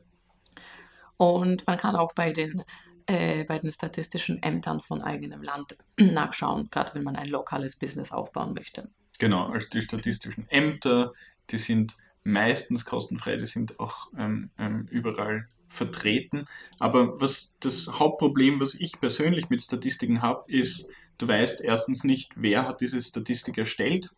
Und 1.17 1.65
man 1.67 1.77
kann 1.77 1.95
auch 1.95 2.13
bei 2.13 2.33
den, 2.33 2.63
äh, 3.05 3.45
bei 3.45 3.59
den 3.59 3.71
statistischen 3.71 4.43
Ämtern 4.43 4.81
von 4.81 5.01
eigenem 5.01 5.41
Land 5.41 5.77
nachschauen, 5.99 6.69
gerade 6.69 6.95
wenn 6.95 7.03
man 7.03 7.15
ein 7.15 7.29
lokales 7.29 7.77
Business 7.77 8.11
aufbauen 8.11 8.53
möchte. 8.53 8.89
Genau, 9.19 9.47
also 9.47 9.69
die 9.69 9.81
statistischen 9.81 10.49
Ämter, 10.49 11.13
die 11.49 11.57
sind 11.57 11.95
meistens 12.25 12.83
kostenfrei, 12.83 13.37
die 13.37 13.45
sind 13.45 13.79
auch 13.79 14.09
ähm, 14.17 14.49
ähm, 14.57 14.87
überall 14.89 15.47
vertreten. 15.69 16.45
Aber 16.79 17.21
was 17.21 17.55
das 17.59 17.87
Hauptproblem, 17.87 18.59
was 18.59 18.73
ich 18.73 18.99
persönlich 18.99 19.49
mit 19.49 19.61
Statistiken 19.61 20.21
habe, 20.21 20.43
ist, 20.51 20.89
du 21.17 21.27
weißt 21.27 21.61
erstens 21.61 22.03
nicht, 22.03 22.31
wer 22.35 22.67
hat 22.67 22.81
diese 22.81 23.01
Statistik 23.01 23.57
erstellt. 23.57 24.09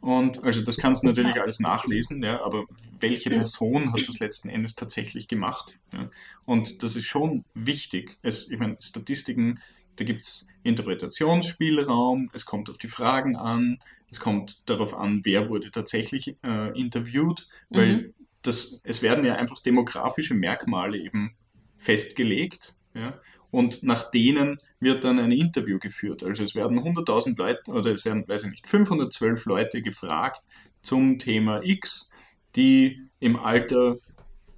Und 0.00 0.44
also 0.44 0.60
das 0.60 0.76
kannst 0.76 1.02
du 1.02 1.08
natürlich 1.08 1.40
alles 1.40 1.58
nachlesen, 1.58 2.22
ja, 2.22 2.40
aber 2.44 2.66
welche 3.00 3.30
Person 3.30 3.92
hat 3.92 4.06
das 4.06 4.20
letzten 4.20 4.48
Endes 4.48 4.76
tatsächlich 4.76 5.26
gemacht? 5.26 5.80
Ja? 5.92 6.08
Und 6.44 6.84
das 6.84 6.94
ist 6.94 7.06
schon 7.06 7.44
wichtig. 7.54 8.16
Es, 8.22 8.48
ich 8.48 8.60
meine, 8.60 8.76
Statistiken, 8.80 9.58
da 9.98 10.04
gibt 10.04 10.22
es 10.22 10.48
Interpretationsspielraum, 10.62 12.30
es 12.32 12.44
kommt 12.44 12.70
auf 12.70 12.78
die 12.78 12.88
Fragen 12.88 13.36
an, 13.36 13.78
es 14.10 14.20
kommt 14.20 14.68
darauf 14.68 14.94
an, 14.94 15.20
wer 15.24 15.48
wurde 15.48 15.70
tatsächlich 15.70 16.36
äh, 16.42 16.78
interviewt, 16.78 17.48
weil 17.68 17.96
mhm. 17.96 18.14
das, 18.42 18.80
es 18.84 19.02
werden 19.02 19.24
ja 19.24 19.34
einfach 19.34 19.60
demografische 19.60 20.34
Merkmale 20.34 20.98
eben 20.98 21.34
festgelegt. 21.78 22.74
Ja, 22.94 23.20
und 23.50 23.82
nach 23.82 24.10
denen 24.10 24.58
wird 24.80 25.04
dann 25.04 25.18
ein 25.18 25.32
Interview 25.32 25.78
geführt. 25.78 26.22
Also 26.22 26.42
es 26.42 26.54
werden 26.54 26.78
100.000 26.78 27.36
Leute 27.38 27.70
oder 27.70 27.92
es 27.92 28.04
werden, 28.04 28.26
weiß 28.26 28.44
ich 28.44 28.50
nicht, 28.50 28.66
512 28.66 29.46
Leute 29.46 29.82
gefragt 29.82 30.42
zum 30.82 31.18
Thema 31.18 31.62
X, 31.62 32.10
die 32.56 33.00
im 33.20 33.36
Alter, 33.36 33.96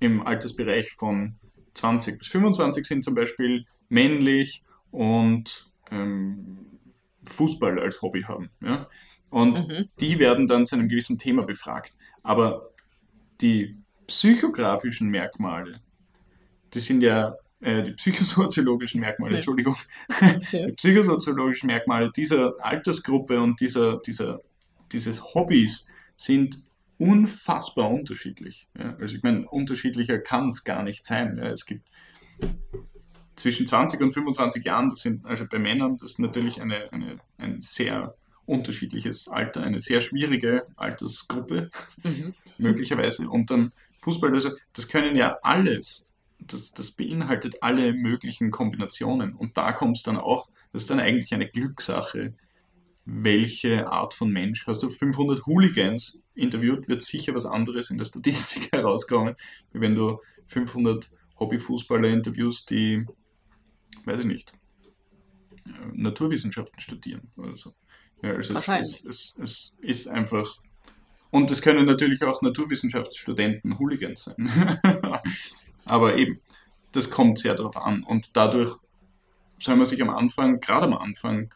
im 0.00 0.26
Altersbereich 0.26 0.92
von 0.92 1.36
20 1.74 2.18
bis 2.18 2.28
25 2.28 2.86
sind 2.86 3.04
zum 3.04 3.14
Beispiel 3.14 3.64
männlich 3.88 4.64
und 4.90 5.70
ähm, 5.90 6.66
Fußball 7.24 7.78
als 7.78 8.02
Hobby 8.02 8.22
haben. 8.22 8.50
Ja? 8.60 8.88
Und 9.30 9.68
mhm. 9.68 9.88
die 10.00 10.18
werden 10.18 10.46
dann 10.46 10.66
zu 10.66 10.76
einem 10.76 10.88
gewissen 10.88 11.18
Thema 11.18 11.44
befragt. 11.44 11.94
Aber 12.22 12.70
die 13.40 13.76
psychografischen 14.06 15.08
Merkmale, 15.08 15.80
die 16.74 16.80
sind 16.80 17.02
ja 17.02 17.36
äh, 17.60 17.82
die 17.82 17.92
psychosoziologischen 17.92 19.00
Merkmale, 19.00 19.32
ja. 19.32 19.36
Entschuldigung, 19.38 19.76
ja. 20.52 20.66
die 20.66 20.72
psychosoziologischen 20.72 21.68
Merkmale 21.68 22.10
dieser 22.10 22.54
Altersgruppe 22.60 23.40
und 23.40 23.60
dieser, 23.60 23.98
dieser, 23.98 24.40
dieses 24.92 25.34
Hobbys 25.34 25.88
sind 26.16 26.58
unfassbar 26.98 27.90
unterschiedlich. 27.90 28.68
Ja? 28.78 28.96
Also 29.00 29.16
ich 29.16 29.22
meine, 29.22 29.48
unterschiedlicher 29.48 30.18
kann 30.18 30.48
es 30.48 30.64
gar 30.64 30.82
nicht 30.82 31.04
sein. 31.04 31.38
Ja? 31.38 31.50
Es 31.50 31.66
gibt 31.66 31.88
zwischen 33.40 33.66
20 33.66 34.00
und 34.00 34.12
25 34.12 34.64
Jahren, 34.64 34.90
das 34.90 35.00
sind 35.00 35.24
also 35.24 35.46
bei 35.46 35.58
Männern, 35.58 35.96
das 35.96 36.10
ist 36.10 36.18
natürlich 36.18 36.60
eine, 36.60 36.92
eine, 36.92 37.18
ein 37.38 37.62
sehr 37.62 38.14
unterschiedliches 38.44 39.28
Alter, 39.28 39.62
eine 39.62 39.80
sehr 39.80 40.00
schwierige 40.00 40.66
Altersgruppe, 40.76 41.70
mhm. 42.02 42.34
möglicherweise. 42.58 43.28
Und 43.28 43.50
dann 43.50 43.72
Fußball, 43.98 44.32
also 44.34 44.50
das 44.72 44.88
können 44.88 45.16
ja 45.16 45.38
alles, 45.42 46.10
das, 46.38 46.72
das 46.72 46.90
beinhaltet 46.90 47.62
alle 47.62 47.94
möglichen 47.94 48.50
Kombinationen. 48.50 49.34
Und 49.34 49.56
da 49.56 49.72
kommt 49.72 49.96
es 49.96 50.02
dann 50.02 50.16
auch, 50.16 50.50
das 50.72 50.82
ist 50.82 50.90
dann 50.90 51.00
eigentlich 51.00 51.32
eine 51.32 51.48
Glückssache, 51.48 52.34
welche 53.04 53.88
Art 53.88 54.14
von 54.14 54.30
Mensch. 54.30 54.66
Hast 54.66 54.82
du 54.82 54.90
500 54.90 55.46
Hooligans 55.46 56.28
interviewt, 56.34 56.88
wird 56.88 57.02
sicher 57.02 57.34
was 57.34 57.46
anderes 57.46 57.90
in 57.90 57.98
der 57.98 58.04
Statistik 58.04 58.68
herauskommen, 58.72 59.34
wie 59.72 59.80
wenn 59.80 59.94
du 59.94 60.20
500 60.46 61.08
Hobbyfußballer 61.38 62.08
interviewst, 62.08 62.70
die, 62.70 63.06
weiß 64.04 64.20
ich 64.20 64.26
nicht, 64.26 64.52
äh, 65.66 65.70
Naturwissenschaften 65.92 66.80
studieren 66.80 67.30
oder 67.36 67.56
so. 67.56 67.72
Ja, 68.22 68.32
also 68.32 68.54
es, 68.54 68.68
es, 68.68 69.04
es, 69.04 69.38
es, 69.42 69.76
ist 69.80 70.08
einfach. 70.08 70.46
Und 71.30 71.50
es 71.50 71.62
können 71.62 71.86
natürlich 71.86 72.22
auch 72.22 72.42
Naturwissenschaftsstudenten 72.42 73.78
Hooligans 73.78 74.24
sein. 74.24 74.80
Aber 75.84 76.16
eben, 76.16 76.40
das 76.92 77.10
kommt 77.10 77.38
sehr 77.38 77.54
darauf 77.54 77.76
an. 77.76 78.02
Und 78.02 78.36
dadurch 78.36 78.76
soll 79.58 79.76
man 79.76 79.86
sich 79.86 80.02
am 80.02 80.10
Anfang, 80.10 80.60
gerade 80.60 80.86
am 80.86 80.94
Anfang, 80.94 81.54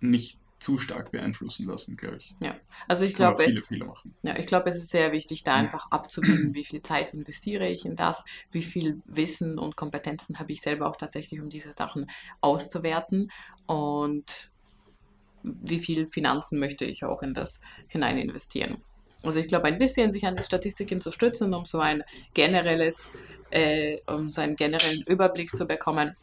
nicht 0.00 0.41
zu 0.62 0.78
stark 0.78 1.10
beeinflussen 1.10 1.66
lassen, 1.66 1.96
glaube 1.96 2.18
ich. 2.18 2.34
Ja, 2.40 2.54
also 2.88 3.04
ich 3.04 3.14
glaube, 3.14 3.42
viele 3.42 3.84
machen. 3.84 4.14
Ja, 4.22 4.38
ich 4.38 4.46
glaube, 4.46 4.70
es 4.70 4.76
ist 4.76 4.90
sehr 4.90 5.12
wichtig, 5.12 5.42
da 5.42 5.54
einfach 5.54 5.90
abzugeben, 5.90 6.54
wie 6.54 6.64
viel 6.64 6.82
Zeit 6.82 7.12
investiere 7.14 7.68
ich 7.68 7.84
in 7.84 7.96
das, 7.96 8.24
wie 8.50 8.62
viel 8.62 9.02
Wissen 9.04 9.58
und 9.58 9.76
Kompetenzen 9.76 10.38
habe 10.38 10.52
ich 10.52 10.60
selber 10.60 10.88
auch 10.88 10.96
tatsächlich, 10.96 11.40
um 11.40 11.50
diese 11.50 11.72
Sachen 11.72 12.10
auszuwerten. 12.40 13.30
Und 13.66 14.52
wie 15.42 15.78
viel 15.78 16.06
Finanzen 16.06 16.58
möchte 16.58 16.84
ich 16.84 17.04
auch 17.04 17.22
in 17.22 17.34
das 17.34 17.60
hinein 17.88 18.18
investieren. 18.18 18.78
Also 19.24 19.38
ich 19.38 19.48
glaube, 19.48 19.66
ein 19.66 19.78
bisschen 19.78 20.12
sich 20.12 20.26
an 20.26 20.36
die 20.36 20.42
Statistiken 20.42 21.00
zu 21.00 21.12
stützen, 21.12 21.54
um 21.54 21.64
so 21.66 21.80
ein 21.80 22.02
generelles, 22.34 23.10
äh, 23.50 23.98
um 24.06 24.30
so 24.30 24.40
einen 24.40 24.56
generellen 24.56 25.02
Überblick 25.02 25.54
zu 25.54 25.66
bekommen, 25.66 26.16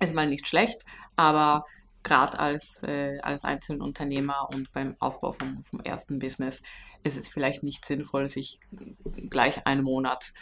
ist 0.00 0.14
mal 0.14 0.28
nicht 0.28 0.46
schlecht, 0.48 0.84
aber 1.16 1.64
gerade 2.02 2.38
als, 2.38 2.82
äh, 2.82 3.18
als 3.22 3.44
Einzelunternehmer 3.44 4.48
und 4.52 4.72
beim 4.72 4.94
Aufbau 5.00 5.32
vom, 5.32 5.62
vom 5.62 5.80
ersten 5.80 6.18
Business 6.18 6.62
ist 7.02 7.16
es 7.16 7.28
vielleicht 7.28 7.62
nicht 7.62 7.84
sinnvoll, 7.84 8.28
sich 8.28 8.60
gleich 9.30 9.66
einen 9.66 9.82
Monat 9.82 10.32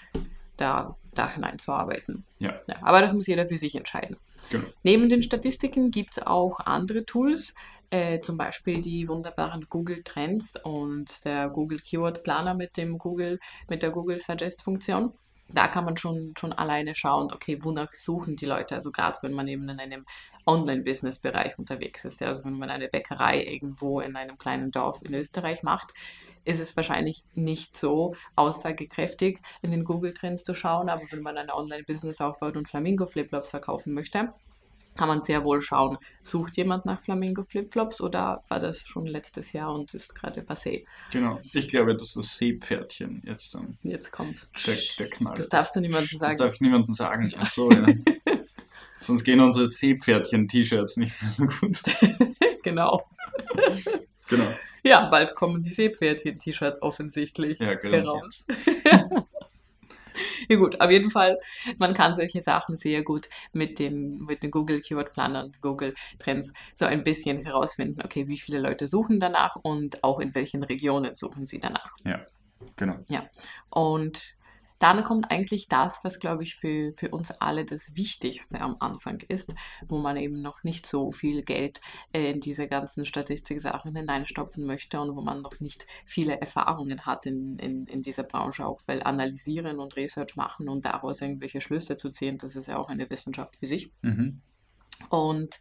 da, 0.56 0.96
da 1.14 1.32
hineinzuarbeiten. 1.32 2.24
Ja. 2.38 2.60
ja. 2.66 2.76
Aber 2.82 3.00
das 3.00 3.12
muss 3.12 3.26
jeder 3.26 3.46
für 3.46 3.56
sich 3.56 3.74
entscheiden. 3.74 4.16
Genau. 4.50 4.66
Neben 4.82 5.08
den 5.08 5.22
Statistiken 5.22 5.90
gibt 5.90 6.12
es 6.12 6.26
auch 6.26 6.60
andere 6.60 7.04
Tools, 7.04 7.54
äh, 7.90 8.20
zum 8.20 8.36
Beispiel 8.36 8.80
die 8.80 9.08
wunderbaren 9.08 9.66
Google 9.68 10.02
Trends 10.04 10.54
und 10.62 11.24
der 11.24 11.48
Google 11.48 11.80
Keyword 11.80 12.22
Planer 12.22 12.54
mit 12.54 12.76
dem 12.76 12.98
Google, 12.98 13.40
mit 13.68 13.82
der 13.82 13.90
Google 13.90 14.18
Suggest 14.18 14.62
Funktion. 14.62 15.12
Da 15.52 15.68
kann 15.68 15.84
man 15.84 15.96
schon, 15.96 16.34
schon 16.38 16.52
alleine 16.52 16.94
schauen, 16.94 17.32
okay, 17.32 17.58
wonach 17.62 17.92
suchen 17.92 18.36
die 18.36 18.46
Leute. 18.46 18.74
Also 18.74 18.90
gerade 18.90 19.18
wenn 19.22 19.32
man 19.32 19.48
eben 19.48 19.68
in 19.68 19.80
einem 19.80 20.06
Online-Business-Bereich 20.46 21.58
unterwegs 21.58 22.04
ist. 22.04 22.20
Ja, 22.20 22.28
also 22.28 22.44
wenn 22.44 22.58
man 22.58 22.70
eine 22.70 22.88
Bäckerei 22.88 23.42
irgendwo 23.42 24.00
in 24.00 24.16
einem 24.16 24.38
kleinen 24.38 24.70
Dorf 24.70 25.00
in 25.02 25.14
Österreich 25.14 25.62
macht, 25.62 25.92
ist 26.44 26.60
es 26.60 26.76
wahrscheinlich 26.76 27.22
nicht 27.34 27.76
so 27.76 28.14
aussagekräftig, 28.36 29.40
in 29.62 29.70
den 29.70 29.84
Google-Trends 29.84 30.44
zu 30.44 30.54
schauen. 30.54 30.88
Aber 30.88 31.02
wenn 31.10 31.22
man 31.22 31.36
ein 31.36 31.50
Online-Business 31.50 32.20
aufbaut 32.20 32.56
und 32.56 32.68
Flamingo-Flipflops 32.68 33.50
verkaufen 33.50 33.92
möchte, 33.92 34.32
kann 34.96 35.08
man 35.08 35.20
sehr 35.22 35.44
wohl 35.44 35.60
schauen, 35.60 35.96
sucht 36.22 36.56
jemand 36.56 36.84
nach 36.84 37.00
Flamingo 37.00 37.42
Flipflops 37.42 38.00
oder 38.00 38.42
war 38.48 38.60
das 38.60 38.80
schon 38.80 39.06
letztes 39.06 39.52
Jahr 39.52 39.72
und 39.74 39.94
ist 39.94 40.14
gerade 40.14 40.42
passé? 40.42 40.84
Genau, 41.12 41.40
ich 41.52 41.68
glaube, 41.68 41.96
dass 41.96 42.12
das 42.14 42.36
Seepferdchen 42.36 43.22
jetzt 43.24 43.54
dann. 43.54 43.78
Jetzt 43.82 44.10
kommt. 44.12 44.48
Der, 44.66 44.76
der 44.98 45.10
Knall. 45.10 45.34
Das 45.34 45.48
darfst 45.48 45.76
du 45.76 45.80
niemandem 45.80 46.18
sagen. 46.18 46.36
Das 46.36 46.46
darf 46.46 46.54
ich 46.54 46.60
niemandem 46.60 46.94
sagen. 46.94 47.32
Ach 47.38 47.48
so, 47.50 47.70
ja. 47.70 47.86
Sonst 49.00 49.24
gehen 49.24 49.40
unsere 49.40 49.66
Seepferdchen-T-Shirts 49.66 50.98
nicht 50.98 51.22
mehr 51.22 51.30
so 51.30 51.46
gut. 51.46 51.78
genau. 52.62 53.02
Genau. 54.28 54.52
Ja, 54.82 55.08
bald 55.08 55.34
kommen 55.34 55.62
die 55.62 55.70
Seepferdchen-T-Shirts 55.70 56.82
offensichtlich 56.82 57.58
Ja, 57.58 57.74
garantiert. 57.74 58.04
heraus. 58.04 58.46
ja 60.48 60.56
gut, 60.56 60.80
auf 60.80 60.90
jeden 60.90 61.10
Fall, 61.10 61.38
man 61.78 61.94
kann 61.94 62.14
solche 62.14 62.40
Sachen 62.40 62.76
sehr 62.76 63.02
gut 63.02 63.28
mit 63.52 63.78
dem, 63.78 64.24
mit 64.26 64.42
dem 64.42 64.50
Google 64.50 64.80
Keyword 64.80 65.12
Planner 65.12 65.44
und 65.44 65.60
Google 65.60 65.94
Trends 66.18 66.52
so 66.74 66.86
ein 66.86 67.04
bisschen 67.04 67.44
herausfinden, 67.44 68.00
okay, 68.04 68.28
wie 68.28 68.38
viele 68.38 68.58
Leute 68.58 68.86
suchen 68.88 69.20
danach 69.20 69.56
und 69.56 70.02
auch 70.04 70.20
in 70.20 70.34
welchen 70.34 70.62
Regionen 70.62 71.14
suchen 71.14 71.46
sie 71.46 71.60
danach. 71.60 71.94
Ja, 72.04 72.24
genau. 72.76 72.94
Ja, 73.08 73.28
und 73.70 74.36
dann 74.80 75.04
kommt 75.04 75.30
eigentlich 75.30 75.68
das, 75.68 76.02
was, 76.04 76.18
glaube 76.18 76.42
ich, 76.42 76.56
für, 76.56 76.92
für 76.96 77.10
uns 77.10 77.30
alle 77.30 77.64
das 77.66 77.94
Wichtigste 77.96 78.60
am 78.60 78.76
Anfang 78.80 79.20
ist, 79.28 79.54
wo 79.86 79.98
man 79.98 80.16
eben 80.16 80.40
noch 80.42 80.64
nicht 80.64 80.86
so 80.86 81.12
viel 81.12 81.42
Geld 81.42 81.80
äh, 82.12 82.30
in 82.32 82.40
diese 82.40 82.66
ganzen 82.66 83.04
Statistiksachen 83.06 83.94
hineinstopfen 83.94 84.64
möchte 84.66 84.98
und 85.00 85.14
wo 85.14 85.20
man 85.20 85.42
noch 85.42 85.60
nicht 85.60 85.86
viele 86.06 86.40
Erfahrungen 86.40 87.06
hat 87.06 87.26
in, 87.26 87.58
in, 87.58 87.86
in 87.86 88.02
dieser 88.02 88.24
Branche, 88.24 88.66
auch 88.66 88.80
weil 88.86 89.02
analysieren 89.02 89.78
und 89.78 89.96
Research 89.96 90.34
machen 90.34 90.68
und 90.68 90.84
daraus 90.86 91.20
irgendwelche 91.20 91.60
Schlüsse 91.60 91.96
zu 91.98 92.10
ziehen, 92.10 92.38
das 92.38 92.56
ist 92.56 92.66
ja 92.68 92.78
auch 92.78 92.88
eine 92.88 93.08
Wissenschaft 93.10 93.56
für 93.56 93.66
sich. 93.66 93.92
Mhm. 94.02 94.40
Und 95.10 95.60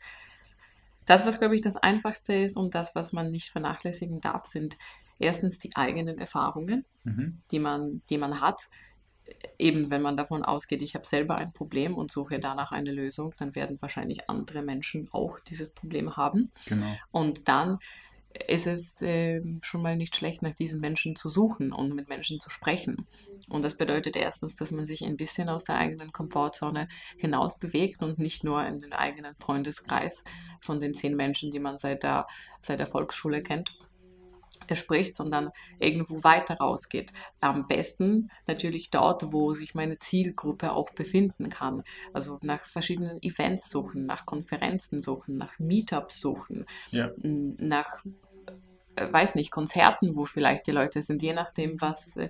das, 1.06 1.26
was, 1.26 1.40
glaube 1.40 1.56
ich, 1.56 1.62
das 1.62 1.76
Einfachste 1.76 2.34
ist 2.34 2.56
und 2.56 2.76
das, 2.76 2.96
was 2.96 3.14
man 3.14 3.32
nicht 3.32 3.50
vernachlässigen 3.50 4.22
darf, 4.22 4.46
sind 4.46 4.78
erstens 5.20 5.60
die 5.60 5.76
eigenen 5.76 6.18
Erfahrungen, 6.18 6.86
Mhm. 7.04 7.42
die 7.52 7.60
man, 7.60 8.02
die 8.10 8.18
man 8.18 8.42
hat. 8.42 8.70
Eben 9.58 9.92
wenn 9.92 10.02
man 10.02 10.18
davon 10.18 10.44
ausgeht, 10.44 10.82
ich 10.82 10.96
habe 10.96 11.06
selber 11.06 11.38
ein 11.38 11.54
Problem 11.54 11.96
und 11.96 12.12
suche 12.12 12.40
danach 12.40 12.72
eine 12.72 12.92
Lösung, 12.92 13.34
dann 13.38 13.56
werden 13.56 13.82
wahrscheinlich 13.82 14.30
andere 14.30 14.62
Menschen 14.62 15.10
auch 15.12 15.40
dieses 15.40 15.70
Problem 15.70 16.18
haben. 16.18 16.52
Genau. 16.66 16.96
Und 17.12 17.48
dann 17.48 17.80
ist 18.48 18.68
es 18.68 18.96
ähm, 19.02 19.60
schon 19.64 19.82
mal 19.82 19.96
nicht 19.96 20.16
schlecht, 20.16 20.42
nach 20.42 20.54
diesen 20.54 20.80
Menschen 20.80 21.16
zu 21.16 21.30
suchen 21.30 21.74
und 21.74 21.96
mit 21.96 22.10
Menschen 22.10 22.40
zu 22.40 22.50
sprechen. 22.50 23.08
Und 23.50 23.64
das 23.64 23.76
bedeutet 23.76 24.16
erstens, 24.16 24.56
dass 24.56 24.72
man 24.72 24.86
sich 24.86 25.04
ein 25.04 25.18
bisschen 25.18 25.50
aus 25.50 25.64
der 25.64 25.78
eigenen 25.78 26.12
Komfortzone 26.12 26.88
hinaus 27.18 27.58
bewegt 27.58 28.04
und 28.04 28.20
nicht 28.20 28.44
nur 28.44 28.66
in 28.66 28.82
den 28.82 28.94
eigenen 28.94 29.36
Freundeskreis 29.36 30.24
von 30.60 30.80
den 30.80 30.94
zehn 30.94 31.16
Menschen, 31.16 31.50
die 31.50 31.60
man 31.60 31.80
seit 31.80 32.04
der, 32.04 32.28
seit 32.62 32.80
der 32.80 32.88
Volksschule 32.88 33.42
kennt, 33.42 33.76
spricht, 34.76 35.16
sondern 35.16 35.50
irgendwo 35.80 36.24
weiter 36.24 36.56
rausgeht. 36.56 37.12
Am 37.40 37.68
besten 37.68 38.30
natürlich 38.48 38.90
dort, 38.92 39.32
wo 39.34 39.54
sich 39.54 39.76
meine 39.76 40.00
Zielgruppe 40.00 40.72
auch 40.74 40.90
befinden 40.92 41.50
kann. 41.50 41.84
Also 42.14 42.40
nach 42.42 42.66
verschiedenen 42.66 43.22
Events 43.22 43.70
suchen, 43.70 44.06
nach 44.06 44.26
Konferenzen 44.26 45.02
suchen, 45.02 45.38
nach 45.38 45.58
Meetups 45.60 46.20
suchen, 46.20 46.66
Ja. 46.92 47.12
nach, 47.18 48.04
äh, 48.96 49.12
weiß 49.12 49.36
nicht, 49.36 49.52
Konzerten, 49.52 50.16
wo 50.16 50.26
vielleicht 50.26 50.68
die 50.68 50.72
Leute 50.72 51.02
sind, 51.02 51.22
je 51.22 51.34
nachdem, 51.34 51.80
was, 51.82 52.16
äh, 52.18 52.30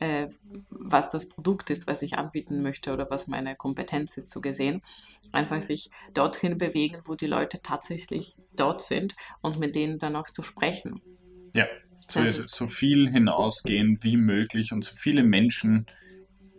äh, 0.00 0.28
was 0.70 1.10
das 1.10 1.28
Produkt 1.28 1.70
ist, 1.70 1.86
was 1.86 2.02
ich 2.02 2.18
anbieten 2.18 2.62
möchte 2.62 2.92
oder 2.92 3.10
was 3.10 3.26
meine 3.26 3.56
Kompetenz 3.56 4.16
ist, 4.16 4.30
so 4.30 4.40
gesehen. 4.40 4.82
Einfach 5.32 5.60
sich 5.62 5.90
dorthin 6.14 6.56
bewegen, 6.58 7.02
wo 7.06 7.14
die 7.16 7.26
Leute 7.26 7.60
tatsächlich 7.62 8.36
dort 8.56 8.80
sind 8.82 9.16
und 9.42 9.58
mit 9.58 9.74
denen 9.74 9.98
dann 9.98 10.16
auch 10.16 10.30
zu 10.30 10.42
sprechen. 10.42 11.02
Ja, 11.58 11.66
so 12.08 12.20
ist- 12.20 12.50
So 12.50 12.66
viel 12.68 13.08
hinausgehen 13.10 13.98
wie 14.02 14.16
möglich 14.16 14.72
und 14.72 14.84
so 14.84 14.92
viele 14.94 15.22
Menschen 15.22 15.86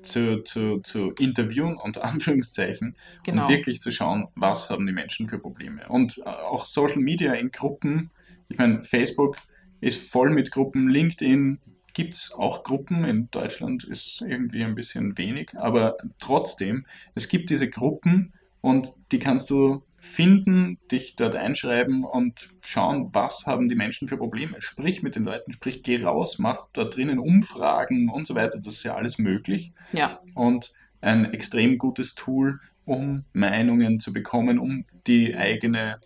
zu, 0.04 0.44
zu, 0.44 0.80
zu 0.80 1.12
interviewen, 1.20 1.76
unter 1.84 2.04
Anführungszeichen, 2.06 2.96
Genau. 3.24 3.44
und 3.44 3.50
wirklich 3.50 3.82
zu 3.82 3.92
schauen, 3.92 4.28
was 4.36 4.70
haben 4.70 4.86
die 4.88 4.94
Menschen 4.94 5.28
für 5.28 5.40
Probleme. 5.40 5.88
Und 5.90 6.18
äh, 6.20 6.22
auch 6.24 6.66
Social 6.66 7.00
Media 7.02 7.34
in 7.34 7.52
Gruppen, 7.52 8.10
ich 8.48 8.58
meine, 8.58 8.82
Facebook 8.82 9.36
ist 9.82 10.02
voll 10.02 10.30
mit 10.32 10.52
Gruppen, 10.52 10.90
LinkedIn 10.90 11.60
gibt 11.94 12.16
es 12.16 12.32
auch 12.32 12.64
Gruppen, 12.64 13.04
in 13.04 13.30
Deutschland 13.32 13.84
ist 13.84 14.22
irgendwie 14.26 14.64
ein 14.64 14.76
bisschen 14.76 15.18
wenig, 15.18 15.52
aber 15.58 15.98
trotzdem, 16.20 16.86
es 17.16 17.28
gibt 17.28 17.50
diese 17.50 17.70
Gruppen 17.70 18.34
und 18.62 18.92
die 19.12 19.20
kannst 19.20 19.50
du 19.50 19.84
finden, 20.00 20.80
dich 20.92 21.16
dort 21.16 21.36
einschreiben 21.36 22.04
und 22.04 22.50
schauen, 22.62 23.10
was 23.14 23.46
haben 23.46 23.68
die 23.70 23.76
Menschen 23.76 24.08
für 24.08 24.18
Probleme. 24.18 24.62
Sprich 24.62 25.04
mit 25.04 25.16
den 25.16 25.26
Leuten, 25.26 25.52
sprich, 25.52 25.84
geh 25.84 26.04
raus, 26.04 26.40
mach 26.40 26.68
dort 26.74 26.96
drinnen 26.96 27.20
Umfragen 27.20 28.10
und 28.10 28.26
so 28.26 28.36
weiter, 28.36 28.60
das 28.60 28.76
ist 28.76 28.84
ja 28.84 28.96
alles 28.96 29.18
möglich 29.18 29.74
Ja, 29.92 30.20
und 30.36 30.72
ein 31.02 31.34
extrem 31.34 31.78
gutes 31.78 32.16
Tool, 32.16 32.60
um 32.86 33.26
Meinungen 33.34 34.00
zu 34.00 34.14
bekommen, 34.14 34.58
um 34.58 34.86
die 35.06 35.36
eigene 35.36 36.00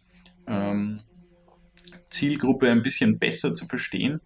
ähm, 0.48 1.02
Zielgruppe 2.10 2.70
ein 2.70 2.84
bisschen 2.84 3.20
besser 3.20 3.56
zu 3.56 3.68
verstehen 3.68 4.20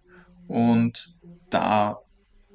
und 0.46 1.14
da 1.50 1.98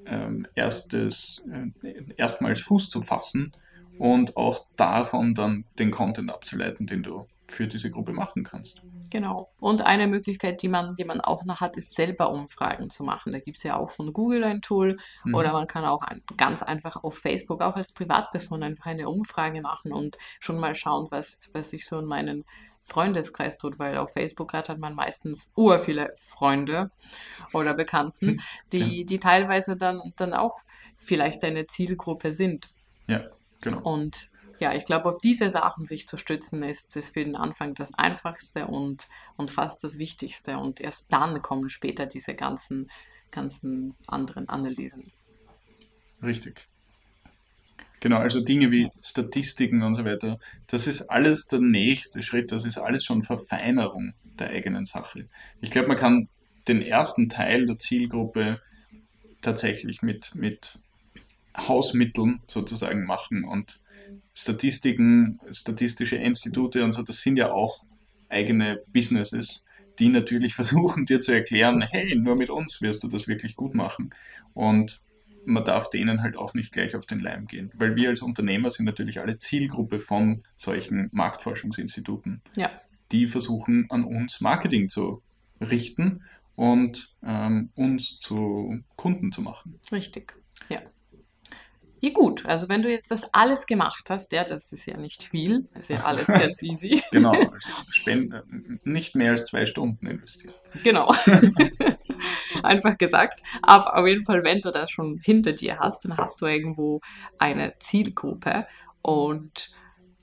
ähm, 0.05 0.47
erstes, 0.55 1.43
äh, 1.83 1.93
erstmals 2.17 2.61
Fuß 2.61 2.89
zu 2.89 3.01
fassen 3.01 3.53
und 3.97 4.37
auch 4.37 4.61
davon 4.75 5.33
dann 5.33 5.65
den 5.79 5.91
Content 5.91 6.31
abzuleiten, 6.31 6.87
den 6.87 7.03
du 7.03 7.27
für 7.45 7.67
diese 7.67 7.91
Gruppe 7.91 8.13
machen 8.13 8.43
kannst. 8.43 8.81
Genau. 9.09 9.49
Und 9.59 9.81
eine 9.81 10.07
Möglichkeit, 10.07 10.61
die 10.61 10.69
man, 10.69 10.95
die 10.95 11.03
man 11.03 11.21
auch 11.21 11.43
noch 11.43 11.61
hat, 11.61 11.75
ist 11.77 11.95
selber 11.95 12.31
Umfragen 12.31 12.89
zu 12.89 13.03
machen. 13.03 13.33
Da 13.33 13.39
gibt 13.39 13.57
es 13.57 13.63
ja 13.63 13.77
auch 13.77 13.91
von 13.91 14.13
Google 14.13 14.43
ein 14.43 14.61
Tool 14.61 14.97
Mhm. 15.23 15.35
oder 15.35 15.51
man 15.53 15.67
kann 15.67 15.85
auch 15.85 16.01
ein, 16.01 16.23
ganz 16.37 16.63
einfach 16.63 17.03
auf 17.03 17.17
Facebook 17.17 17.61
auch 17.61 17.75
als 17.75 17.91
Privatperson 17.91 18.63
einfach 18.63 18.87
eine 18.87 19.09
Umfrage 19.09 19.61
machen 19.61 19.91
und 19.91 20.17
schon 20.39 20.59
mal 20.59 20.73
schauen, 20.73 21.07
was, 21.11 21.49
was 21.53 21.69
sich 21.69 21.85
so 21.85 21.99
in 21.99 22.05
meinen 22.05 22.45
Freundeskreis 22.85 23.57
tut, 23.57 23.77
weil 23.79 23.97
auf 23.97 24.13
Facebook 24.13 24.49
gerade 24.51 24.73
hat 24.73 24.79
man 24.79 24.95
meistens 24.95 25.49
ur 25.55 25.79
viele 25.79 26.13
Freunde 26.15 26.91
oder 27.53 27.73
Bekannten, 27.73 28.41
die, 28.71 29.05
die 29.05 29.19
teilweise 29.19 29.77
dann, 29.77 30.13
dann 30.15 30.33
auch 30.33 30.59
vielleicht 30.95 31.43
deine 31.43 31.67
Zielgruppe 31.67 32.33
sind. 32.33 32.69
Ja, 33.07 33.25
genau. 33.63 33.81
Und 33.81 34.31
ja, 34.59 34.73
ich 34.73 34.85
glaube, 34.85 35.09
auf 35.09 35.19
diese 35.19 35.49
Sachen 35.49 35.85
sich 35.85 36.07
zu 36.07 36.17
stützen, 36.17 36.63
ist, 36.63 36.95
ist 36.95 37.13
für 37.13 37.23
den 37.23 37.35
Anfang 37.35 37.73
das 37.73 37.93
Einfachste 37.93 38.67
und, 38.67 39.07
und 39.35 39.51
fast 39.51 39.83
das 39.83 39.97
Wichtigste. 39.97 40.57
Und 40.57 40.79
erst 40.79 41.11
dann 41.11 41.41
kommen 41.41 41.69
später 41.69 42.05
diese 42.05 42.33
ganzen, 42.33 42.89
ganzen 43.31 43.95
anderen 44.07 44.47
Analysen. 44.47 45.11
Richtig. 46.21 46.67
Genau, 47.99 48.17
also 48.17 48.41
Dinge 48.41 48.69
wie 48.71 48.89
Statistiken 49.01 49.81
und 49.81 49.95
so 49.95 50.03
weiter, 50.03 50.37
das 50.67 50.87
ist 50.87 51.03
alles 51.09 51.45
der 51.47 51.59
nächste 51.59 52.21
Schritt, 52.21 52.51
das 52.51 52.65
ist 52.65 52.77
alles 52.77 53.05
schon 53.05 53.23
Verfeinerung 53.23 54.13
der 54.37 54.49
eigenen 54.49 54.83
Sache. 54.83 55.29
Ich 55.61 55.71
glaube, 55.71 55.87
man 55.87 55.95
kann 55.95 56.27
den 56.67 56.81
ersten 56.81 57.29
Teil 57.29 57.65
der 57.65 57.79
Zielgruppe 57.79 58.61
tatsächlich 59.41 60.01
mit, 60.01 60.35
mit 60.35 60.79
Hausmitteln 61.57 62.41
sozusagen 62.47 63.05
machen 63.05 63.43
und 63.43 63.79
Statistiken, 64.33 65.39
statistische 65.51 66.15
Institute 66.15 66.83
und 66.83 66.91
so, 66.91 67.03
das 67.03 67.21
sind 67.21 67.37
ja 67.37 67.51
auch 67.51 67.85
eigene 68.29 68.81
Businesses, 68.87 69.63
die 69.99 70.09
natürlich 70.09 70.55
versuchen 70.55 71.05
dir 71.05 71.21
zu 71.21 71.31
erklären, 71.31 71.81
hey, 71.81 72.15
nur 72.15 72.35
mit 72.35 72.49
uns 72.49 72.81
wirst 72.81 73.03
du 73.03 73.07
das 73.07 73.27
wirklich 73.27 73.55
gut 73.55 73.75
machen. 73.75 74.13
Und 74.53 75.01
man 75.45 75.63
darf 75.63 75.89
denen 75.89 76.21
halt 76.21 76.37
auch 76.37 76.53
nicht 76.53 76.71
gleich 76.71 76.95
auf 76.95 77.05
den 77.05 77.19
Leim 77.19 77.47
gehen, 77.47 77.71
weil 77.75 77.95
wir 77.95 78.09
als 78.09 78.21
Unternehmer 78.21 78.71
sind 78.71 78.85
natürlich 78.85 79.19
alle 79.19 79.37
Zielgruppe 79.37 79.99
von 79.99 80.43
solchen 80.55 81.09
Marktforschungsinstituten, 81.11 82.41
Ja, 82.55 82.71
die 83.11 83.27
versuchen 83.27 83.85
an 83.89 84.03
uns 84.03 84.41
Marketing 84.41 84.89
zu 84.89 85.21
richten 85.61 86.23
und 86.55 87.13
ähm, 87.23 87.69
uns 87.75 88.19
zu 88.19 88.79
Kunden 88.95 89.31
zu 89.31 89.41
machen. 89.41 89.79
richtig. 89.91 90.35
Ja. 90.69 90.81
Ja 92.03 92.09
gut, 92.09 92.45
also 92.45 92.67
wenn 92.67 92.81
du 92.81 92.91
jetzt 92.91 93.11
das 93.11 93.33
alles 93.33 93.65
gemacht 93.65 94.09
hast, 94.09 94.33
ja, 94.33 94.43
das 94.43 94.73
ist 94.73 94.85
ja 94.87 94.97
nicht 94.97 95.23
viel, 95.23 95.69
ist 95.79 95.89
ja 95.89 96.03
alles 96.03 96.27
ganz 96.27 96.61
easy. 96.61 97.01
Genau, 97.11 97.31
spend, 97.91 98.35
nicht 98.83 99.15
mehr 99.15 99.31
als 99.31 99.45
zwei 99.45 99.65
Stunden 99.65 100.05
investieren. 100.07 100.53
Genau. 100.83 101.15
einfach 102.63 102.97
gesagt. 102.97 103.41
Aber 103.61 103.95
auf 103.95 104.05
jeden 104.05 104.25
Fall, 104.25 104.43
wenn 104.43 104.59
du 104.59 104.69
das 104.69 104.91
schon 104.91 105.21
hinter 105.23 105.53
dir 105.53 105.79
hast, 105.79 106.03
dann 106.03 106.17
hast 106.17 106.41
du 106.41 106.45
irgendwo 106.45 106.99
eine 107.37 107.73
Zielgruppe 107.79 108.67
und 109.01 109.71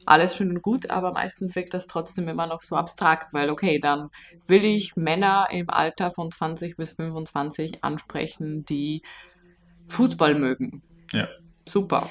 alles 0.04 0.36
schön 0.36 0.50
und 0.50 0.60
gut, 0.60 0.90
aber 0.90 1.12
meistens 1.12 1.56
wirkt 1.56 1.72
das 1.72 1.86
trotzdem 1.86 2.28
immer 2.28 2.46
noch 2.46 2.60
so 2.60 2.76
abstrakt, 2.76 3.32
weil 3.32 3.48
okay, 3.48 3.78
dann 3.78 4.10
will 4.46 4.66
ich 4.66 4.96
Männer 4.96 5.48
im 5.50 5.70
Alter 5.70 6.10
von 6.10 6.30
20 6.30 6.76
bis 6.76 6.92
25 6.92 7.82
ansprechen, 7.82 8.66
die 8.66 9.00
Fußball 9.88 10.34
mögen. 10.34 10.82
Ja. 11.12 11.26
Super. 11.68 12.08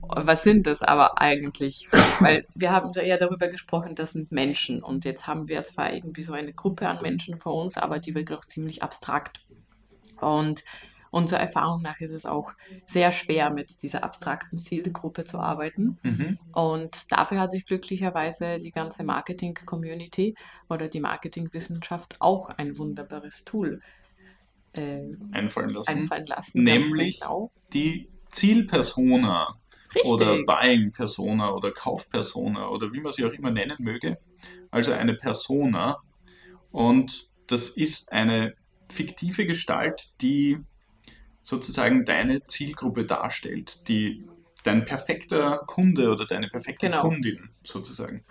Was 0.00 0.42
sind 0.42 0.66
das 0.66 0.82
aber 0.82 1.20
eigentlich? 1.20 1.88
Weil 2.20 2.46
wir 2.54 2.72
haben 2.72 2.92
ja 2.94 3.16
darüber 3.16 3.48
gesprochen, 3.48 3.94
das 3.94 4.12
sind 4.12 4.32
Menschen. 4.32 4.82
Und 4.82 5.04
jetzt 5.04 5.26
haben 5.26 5.48
wir 5.48 5.64
zwar 5.64 5.92
irgendwie 5.92 6.22
so 6.22 6.32
eine 6.32 6.52
Gruppe 6.52 6.88
an 6.88 7.02
Menschen 7.02 7.36
vor 7.36 7.54
uns, 7.54 7.76
aber 7.76 7.98
die 7.98 8.14
wirkt 8.14 8.32
auch 8.32 8.44
ziemlich 8.44 8.82
abstrakt. 8.82 9.40
Und 10.20 10.64
unserer 11.10 11.40
Erfahrung 11.40 11.80
nach 11.82 12.00
ist 12.00 12.10
es 12.10 12.26
auch 12.26 12.52
sehr 12.86 13.12
schwer, 13.12 13.50
mit 13.50 13.82
dieser 13.82 14.02
abstrakten 14.02 14.58
Zielgruppe 14.58 15.24
zu 15.24 15.38
arbeiten. 15.38 15.98
Mhm. 16.02 16.38
Und 16.52 17.12
dafür 17.12 17.40
hat 17.40 17.52
sich 17.52 17.66
glücklicherweise 17.66 18.58
die 18.58 18.72
ganze 18.72 19.04
Marketing-Community 19.04 20.34
oder 20.68 20.88
die 20.88 21.00
Marketingwissenschaft 21.00 22.16
auch 22.20 22.48
ein 22.48 22.78
wunderbares 22.78 23.44
Tool 23.44 23.80
äh, 24.72 25.02
einfallen 25.30 25.70
lassen. 25.70 25.88
einfallen 25.88 26.26
lassen. 26.26 26.62
Nämlich 26.64 27.20
genau. 27.20 27.52
die 27.72 28.08
Zielpersona 28.34 29.58
Richtig. 29.94 30.12
oder 30.12 30.42
Buying-Persona 30.44 31.52
oder 31.52 31.70
Kaufpersona 31.70 32.68
oder 32.68 32.92
wie 32.92 33.00
man 33.00 33.12
sie 33.12 33.24
auch 33.24 33.32
immer 33.32 33.50
nennen 33.50 33.76
möge. 33.78 34.18
Also 34.70 34.92
eine 34.92 35.14
Persona. 35.14 35.98
Und 36.70 37.30
das 37.46 37.70
ist 37.70 38.10
eine 38.12 38.54
fiktive 38.90 39.46
Gestalt, 39.46 40.10
die 40.20 40.58
sozusagen 41.42 42.04
deine 42.04 42.44
Zielgruppe 42.44 43.04
darstellt, 43.04 43.86
die 43.88 44.26
dein 44.64 44.84
perfekter 44.84 45.58
Kunde 45.66 46.10
oder 46.10 46.26
deine 46.26 46.48
perfekte 46.48 46.86
Genau. 46.86 47.02
Kundin 47.02 47.50
sozusagen. 47.62 48.24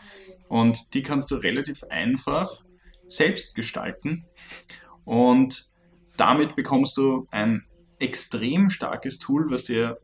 Und 0.49 0.93
die 0.93 1.03
kannst 1.03 1.31
du 1.31 1.35
relativ 1.35 1.83
einfach 1.85 2.63
selbst 3.07 3.55
gestalten 3.55 4.25
und 5.05 5.65
damit 6.17 6.55
bekommst 6.55 6.97
du 6.97 7.27
ein 7.31 7.65
extrem 8.03 8.69
starkes 8.69 9.17
Tool, 9.17 9.49
was 9.49 9.63
dir 9.63 9.99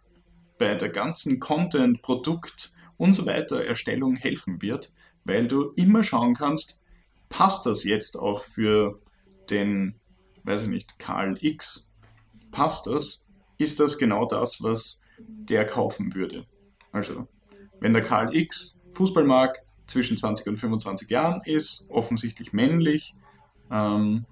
bei 0.58 0.74
der 0.76 0.90
ganzen 0.90 1.40
Content, 1.40 2.02
Produkt 2.02 2.72
und 2.98 3.14
so 3.14 3.26
weiter 3.26 3.64
Erstellung 3.66 4.16
helfen 4.16 4.62
wird, 4.62 4.92
weil 5.26 5.48
du 5.48 5.74
immer 5.76 6.04
schauen 6.04 6.34
kannst, 6.34 6.82
passt 7.28 7.66
das 7.66 7.84
jetzt 7.84 8.18
auch 8.18 8.44
für 8.44 9.00
den, 9.50 9.96
weiß 10.44 10.64
ich 10.64 10.68
nicht, 10.70 10.98
Karl 10.98 11.38
X? 11.42 11.88
Passt 12.52 12.88
das? 12.88 13.28
Ist 13.58 13.80
das 13.80 13.98
genau 13.98 14.26
das, 14.26 14.64
was 14.64 15.02
der 15.20 15.66
kaufen 15.66 16.16
würde? 16.16 16.46
Also, 16.92 17.28
wenn 17.80 17.94
der 17.94 18.04
Karl 18.04 18.36
X 18.36 18.82
Fußball 18.94 19.24
mag, 19.24 19.60
zwischen 19.88 20.18
20 20.18 20.48
und 20.48 20.58
25 20.58 21.10
Jahren 21.10 21.42
ist, 21.46 21.88
offensichtlich 21.90 22.54
männlich, 22.54 23.16
ähm, 23.72 24.26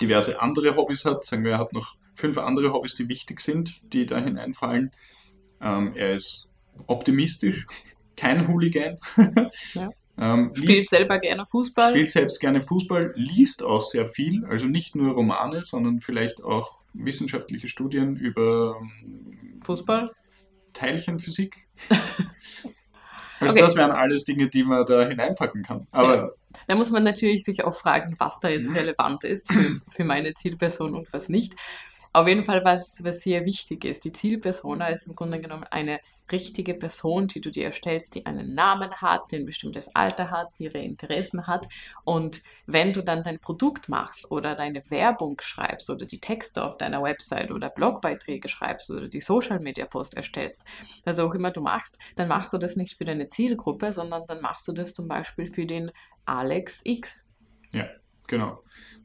diverse 0.00 0.40
andere 0.42 0.76
Hobbys 0.76 1.04
hat, 1.04 1.24
sagen 1.24 1.44
wir, 1.44 1.52
er 1.52 1.58
hat 1.58 1.72
noch 1.72 1.96
fünf 2.14 2.38
andere 2.38 2.72
Hobbys, 2.72 2.94
die 2.94 3.08
wichtig 3.08 3.40
sind, 3.40 3.80
die 3.92 4.06
da 4.06 4.18
hineinfallen. 4.18 4.90
Ähm, 5.60 5.92
er 5.94 6.14
ist 6.14 6.52
optimistisch, 6.86 7.66
kein 8.16 8.48
Hooligan. 8.48 8.98
Ja. 9.74 9.88
ähm, 10.18 10.52
Spielt 10.54 10.68
liest, 10.68 10.90
selber 10.90 11.18
gerne 11.18 11.46
Fußball. 11.46 11.90
spielt 11.90 12.10
selbst 12.10 12.38
gerne 12.40 12.60
Fußball, 12.60 13.12
liest 13.16 13.62
auch 13.62 13.82
sehr 13.84 14.06
viel, 14.06 14.44
also 14.44 14.66
nicht 14.66 14.94
nur 14.94 15.12
Romane, 15.14 15.64
sondern 15.64 16.00
vielleicht 16.00 16.42
auch 16.44 16.84
wissenschaftliche 16.92 17.68
Studien 17.68 18.16
über 18.16 18.76
ähm, 18.80 19.60
Fußball. 19.64 20.10
Teilchenphysik. 20.74 21.56
Also 23.40 23.56
Okay. 23.56 23.64
das 23.64 23.74
wären 23.74 23.90
alles 23.90 24.22
Dinge, 24.22 24.48
die 24.48 24.62
man 24.62 24.86
da 24.86 25.08
hineinpacken 25.08 25.64
kann. 25.64 25.88
Aber 25.90 26.34
Da 26.68 26.76
muss 26.76 26.90
man 26.90 27.02
natürlich 27.02 27.42
sich 27.42 27.64
auch 27.64 27.74
fragen, 27.74 28.14
was 28.18 28.38
da 28.38 28.48
Mhm. 28.48 28.54
jetzt 28.54 28.74
relevant 28.74 29.24
ist 29.24 29.52
für, 29.52 29.80
für 29.90 30.04
meine 30.04 30.32
Zielperson 30.34 30.94
und 30.94 31.12
was 31.12 31.28
nicht. 31.28 31.54
Auf 32.12 32.28
jeden 32.28 32.44
Fall, 32.44 32.64
was, 32.64 33.02
was 33.02 33.20
sehr 33.20 33.44
wichtig 33.44 33.84
ist, 33.84 34.04
die 34.04 34.12
Zielpersona 34.12 34.88
ist 34.88 35.06
im 35.06 35.14
Grunde 35.14 35.40
genommen 35.40 35.64
eine 35.70 36.00
richtige 36.30 36.74
Person, 36.74 37.26
die 37.26 37.40
du 37.40 37.50
dir 37.50 37.64
erstellst, 37.64 38.14
die 38.14 38.26
einen 38.26 38.54
Namen 38.54 38.90
hat, 38.92 39.30
die 39.30 39.36
ein 39.36 39.46
bestimmtes 39.46 39.94
Alter 39.94 40.30
hat, 40.30 40.48
die 40.58 40.64
ihre 40.64 40.78
Interessen 40.78 41.46
hat. 41.46 41.66
Und 42.04 42.42
wenn 42.66 42.92
du 42.92 43.02
dann 43.02 43.22
dein 43.22 43.38
Produkt 43.38 43.88
machst 43.88 44.30
oder 44.30 44.54
deine 44.54 44.82
Werbung 44.90 45.40
schreibst 45.40 45.90
oder 45.90 46.06
die 46.06 46.20
Texte 46.20 46.62
auf 46.64 46.76
deiner 46.76 47.02
Website 47.02 47.50
oder 47.50 47.70
Blogbeiträge 47.70 48.48
schreibst 48.48 48.90
oder 48.90 49.08
die 49.08 49.20
Social 49.20 49.58
Media 49.58 49.86
Post 49.86 50.14
erstellst, 50.14 50.64
was 51.04 51.18
auch 51.18 51.34
immer 51.34 51.50
du 51.50 51.60
machst, 51.60 51.98
dann 52.16 52.28
machst 52.28 52.52
du 52.52 52.58
das 52.58 52.76
nicht 52.76 52.96
für 52.98 53.04
deine 53.04 53.28
Zielgruppe, 53.28 53.92
sondern 53.92 54.26
dann 54.26 54.40
machst 54.40 54.68
du 54.68 54.72
das 54.72 54.94
zum 54.94 55.08
Beispiel 55.08 55.52
für 55.52 55.66
den 55.66 55.90
Alex 56.24 56.80
X 56.84 57.26
ja, 57.72 57.88
genau. 58.28 58.62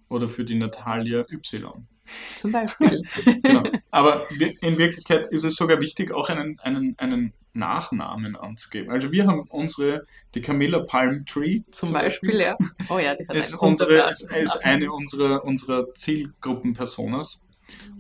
Oder 0.10 0.28
für 0.28 0.46
die 0.46 0.56
Natalia 0.56 1.26
Y. 1.30 1.88
zum 2.36 2.52
Beispiel. 2.52 3.04
Genau. 3.44 3.64
Aber 3.92 4.26
in 4.32 4.78
Wirklichkeit 4.78 5.28
ist 5.28 5.44
es 5.44 5.56
sogar 5.56 5.80
wichtig, 5.82 6.12
auch 6.12 6.30
einen, 6.30 6.60
einen, 6.60 6.98
einen 6.98 7.34
Nachnamen 7.54 8.36
anzugeben. 8.36 8.92
Also 8.92 9.12
wir 9.12 9.28
haben 9.28 9.42
unsere, 9.50 10.06
die 10.36 10.42
Camilla 10.42 10.80
Palm 10.80 11.26
Tree 11.26 11.62
zum 11.72 11.92
Beispiel, 11.92 12.40
ja. 12.40 12.58
Oh 12.90 13.00
ja, 13.00 13.16
die 13.16 13.28
hat 13.28 13.36
ist, 13.36 13.56
unsere, 13.56 14.10
ist, 14.10 14.32
ist 14.32 14.64
eine 14.64 14.92
unserer, 14.92 15.44
unserer 15.44 15.94
Zielgruppenpersonas 15.94 17.46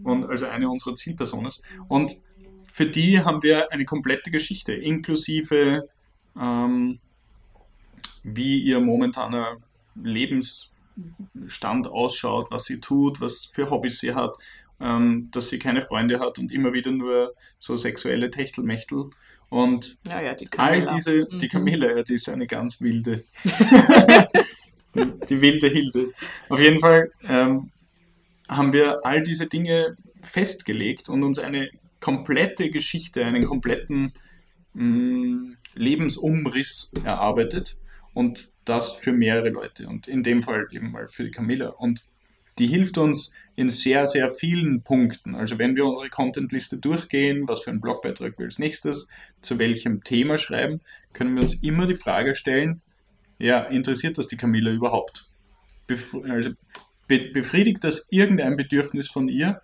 und 0.03 0.26
also 0.26 0.45
eine 0.45 0.70
unserer 0.70 0.95
Zielpersonas. 0.95 1.62
Und 1.88 2.16
für 2.72 2.86
die 2.86 3.22
haben 3.22 3.41
wir 3.43 3.72
eine 3.72 3.86
komplette 3.86 4.32
Geschichte, 4.32 4.74
inklusive 4.74 5.89
ähm, 6.39 6.99
wie 8.24 8.60
ihr 8.60 8.80
momentaner 8.80 9.58
Lebensstand 11.34 11.88
ausschaut, 11.88 12.52
was 12.52 12.66
sie 12.66 12.80
tut, 12.80 13.22
was 13.22 13.45
für 13.52 13.70
Hobbys 13.70 14.00
sie 14.00 14.14
hat, 14.16 14.36
ähm, 14.80 15.30
dass 15.32 15.50
sie 15.50 15.60
keine 15.60 15.82
Freunde 15.82 16.20
hat 16.20 16.39
und 16.39 16.52
immer 16.52 16.74
wieder 16.74 16.91
nur 16.91 17.34
so 17.60 17.76
sexuelle 17.76 18.30
Techtelmechtel. 18.30 19.10
Und 19.50 19.98
Ja, 20.08 20.22
ja, 20.22 20.34
die 20.34 20.50
all 20.58 20.86
diese, 20.88 21.26
die 21.26 21.45
Mhm. 21.45 21.50
Camilla, 21.50 21.95
ja, 21.98 22.04
die 22.04 22.16
ist 22.16 22.28
eine 22.30 22.48
ganz 22.48 22.82
wilde. 22.82 23.24
die, 24.95 25.12
die 25.30 25.41
wilde 25.41 25.68
Hilde. 25.68 26.12
Auf 26.50 26.60
jeden 26.60 26.80
Fall 26.80 27.12
ähm, 27.24 27.72
haben 28.50 28.74
wir 28.74 29.06
all 29.06 29.24
diese 29.24 29.48
Dinge 29.48 29.95
festgelegt 30.22 31.10
und 31.10 31.24
uns 31.24 31.39
eine 31.39 31.70
komplette 32.00 32.70
Geschichte, 32.70 33.26
einen 33.26 33.45
kompletten 33.45 34.14
mh, 34.74 35.56
Lebensumriss 35.76 36.91
erarbeitet 37.04 37.78
und 38.14 38.50
das 38.68 38.91
für 38.91 39.11
mehrere 39.11 39.49
Leute 39.49 39.88
und 39.88 40.07
in 40.07 40.24
dem 40.24 40.43
Fall 40.43 40.68
eben 40.72 40.91
mal 40.91 41.07
für 41.07 41.24
die 41.24 41.32
Camilla. 41.32 41.70
Und 41.70 42.03
die 42.59 42.68
hilft 42.68 42.97
uns 42.97 43.34
in 43.55 43.70
sehr, 43.70 44.07
sehr 44.07 44.30
vielen 44.30 44.84
Punkten. 44.84 45.36
Also 45.36 45.57
wenn 45.57 45.76
wir 45.76 45.86
unsere 45.86 46.09
Contentliste 46.09 46.78
durchgehen, 46.78 47.47
was 47.47 47.61
für 47.61 47.72
einen 47.72 47.82
Blogbeitrag 47.82 48.38
wir 48.38 48.45
als 48.45 48.59
nächstes, 48.59 49.07
zu 49.41 49.57
welchem 49.59 50.03
Thema 50.03 50.38
schreiben, 50.38 50.82
können 51.13 51.36
wir 51.36 51.43
uns 51.43 51.61
immer 51.63 51.88
die 51.88 51.95
Frage 51.95 52.36
stellen, 52.36 52.82
ja, 53.39 53.61
interessiert 53.61 54.18
das 54.18 54.28
die 54.28 54.38
Camilla 54.38 54.72
überhaupt? 54.72 55.26
Bef 55.88 56.15
also 56.28 56.51
be 57.07 57.32
befriedigt 57.34 57.84
das 57.84 58.07
irgendein 58.09 58.57
Bedürfnis 58.57 59.07
von 59.07 59.28
ihr, 59.28 59.61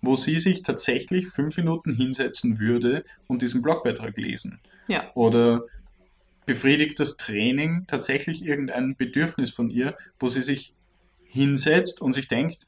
wo 0.00 0.16
sie 0.16 0.38
sich 0.38 0.62
tatsächlich 0.62 1.28
fünf 1.28 1.56
Minuten 1.56 1.94
hinsetzen 1.94 2.58
würde 2.58 3.04
und 3.26 3.42
diesen 3.42 3.62
Blogbeitrag 3.62 4.16
lesen? 4.16 4.60
Ja. 4.88 5.10
Oder 5.14 5.64
befriedigt 6.46 7.00
das 7.00 7.16
Training 7.16 7.86
tatsächlich 7.86 8.44
irgendein 8.44 8.96
Bedürfnis 8.96 9.50
von 9.50 9.70
ihr, 9.70 9.96
wo 10.18 10.28
sie 10.28 10.42
sich 10.42 10.74
hinsetzt 11.24 12.00
und 12.00 12.12
sich 12.12 12.28
denkt, 12.28 12.66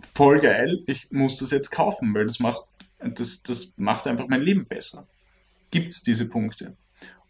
voll 0.00 0.40
geil, 0.40 0.82
ich 0.86 1.10
muss 1.10 1.38
das 1.38 1.50
jetzt 1.50 1.70
kaufen, 1.70 2.14
weil 2.14 2.26
das 2.26 2.40
macht, 2.40 2.62
das, 2.98 3.42
das 3.42 3.72
macht 3.76 4.06
einfach 4.06 4.26
mein 4.28 4.42
Leben 4.42 4.66
besser. 4.66 5.06
Gibt 5.70 5.92
es 5.92 6.02
diese 6.02 6.26
Punkte? 6.26 6.76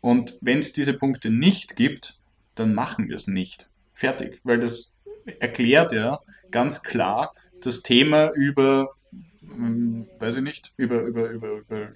Und 0.00 0.38
wenn 0.40 0.60
es 0.60 0.72
diese 0.72 0.94
Punkte 0.94 1.30
nicht 1.30 1.76
gibt, 1.76 2.18
dann 2.54 2.74
machen 2.74 3.08
wir 3.08 3.16
es 3.16 3.26
nicht. 3.26 3.68
Fertig. 3.92 4.40
Weil 4.44 4.60
das 4.60 4.96
erklärt 5.40 5.92
ja 5.92 6.20
ganz 6.50 6.82
klar 6.82 7.34
das 7.60 7.82
Thema 7.82 8.30
über, 8.34 8.94
hm, 9.40 10.08
weiß 10.18 10.36
ich 10.36 10.42
nicht, 10.42 10.72
über, 10.76 11.02
über, 11.02 11.28
über, 11.30 11.58
über 11.58 11.88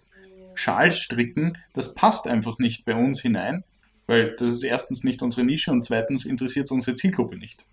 Schalstricken, 0.55 1.59
das 1.73 1.95
passt 1.95 2.27
einfach 2.27 2.59
nicht 2.59 2.85
bei 2.85 2.95
uns 2.95 3.21
hinein, 3.21 3.65
weil 4.07 4.37
das 4.37 4.51
ist 4.51 4.63
erstens 4.63 5.05
nicht 5.05 5.23
unsere 5.23 5.45
Nische 5.45 5.71
und 5.71 5.85
zweitens 5.85 6.25
interessiert 6.25 6.67
es 6.67 6.71
unsere 6.71 6.97
Zielgruppe 6.97 7.37
nicht. 7.37 7.65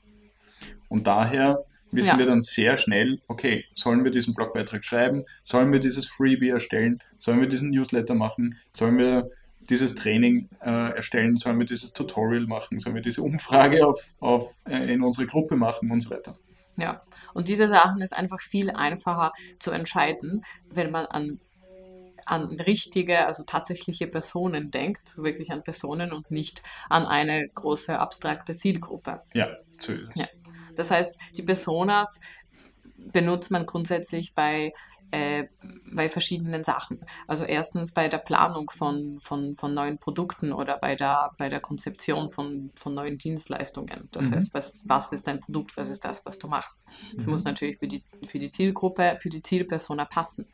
Und 0.87 1.07
daher 1.07 1.65
wissen 1.91 2.09
Ja. 2.09 2.17
wir 2.19 2.25
dann 2.25 2.41
sehr 2.41 2.77
schnell, 2.77 3.19
okay, 3.27 3.65
sollen 3.73 4.03
wir 4.03 4.11
diesen 4.11 4.33
Blogbeitrag 4.33 4.83
schreiben, 4.83 5.25
sollen 5.43 5.71
wir 5.71 5.79
dieses 5.79 6.07
Freebie 6.07 6.49
erstellen, 6.49 7.01
sollen 7.17 7.41
wir 7.41 7.47
diesen 7.47 7.71
Newsletter 7.71 8.13
machen, 8.13 8.57
sollen 8.73 8.97
wir 8.97 9.31
dieses 9.69 9.95
Training 9.95 10.49
äh, 10.61 10.95
erstellen, 10.95 11.37
sollen 11.37 11.59
wir 11.59 11.65
dieses 11.65 11.93
Tutorial 11.93 12.47
machen, 12.47 12.79
sollen 12.79 12.95
wir 12.95 13.01
diese 13.01 13.21
Umfrage 13.21 13.85
auf, 13.85 14.13
auf, 14.19 14.55
äh, 14.65 14.93
in 14.93 15.03
unsere 15.03 15.27
Gruppe 15.27 15.55
machen 15.55 15.91
und 15.91 16.01
so 16.01 16.09
weiter. 16.11 16.35
Ja, 16.77 17.01
und 17.33 17.47
diese 17.49 17.67
Sachen 17.67 18.01
ist 18.01 18.15
einfach 18.15 18.41
viel 18.41 18.69
einfacher 18.71 19.33
zu 19.59 19.71
entscheiden, 19.71 20.45
wenn 20.69 20.91
man 20.91 21.05
an, 21.07 21.39
an 22.29 22.59
richtige, 22.59 23.25
also 23.25 23.43
tatsächliche 23.43 24.07
Personen 24.07 24.71
denkt, 24.71 25.17
wirklich 25.17 25.51
an 25.51 25.63
Personen 25.63 26.11
und 26.11 26.31
nicht 26.31 26.61
an 26.89 27.05
eine 27.05 27.47
große 27.49 27.97
abstrakte 27.97 28.53
Zielgruppe. 28.53 29.21
Ja, 29.33 29.57
so 29.79 29.93
ist 29.93 30.09
es. 30.11 30.21
Ja. 30.21 30.27
Das 30.75 30.91
heißt, 30.91 31.15
die 31.37 31.43
Personas 31.43 32.19
benutzt 32.97 33.51
man 33.51 33.65
grundsätzlich 33.65 34.33
bei 34.33 34.71
äh, 35.11 35.45
bei 35.91 36.07
verschiedenen 36.07 36.63
Sachen. 36.63 36.99
Also 37.27 37.43
erstens 37.43 37.91
bei 37.91 38.07
der 38.09 38.19
Planung 38.19 38.69
von, 38.69 39.19
von, 39.19 39.55
von 39.55 39.73
neuen 39.73 39.97
Produkten 39.97 40.53
oder 40.53 40.77
bei 40.77 40.95
der, 40.95 41.31
bei 41.39 41.49
der 41.49 41.59
Konzeption 41.59 42.29
von, 42.29 42.71
von 42.75 42.93
neuen 42.93 43.17
Dienstleistungen. 43.17 44.07
Das 44.11 44.29
Mhm. 44.29 44.35
heißt, 44.35 44.53
was, 44.53 44.83
was 44.85 45.11
ist 45.11 45.25
dein 45.25 45.39
Produkt, 45.39 45.75
was 45.77 45.89
ist 45.89 46.05
das, 46.05 46.23
was 46.25 46.37
du 46.37 46.47
machst. 46.47 46.83
Das 47.15 47.25
Mhm. 47.25 47.31
muss 47.31 47.43
natürlich 47.43 47.77
für 47.79 47.87
die, 47.87 48.03
für 48.27 48.37
die 48.37 48.51
Zielgruppe, 48.51 49.17
für 49.19 49.29
die 49.29 49.41
Zielpersona 49.41 50.05
passen. 50.05 50.45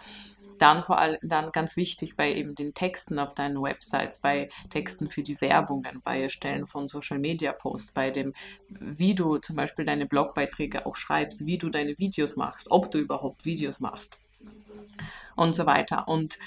Dann 0.57 0.83
vor 0.83 0.99
allem 0.99 1.17
dann 1.21 1.51
ganz 1.51 1.75
wichtig 1.75 2.15
bei 2.15 2.33
eben 2.33 2.55
den 2.55 2.73
Texten 2.73 3.19
auf 3.19 3.35
deinen 3.35 3.61
Websites, 3.61 4.19
bei 4.19 4.47
Texten 4.69 5.09
für 5.09 5.23
die 5.23 5.39
Werbungen, 5.41 6.01
bei 6.03 6.21
Erstellen 6.21 6.67
von 6.67 6.87
Social 6.87 7.19
Media 7.19 7.51
Posts, 7.51 7.91
bei 7.91 8.11
dem, 8.11 8.33
wie 8.69 9.15
du 9.15 9.37
zum 9.37 9.55
Beispiel 9.55 9.85
deine 9.85 10.05
Blogbeiträge 10.05 10.85
auch 10.85 10.95
schreibst, 10.95 11.45
wie 11.45 11.57
du 11.57 11.69
deine 11.69 11.97
Videos 11.97 12.35
machst, 12.35 12.71
ob 12.71 12.91
du 12.91 12.99
überhaupt 12.99 13.45
Videos 13.45 13.79
machst 13.79 14.17
und 15.35 15.55
so 15.55 15.65
weiter. 15.65 16.07
Und 16.07 16.37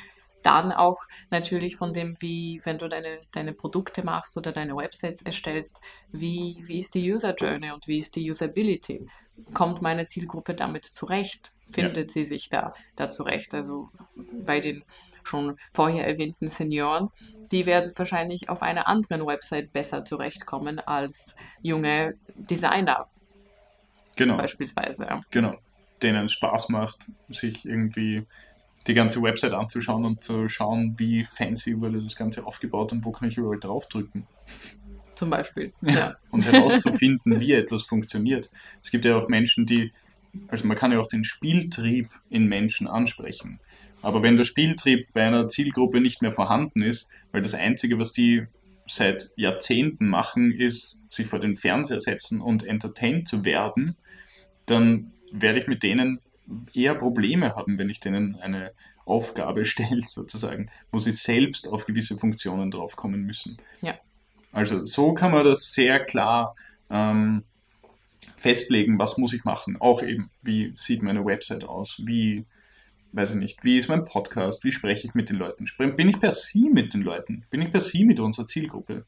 dann 0.43 0.73
auch 0.73 0.99
natürlich 1.31 1.77
von 1.77 1.93
dem, 1.93 2.17
wie, 2.21 2.61
wenn 2.65 2.79
du 2.79 2.89
deine, 2.89 3.21
deine 3.33 3.53
Produkte 3.53 4.05
machst 4.05 4.37
oder 4.37 4.53
deine 4.53 4.77
Websites 4.77 5.23
erstellst, 5.23 5.81
wie, 6.13 6.63
wie 6.67 6.79
ist 6.79 6.95
die 6.95 7.13
User 7.13 7.35
Journey 7.35 7.73
und 7.73 7.87
wie 7.89 7.99
ist 7.99 8.15
die 8.17 8.31
Usability? 8.31 9.07
Kommt 9.55 9.83
meine 9.83 10.07
Zielgruppe 10.07 10.55
damit 10.55 10.85
zurecht? 10.85 11.53
Findet 11.71 12.11
sie 12.11 12.25
sich 12.25 12.49
da, 12.49 12.73
da 12.97 13.11
zurecht? 13.11 13.55
Also 13.55 13.91
bei 14.45 14.61
den 14.61 14.85
schon 15.23 15.57
vorher 15.73 16.07
erwähnten 16.07 16.49
Senioren, 16.49 17.11
die 17.53 17.67
werden 17.67 17.93
wahrscheinlich 17.97 18.49
auf 18.49 18.63
einer 18.63 18.89
anderen 18.89 19.27
Website 19.27 19.73
besser 19.73 20.05
zurechtkommen 20.05 20.79
als 20.79 21.35
junge 21.61 22.15
Designer 22.35 23.09
Genau. 24.19 24.37
beispielsweise. 24.37 25.05
ja. 25.05 25.21
Genau. 25.31 25.55
Denen 26.03 26.27
es 26.27 26.33
Spaß 26.33 26.69
macht, 26.69 27.07
sich 27.29 27.65
irgendwie 27.65 28.27
die 28.87 28.95
ganze 28.95 29.23
Website 29.23 29.53
anzuschauen 29.53 30.05
und 30.05 30.25
zu 30.25 30.49
schauen, 30.49 30.99
wie 30.99 31.25
fancy 31.25 31.81
wurde 31.81 32.03
das 32.03 32.17
Ganze 32.17 32.47
aufgebaut 32.47 32.93
und 32.93 33.05
wo 33.05 33.13
kann 33.13 33.29
ich 33.29 33.37
überall 33.37 33.61
draufdrücken. 33.61 34.27
Zum 35.19 35.31
Beispiel. 35.31 35.73
Ja. 35.83 36.17
Und 36.31 36.45
herauszufinden, 36.47 37.41
wie 37.41 37.53
etwas 37.53 37.83
funktioniert. 37.83 38.51
Es 38.85 38.93
gibt 38.93 39.05
ja 39.05 39.17
auch 39.17 39.29
Menschen, 39.29 39.67
die, 39.67 39.91
also 40.47 40.65
man 40.65 40.77
kann 40.77 40.93
ja 40.93 41.01
auch 41.01 41.09
den 41.09 41.25
Spieltrieb 41.25 42.11
in 42.31 42.47
Menschen 42.47 42.87
ansprechen. 42.87 43.59
Aber 44.01 44.23
wenn 44.23 44.37
der 44.37 44.45
Spieltrieb 44.45 45.09
bei 45.13 45.27
einer 45.27 45.49
Zielgruppe 45.49 46.01
nicht 46.01 46.23
mehr 46.23 46.31
vorhanden 46.31 46.83
ist, 46.83 47.11
weil 47.33 47.43
das 47.43 47.55
Einzige, 47.55 47.99
was 47.99 48.13
die 48.13 48.47
seit 48.87 49.33
Jahrzehnten 49.35 50.07
machen, 50.07 50.53
ist, 50.53 51.03
sich 51.09 51.27
vor 51.27 51.41
den 51.41 51.57
Fernseher 51.57 52.01
setzen 52.01 52.41
und 52.41 52.65
entertained 52.65 53.27
zu 53.27 53.45
werden, 53.45 53.97
dann 54.67 55.11
werde 55.33 55.59
ich 55.59 55.67
mit 55.67 55.83
denen 55.83 56.21
eher 56.73 56.95
Probleme 56.95 57.57
haben, 57.57 57.77
wenn 57.77 57.91
ich 57.91 57.99
denen 57.99 58.37
eine 58.37 58.71
Aufgabe 59.05 59.65
stelle, 59.65 60.05
sozusagen, 60.07 60.71
wo 60.93 61.01
sie 61.01 61.11
selbst 61.11 61.67
auf 61.67 61.87
gewisse 61.87 62.17
Funktionen 62.17 62.71
draufkommen 62.71 63.23
müssen. 63.25 63.57
Ja. 63.81 63.99
Also 64.53 64.85
so 64.87 65.13
kann 65.15 65.31
man 65.33 65.45
das 65.45 65.73
sehr 65.73 66.01
klar 66.05 66.57
ähm, 66.91 67.45
festlegen, 68.37 68.99
was 68.99 69.19
muss 69.19 69.33
ich 69.33 69.45
machen. 69.45 69.77
Auch 69.81 70.03
eben, 70.03 70.31
wie 70.43 70.73
sieht 70.77 71.03
meine 71.03 71.25
Website 71.25 71.65
aus, 71.65 72.01
wie, 72.05 72.45
weiß 73.13 73.31
ich 73.31 73.37
nicht, 73.37 73.65
wie 73.65 73.79
ist 73.79 73.89
mein 73.89 74.05
Podcast, 74.05 74.65
wie 74.65 74.73
spreche 74.73 75.07
ich 75.07 75.15
mit 75.15 75.29
den 75.29 75.37
Leuten. 75.37 75.65
Bin 75.97 76.09
ich 76.09 76.19
per 76.21 76.33
Sie 76.33 76.71
mit 76.71 76.95
den 76.95 77.03
Leuten? 77.03 77.45
Bin 77.51 77.61
ich 77.63 77.71
per 77.73 77.81
Sie 77.81 78.05
mit 78.05 78.21
unserer 78.21 78.47
Zielgruppe? 78.47 79.05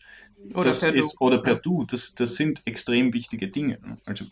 Oder 0.52 0.64
das 0.64 0.80
per 0.80 0.92
Du. 0.92 0.98
ist, 0.98 1.20
Oder 1.20 1.38
per 1.38 1.54
Du. 1.56 1.84
Das, 1.84 2.14
das 2.14 2.34
sind 2.36 2.62
extrem 2.66 3.12
wichtige 3.14 3.48
Dinge. 3.48 3.78
ne? 3.82 3.98
Also 4.04 4.26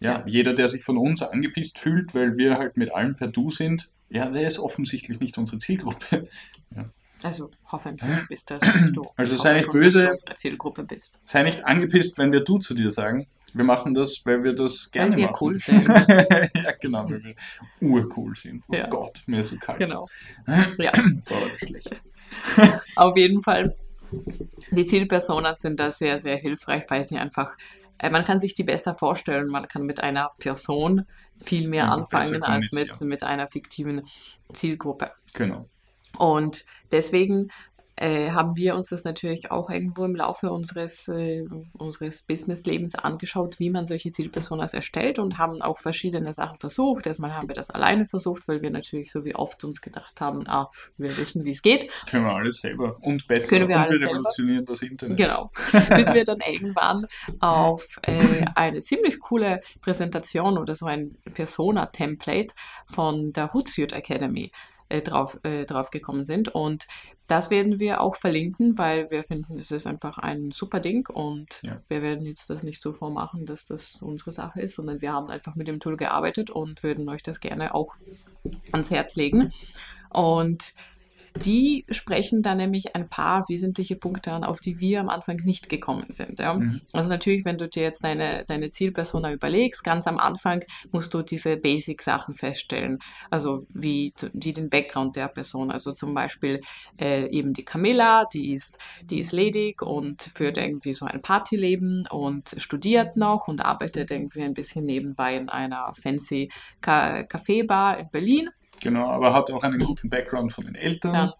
ja, 0.00 0.18
Ja. 0.20 0.24
jeder, 0.26 0.54
der 0.54 0.68
sich 0.68 0.84
von 0.84 0.96
uns 0.96 1.22
angepisst 1.22 1.78
fühlt, 1.78 2.14
weil 2.14 2.36
wir 2.36 2.56
halt 2.58 2.76
mit 2.76 2.92
allen 2.94 3.14
per 3.14 3.28
Du 3.28 3.50
sind, 3.50 3.88
ja, 4.10 4.28
der 4.30 4.46
ist 4.46 4.58
offensichtlich 4.58 5.20
nicht 5.20 5.36
unsere 5.38 5.58
Zielgruppe. 5.58 6.28
Also 7.22 7.50
hoffentlich 7.72 8.28
bist 8.28 8.50
das 8.50 8.62
du. 8.92 9.02
Also 9.16 9.36
sei 9.36 9.54
nicht 9.54 9.70
böse. 9.72 10.04
Du 10.06 10.10
unsere 10.12 10.34
Zielgruppe 10.34 10.84
bist. 10.84 11.18
Sei 11.24 11.42
nicht 11.42 11.64
angepisst, 11.64 12.16
wenn 12.18 12.30
wir 12.32 12.40
Du 12.44 12.58
zu 12.58 12.74
dir 12.74 12.90
sagen. 12.90 13.26
Wir 13.54 13.64
machen 13.64 13.94
das, 13.94 14.20
weil 14.24 14.44
wir 14.44 14.52
das 14.54 14.90
gerne 14.90 15.16
wir 15.16 15.26
machen. 15.26 15.36
cool 15.40 15.56
sind. 15.56 15.88
ja, 15.88 16.72
genau, 16.80 17.10
weil 17.10 17.24
wir 17.24 17.34
urcool 17.80 18.36
sind. 18.36 18.62
Oh 18.68 18.74
Ja. 18.74 18.86
Gott, 18.88 19.22
mir 19.26 19.40
ist 19.40 19.48
so 19.50 19.56
kalt. 19.56 19.78
Genau. 19.78 20.06
Ja, 20.78 20.92
aber 20.92 21.58
schlecht. 21.58 21.90
auf 22.96 23.16
jeden 23.16 23.42
Fall. 23.42 23.74
Die 24.70 24.86
Zielpersonas 24.86 25.60
sind 25.60 25.80
da 25.80 25.90
sehr, 25.90 26.20
sehr 26.20 26.36
hilfreich, 26.36 26.84
weil 26.88 27.04
sie 27.04 27.16
einfach, 27.16 27.56
äh, 27.98 28.10
man 28.10 28.22
kann 28.22 28.38
sich 28.38 28.54
die 28.54 28.64
besser 28.64 28.94
vorstellen, 28.94 29.48
man 29.48 29.66
kann 29.66 29.82
mit 29.82 30.02
einer 30.02 30.30
Person 30.38 31.04
viel 31.42 31.68
mehr 31.68 31.84
besser 31.86 31.98
anfangen 31.98 32.42
als 32.42 32.72
mit, 32.72 33.00
mit 33.00 33.22
einer 33.22 33.48
fiktiven 33.48 34.02
Zielgruppe. 34.52 35.12
Genau. 35.34 35.66
Und 36.16 36.64
deswegen 36.92 37.50
äh, 38.00 38.30
haben 38.30 38.56
wir 38.56 38.76
uns 38.76 38.90
das 38.90 39.02
natürlich 39.02 39.50
auch 39.50 39.70
irgendwo 39.70 40.04
im 40.04 40.14
Laufe 40.14 40.52
unseres, 40.52 41.08
äh, 41.08 41.44
unseres 41.72 42.22
Businesslebens 42.22 42.94
angeschaut, 42.94 43.58
wie 43.58 43.70
man 43.70 43.86
solche 43.86 44.12
Zielpersonas 44.12 44.72
erstellt 44.72 45.18
und 45.18 45.38
haben 45.38 45.62
auch 45.62 45.78
verschiedene 45.78 46.32
Sachen 46.32 46.60
versucht. 46.60 47.08
Erstmal 47.08 47.34
haben 47.34 47.48
wir 47.48 47.56
das 47.56 47.70
alleine 47.70 48.06
versucht, 48.06 48.46
weil 48.46 48.62
wir 48.62 48.70
natürlich 48.70 49.10
so 49.10 49.24
wie 49.24 49.34
oft 49.34 49.64
uns 49.64 49.80
gedacht 49.80 50.20
haben, 50.20 50.46
ah, 50.46 50.70
wir 50.96 51.16
wissen, 51.16 51.44
wie 51.44 51.50
es 51.50 51.60
geht. 51.60 51.90
Können 52.08 52.24
wir 52.24 52.34
alles 52.34 52.60
selber. 52.60 52.96
Und 53.00 53.26
besser. 53.26 53.48
Können 53.48 53.68
wir 53.68 53.76
und 53.76 53.82
alles 53.82 53.92
wir 53.92 53.98
selber. 53.98 54.12
revolutionieren 54.12 54.64
das 54.64 54.82
Internet. 54.82 55.16
Genau. 55.16 55.50
Bis 55.72 56.14
wir 56.14 56.22
dann 56.22 56.38
irgendwann 56.46 57.06
auf 57.40 57.98
äh, 58.02 58.44
eine 58.54 58.80
ziemlich 58.80 59.18
coole 59.18 59.60
Präsentation 59.80 60.56
oder 60.56 60.76
so 60.76 60.86
ein 60.86 61.16
Persona-Template 61.34 62.54
von 62.86 63.32
der 63.32 63.52
Hootsuite 63.52 63.96
Academy 63.96 64.52
äh, 64.88 65.02
drauf, 65.02 65.38
äh, 65.42 65.64
drauf 65.64 65.90
gekommen 65.90 66.24
sind. 66.24 66.48
Und 66.48 66.86
das 67.26 67.50
werden 67.50 67.78
wir 67.78 68.00
auch 68.00 68.16
verlinken, 68.16 68.78
weil 68.78 69.10
wir 69.10 69.22
finden, 69.22 69.58
es 69.58 69.70
ist 69.70 69.86
einfach 69.86 70.18
ein 70.18 70.50
super 70.50 70.80
Ding 70.80 71.08
und 71.08 71.60
Ja. 71.62 71.80
wir 71.88 72.02
werden 72.02 72.26
jetzt 72.26 72.48
das 72.48 72.62
nicht 72.62 72.82
so 72.82 72.92
vormachen, 72.92 73.44
dass 73.44 73.64
das 73.64 74.00
unsere 74.00 74.32
Sache 74.32 74.60
ist, 74.60 74.76
sondern 74.76 75.00
wir 75.00 75.12
haben 75.12 75.28
einfach 75.28 75.54
mit 75.54 75.68
dem 75.68 75.78
Tool 75.80 75.96
gearbeitet 75.96 76.48
und 76.50 76.82
würden 76.82 77.08
euch 77.08 77.22
das 77.22 77.40
gerne 77.40 77.74
auch 77.74 77.94
ans 78.72 78.90
Herz 78.90 79.14
legen. 79.16 79.52
Und 80.10 80.72
die 81.44 81.84
sprechen 81.90 82.42
da 82.42 82.54
nämlich 82.54 82.94
ein 82.94 83.08
paar 83.08 83.48
wesentliche 83.48 83.96
Punkte 83.96 84.32
an, 84.32 84.44
auf 84.44 84.60
die 84.60 84.80
wir 84.80 85.00
am 85.00 85.08
Anfang 85.08 85.36
nicht 85.44 85.68
gekommen 85.68 86.06
sind. 86.08 86.38
Ja? 86.38 86.54
Mhm. 86.54 86.80
Also 86.92 87.08
natürlich, 87.08 87.44
wenn 87.44 87.58
du 87.58 87.68
dir 87.68 87.82
jetzt 87.82 88.04
deine, 88.04 88.44
deine 88.46 88.70
Zielpersona 88.70 89.32
überlegst, 89.32 89.84
ganz 89.84 90.06
am 90.06 90.18
Anfang 90.18 90.64
musst 90.92 91.14
du 91.14 91.22
diese 91.22 91.56
Basic-Sachen 91.56 92.34
feststellen. 92.34 92.98
Also 93.30 93.66
wie 93.70 94.12
die 94.32 94.52
den 94.52 94.70
Background 94.70 95.16
der 95.16 95.28
Person. 95.28 95.70
Also 95.70 95.92
zum 95.92 96.14
Beispiel 96.14 96.60
äh, 97.00 97.28
eben 97.30 97.54
die 97.54 97.64
Camilla, 97.64 98.24
die 98.32 98.52
ist, 98.52 98.78
die 99.02 99.20
ist 99.20 99.32
ledig 99.32 99.82
und 99.82 100.22
führt 100.22 100.56
irgendwie 100.56 100.92
so 100.92 101.06
ein 101.06 101.22
Partyleben 101.22 102.06
und 102.10 102.54
studiert 102.58 103.16
noch 103.16 103.48
und 103.48 103.64
arbeitet 103.64 104.10
irgendwie 104.10 104.42
ein 104.42 104.54
bisschen 104.54 104.84
nebenbei 104.84 105.36
in 105.36 105.48
einer 105.48 105.92
fancy 106.00 106.50
Ka 106.80 107.22
Kaffeebar 107.22 107.98
in 107.98 108.10
Berlin. 108.10 108.50
Genau, 108.80 109.10
aber 109.10 109.34
hat 109.34 109.50
auch 109.50 109.62
einen 109.62 109.78
guten 109.78 110.08
Background 110.08 110.52
von 110.52 110.64
den 110.64 110.74
Eltern. 110.74 111.14
Ja. 111.14 111.34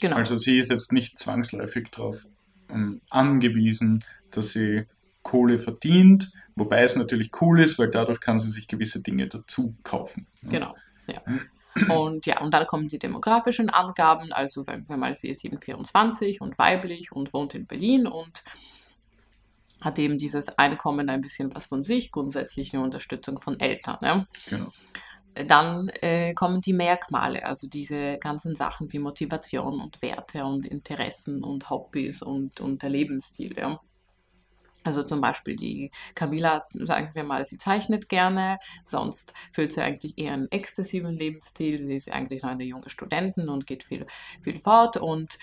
Genau. 0.00 0.16
Also 0.16 0.36
sie 0.36 0.58
ist 0.58 0.70
jetzt 0.70 0.92
nicht 0.92 1.18
zwangsläufig 1.18 1.90
darauf 1.90 2.26
ähm, 2.68 3.00
angewiesen, 3.08 4.04
dass 4.30 4.52
sie 4.52 4.86
Kohle 5.22 5.58
verdient, 5.58 6.32
wobei 6.56 6.82
es 6.82 6.96
natürlich 6.96 7.30
cool 7.40 7.60
ist, 7.60 7.78
weil 7.78 7.88
dadurch 7.88 8.20
kann 8.20 8.38
sie 8.38 8.50
sich 8.50 8.66
gewisse 8.66 9.00
Dinge 9.00 9.28
dazu 9.28 9.76
kaufen. 9.84 10.26
Genau, 10.42 10.74
ja. 11.06 11.22
Und 11.88 12.26
ja, 12.26 12.38
und 12.42 12.52
dann 12.52 12.66
kommen 12.66 12.86
die 12.86 12.98
demografischen 12.98 13.70
Angaben, 13.70 14.30
also 14.30 14.62
sagen 14.62 14.84
wir 14.88 14.98
mal, 14.98 15.14
sie 15.14 15.30
ist 15.30 15.42
eben 15.42 15.58
24 15.58 16.42
und 16.42 16.58
weiblich 16.58 17.12
und 17.12 17.32
wohnt 17.32 17.54
in 17.54 17.66
Berlin 17.66 18.06
und 18.06 18.42
hat 19.80 19.98
eben 19.98 20.18
dieses 20.18 20.50
Einkommen 20.58 21.08
ein 21.08 21.22
bisschen 21.22 21.54
was 21.54 21.64
von 21.64 21.82
sich, 21.82 22.12
grundsätzlich 22.12 22.74
eine 22.74 22.82
Unterstützung 22.82 23.40
von 23.40 23.58
Eltern. 23.58 23.96
Ja. 24.02 24.26
Genau. 24.50 24.70
Dann 25.34 25.88
äh, 26.00 26.34
kommen 26.34 26.60
die 26.60 26.74
Merkmale, 26.74 27.46
also 27.46 27.66
diese 27.66 28.18
ganzen 28.18 28.54
Sachen 28.54 28.92
wie 28.92 28.98
Motivation 28.98 29.80
und 29.80 30.02
Werte 30.02 30.44
und 30.44 30.66
Interessen 30.66 31.42
und 31.42 31.70
Hobbys 31.70 32.22
und, 32.22 32.60
und 32.60 32.82
der 32.82 32.90
Lebensstil. 32.90 33.56
Ja. 33.58 33.80
Also 34.84 35.04
zum 35.04 35.20
Beispiel 35.20 35.56
die 35.56 35.90
Camilla, 36.14 36.66
sagen 36.72 37.10
wir 37.14 37.24
mal, 37.24 37.46
sie 37.46 37.56
zeichnet 37.56 38.08
gerne, 38.08 38.58
sonst 38.84 39.32
führt 39.52 39.72
sie 39.72 39.80
eigentlich 39.80 40.18
eher 40.18 40.32
einen 40.32 40.50
exzessiven 40.50 41.14
Lebensstil. 41.14 41.86
Sie 41.86 41.96
ist 41.96 42.10
eigentlich 42.10 42.42
noch 42.42 42.50
eine 42.50 42.64
junge 42.64 42.90
Studentin 42.90 43.48
und 43.48 43.66
geht 43.66 43.84
viel, 43.84 44.06
viel 44.42 44.58
fort 44.58 44.96
und 44.96 45.38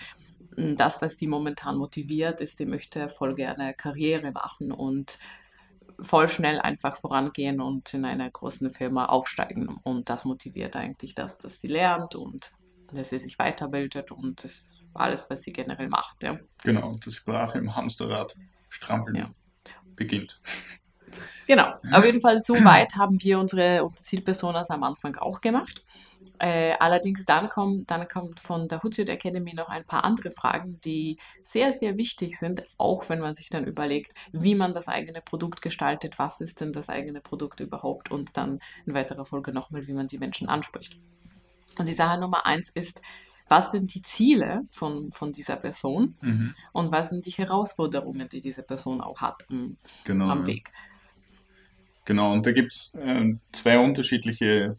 das, 0.56 1.00
was 1.00 1.16
sie 1.16 1.26
momentan 1.26 1.76
motiviert, 1.76 2.40
ist, 2.40 2.56
sie 2.56 2.66
möchte 2.66 3.08
voll 3.08 3.34
gerne 3.34 3.72
Karriere 3.74 4.32
machen 4.32 4.72
und 4.72 5.18
voll 6.02 6.28
schnell 6.28 6.60
einfach 6.60 6.96
vorangehen 6.96 7.60
und 7.60 7.92
in 7.94 8.04
einer 8.04 8.30
großen 8.30 8.70
Firma 8.72 9.06
aufsteigen. 9.06 9.80
Und 9.82 10.08
das 10.08 10.24
motiviert 10.24 10.76
eigentlich 10.76 11.14
das, 11.14 11.38
dass 11.38 11.60
sie 11.60 11.68
lernt 11.68 12.14
und 12.14 12.52
dass 12.92 13.10
sie 13.10 13.18
sich 13.18 13.38
weiterbildet 13.38 14.10
und 14.10 14.44
das 14.44 14.70
alles, 14.94 15.30
was 15.30 15.42
sie 15.42 15.52
generell 15.52 15.88
macht. 15.88 16.22
Ja. 16.22 16.38
Genau, 16.64 16.92
dass 16.92 17.00
die 17.00 17.12
Sprache 17.12 17.58
im 17.58 17.76
Hamsterrad 17.76 18.34
strampeln 18.68 19.16
ja. 19.16 19.30
beginnt. 19.96 20.40
Genau, 21.46 21.74
auf 21.90 22.04
jeden 22.04 22.20
Fall 22.20 22.38
so 22.40 22.54
weit 22.64 22.94
haben 22.96 23.20
wir 23.20 23.38
unsere, 23.38 23.82
unsere 23.82 24.02
Zielpersonas 24.02 24.70
am 24.70 24.84
Anfang 24.84 25.16
auch 25.16 25.40
gemacht. 25.40 25.82
Äh, 26.40 26.72
allerdings 26.80 27.26
dann 27.26 27.50
kommt, 27.50 27.90
dann 27.90 28.08
kommt 28.08 28.40
von 28.40 28.66
der 28.66 28.82
Hootsuite 28.82 29.12
Academy 29.12 29.52
noch 29.52 29.68
ein 29.68 29.84
paar 29.84 30.04
andere 30.04 30.30
Fragen, 30.30 30.80
die 30.82 31.18
sehr, 31.42 31.74
sehr 31.74 31.98
wichtig 31.98 32.38
sind, 32.38 32.62
auch 32.78 33.10
wenn 33.10 33.20
man 33.20 33.34
sich 33.34 33.50
dann 33.50 33.66
überlegt, 33.66 34.14
wie 34.32 34.54
man 34.54 34.72
das 34.72 34.88
eigene 34.88 35.20
Produkt 35.20 35.60
gestaltet, 35.60 36.18
was 36.18 36.40
ist 36.40 36.62
denn 36.62 36.72
das 36.72 36.88
eigene 36.88 37.20
Produkt 37.20 37.60
überhaupt 37.60 38.10
und 38.10 38.38
dann 38.38 38.58
in 38.86 38.94
weiterer 38.94 39.26
Folge 39.26 39.52
nochmal, 39.52 39.86
wie 39.86 39.92
man 39.92 40.06
die 40.06 40.16
Menschen 40.16 40.48
anspricht. 40.48 40.98
Und 41.76 41.86
die 41.86 41.92
Sache 41.92 42.18
Nummer 42.18 42.46
eins 42.46 42.70
ist, 42.70 43.02
was 43.48 43.70
sind 43.72 43.92
die 43.92 44.00
Ziele 44.00 44.62
von, 44.70 45.12
von 45.12 45.32
dieser 45.32 45.56
Person 45.56 46.16
mhm. 46.22 46.54
und 46.72 46.90
was 46.90 47.10
sind 47.10 47.26
die 47.26 47.32
Herausforderungen, 47.32 48.30
die 48.30 48.40
diese 48.40 48.62
Person 48.62 49.02
auch 49.02 49.20
hat 49.20 49.44
am, 49.50 49.76
genau, 50.04 50.28
am 50.28 50.46
Weg. 50.46 50.72
Genau, 52.06 52.32
und 52.32 52.46
da 52.46 52.52
gibt 52.52 52.72
es 52.72 52.94
äh, 52.94 53.34
zwei 53.52 53.78
unterschiedliche 53.78 54.78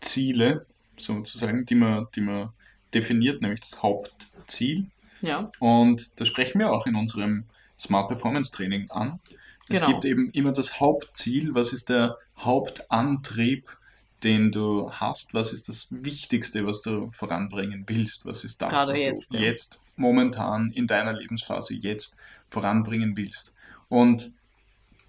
Ziele, 0.00 0.66
sozusagen, 1.00 1.66
die 1.66 1.74
man, 1.74 2.06
die 2.14 2.20
man 2.20 2.50
definiert, 2.94 3.42
nämlich 3.42 3.60
das 3.60 3.82
Hauptziel. 3.82 4.86
Ja. 5.20 5.50
Und 5.58 6.20
das 6.20 6.28
sprechen 6.28 6.58
wir 6.60 6.72
auch 6.72 6.86
in 6.86 6.96
unserem 6.96 7.44
Smart 7.78 8.08
Performance 8.08 8.50
Training 8.50 8.90
an. 8.90 9.20
Es 9.68 9.80
genau. 9.80 9.92
gibt 9.92 10.04
eben 10.04 10.30
immer 10.32 10.52
das 10.52 10.80
Hauptziel, 10.80 11.54
was 11.54 11.72
ist 11.72 11.88
der 11.88 12.18
Hauptantrieb, 12.38 13.76
den 14.24 14.50
du 14.50 14.90
hast, 14.90 15.32
was 15.32 15.52
ist 15.52 15.68
das 15.68 15.86
Wichtigste, 15.90 16.66
was 16.66 16.82
du 16.82 17.10
voranbringen 17.10 17.84
willst, 17.86 18.26
was 18.26 18.44
ist 18.44 18.60
das, 18.60 18.70
Gerade 18.70 18.92
was 18.92 19.00
jetzt, 19.00 19.32
du 19.32 19.38
ja. 19.38 19.44
jetzt 19.44 19.80
momentan 19.96 20.70
in 20.72 20.86
deiner 20.86 21.12
Lebensphase 21.12 21.74
jetzt 21.74 22.18
voranbringen 22.48 23.16
willst. 23.16 23.54
Und 23.88 24.32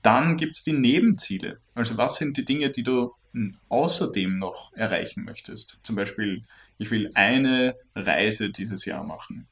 dann 0.01 0.37
gibt 0.37 0.55
es 0.55 0.63
die 0.63 0.73
Nebenziele. 0.73 1.59
Also 1.73 1.97
was 1.97 2.15
sind 2.15 2.37
die 2.37 2.45
Dinge, 2.45 2.69
die 2.69 2.83
du 2.83 3.13
außerdem 3.69 4.39
noch 4.39 4.73
erreichen 4.73 5.23
möchtest? 5.23 5.77
Zum 5.83 5.95
Beispiel, 5.95 6.43
ich 6.77 6.91
will 6.91 7.11
eine 7.13 7.75
Reise 7.95 8.51
dieses 8.51 8.85
Jahr 8.85 9.03
machen. 9.03 9.47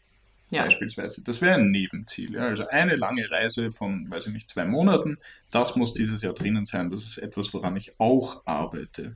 Ja. 0.51 0.63
Beispielsweise. 0.63 1.23
Das 1.23 1.41
wäre 1.41 1.55
ein 1.55 1.69
Nebenziel. 1.69 2.33
Ja? 2.33 2.47
Also 2.47 2.67
eine 2.67 2.95
lange 2.95 3.29
Reise 3.29 3.71
von, 3.71 4.09
weiß 4.09 4.27
ich 4.27 4.33
nicht, 4.33 4.49
zwei 4.49 4.65
Monaten, 4.65 5.17
das 5.51 5.75
muss 5.75 5.93
dieses 5.93 6.23
Jahr 6.23 6.33
drinnen 6.33 6.65
sein. 6.65 6.89
Das 6.89 7.03
ist 7.03 7.19
etwas, 7.19 7.53
woran 7.53 7.77
ich 7.77 7.99
auch 7.99 8.41
arbeite. 8.45 9.15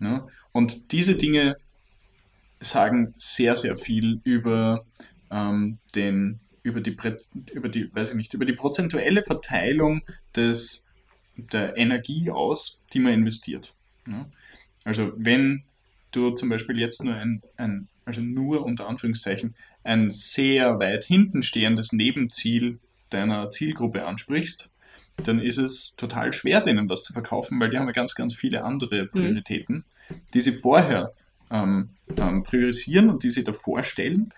Ja? 0.00 0.26
Und 0.52 0.92
diese 0.92 1.14
Dinge 1.16 1.56
sagen 2.60 3.14
sehr, 3.16 3.56
sehr 3.56 3.76
viel 3.76 4.20
über 4.24 4.84
ähm, 5.30 5.78
den 5.94 6.40
über 6.66 6.80
die, 6.80 6.96
über 7.52 7.68
die, 7.68 7.94
weiß 7.94 8.10
ich 8.10 8.16
nicht, 8.16 8.34
über 8.34 8.44
die 8.44 8.52
prozentuelle 8.52 9.22
Verteilung 9.22 10.02
des, 10.34 10.84
der 11.36 11.76
Energie 11.76 12.30
aus, 12.30 12.80
die 12.92 12.98
man 12.98 13.14
investiert. 13.14 13.72
Ja? 14.08 14.26
Also 14.84 15.12
wenn 15.16 15.62
du 16.10 16.30
zum 16.30 16.48
Beispiel 16.48 16.78
jetzt 16.78 17.04
nur 17.04 17.14
ein, 17.14 17.42
ein, 17.56 17.86
also 18.04 18.20
nur 18.20 18.64
unter 18.64 18.88
Anführungszeichen, 18.88 19.54
ein 19.84 20.10
sehr 20.10 20.80
weit 20.80 21.04
hinten 21.04 21.44
stehendes 21.44 21.92
Nebenziel 21.92 22.80
deiner 23.10 23.48
Zielgruppe 23.50 24.04
ansprichst, 24.04 24.68
dann 25.22 25.38
ist 25.38 25.58
es 25.58 25.94
total 25.96 26.32
schwer, 26.32 26.60
denen 26.60 26.90
was 26.90 27.04
zu 27.04 27.12
verkaufen, 27.12 27.60
weil 27.60 27.70
die 27.70 27.78
haben 27.78 27.86
ja 27.86 27.92
ganz, 27.92 28.16
ganz 28.16 28.34
viele 28.34 28.64
andere 28.64 29.04
mhm. 29.04 29.10
Prioritäten, 29.10 29.84
mhm. 30.08 30.14
die 30.34 30.40
sie 30.40 30.52
vorher 30.52 31.12
ähm, 31.48 31.90
ähm, 32.16 32.42
priorisieren 32.42 33.08
und 33.08 33.22
die 33.22 33.30
sie 33.30 33.44
davor 33.44 33.84
stellen. 33.84 34.32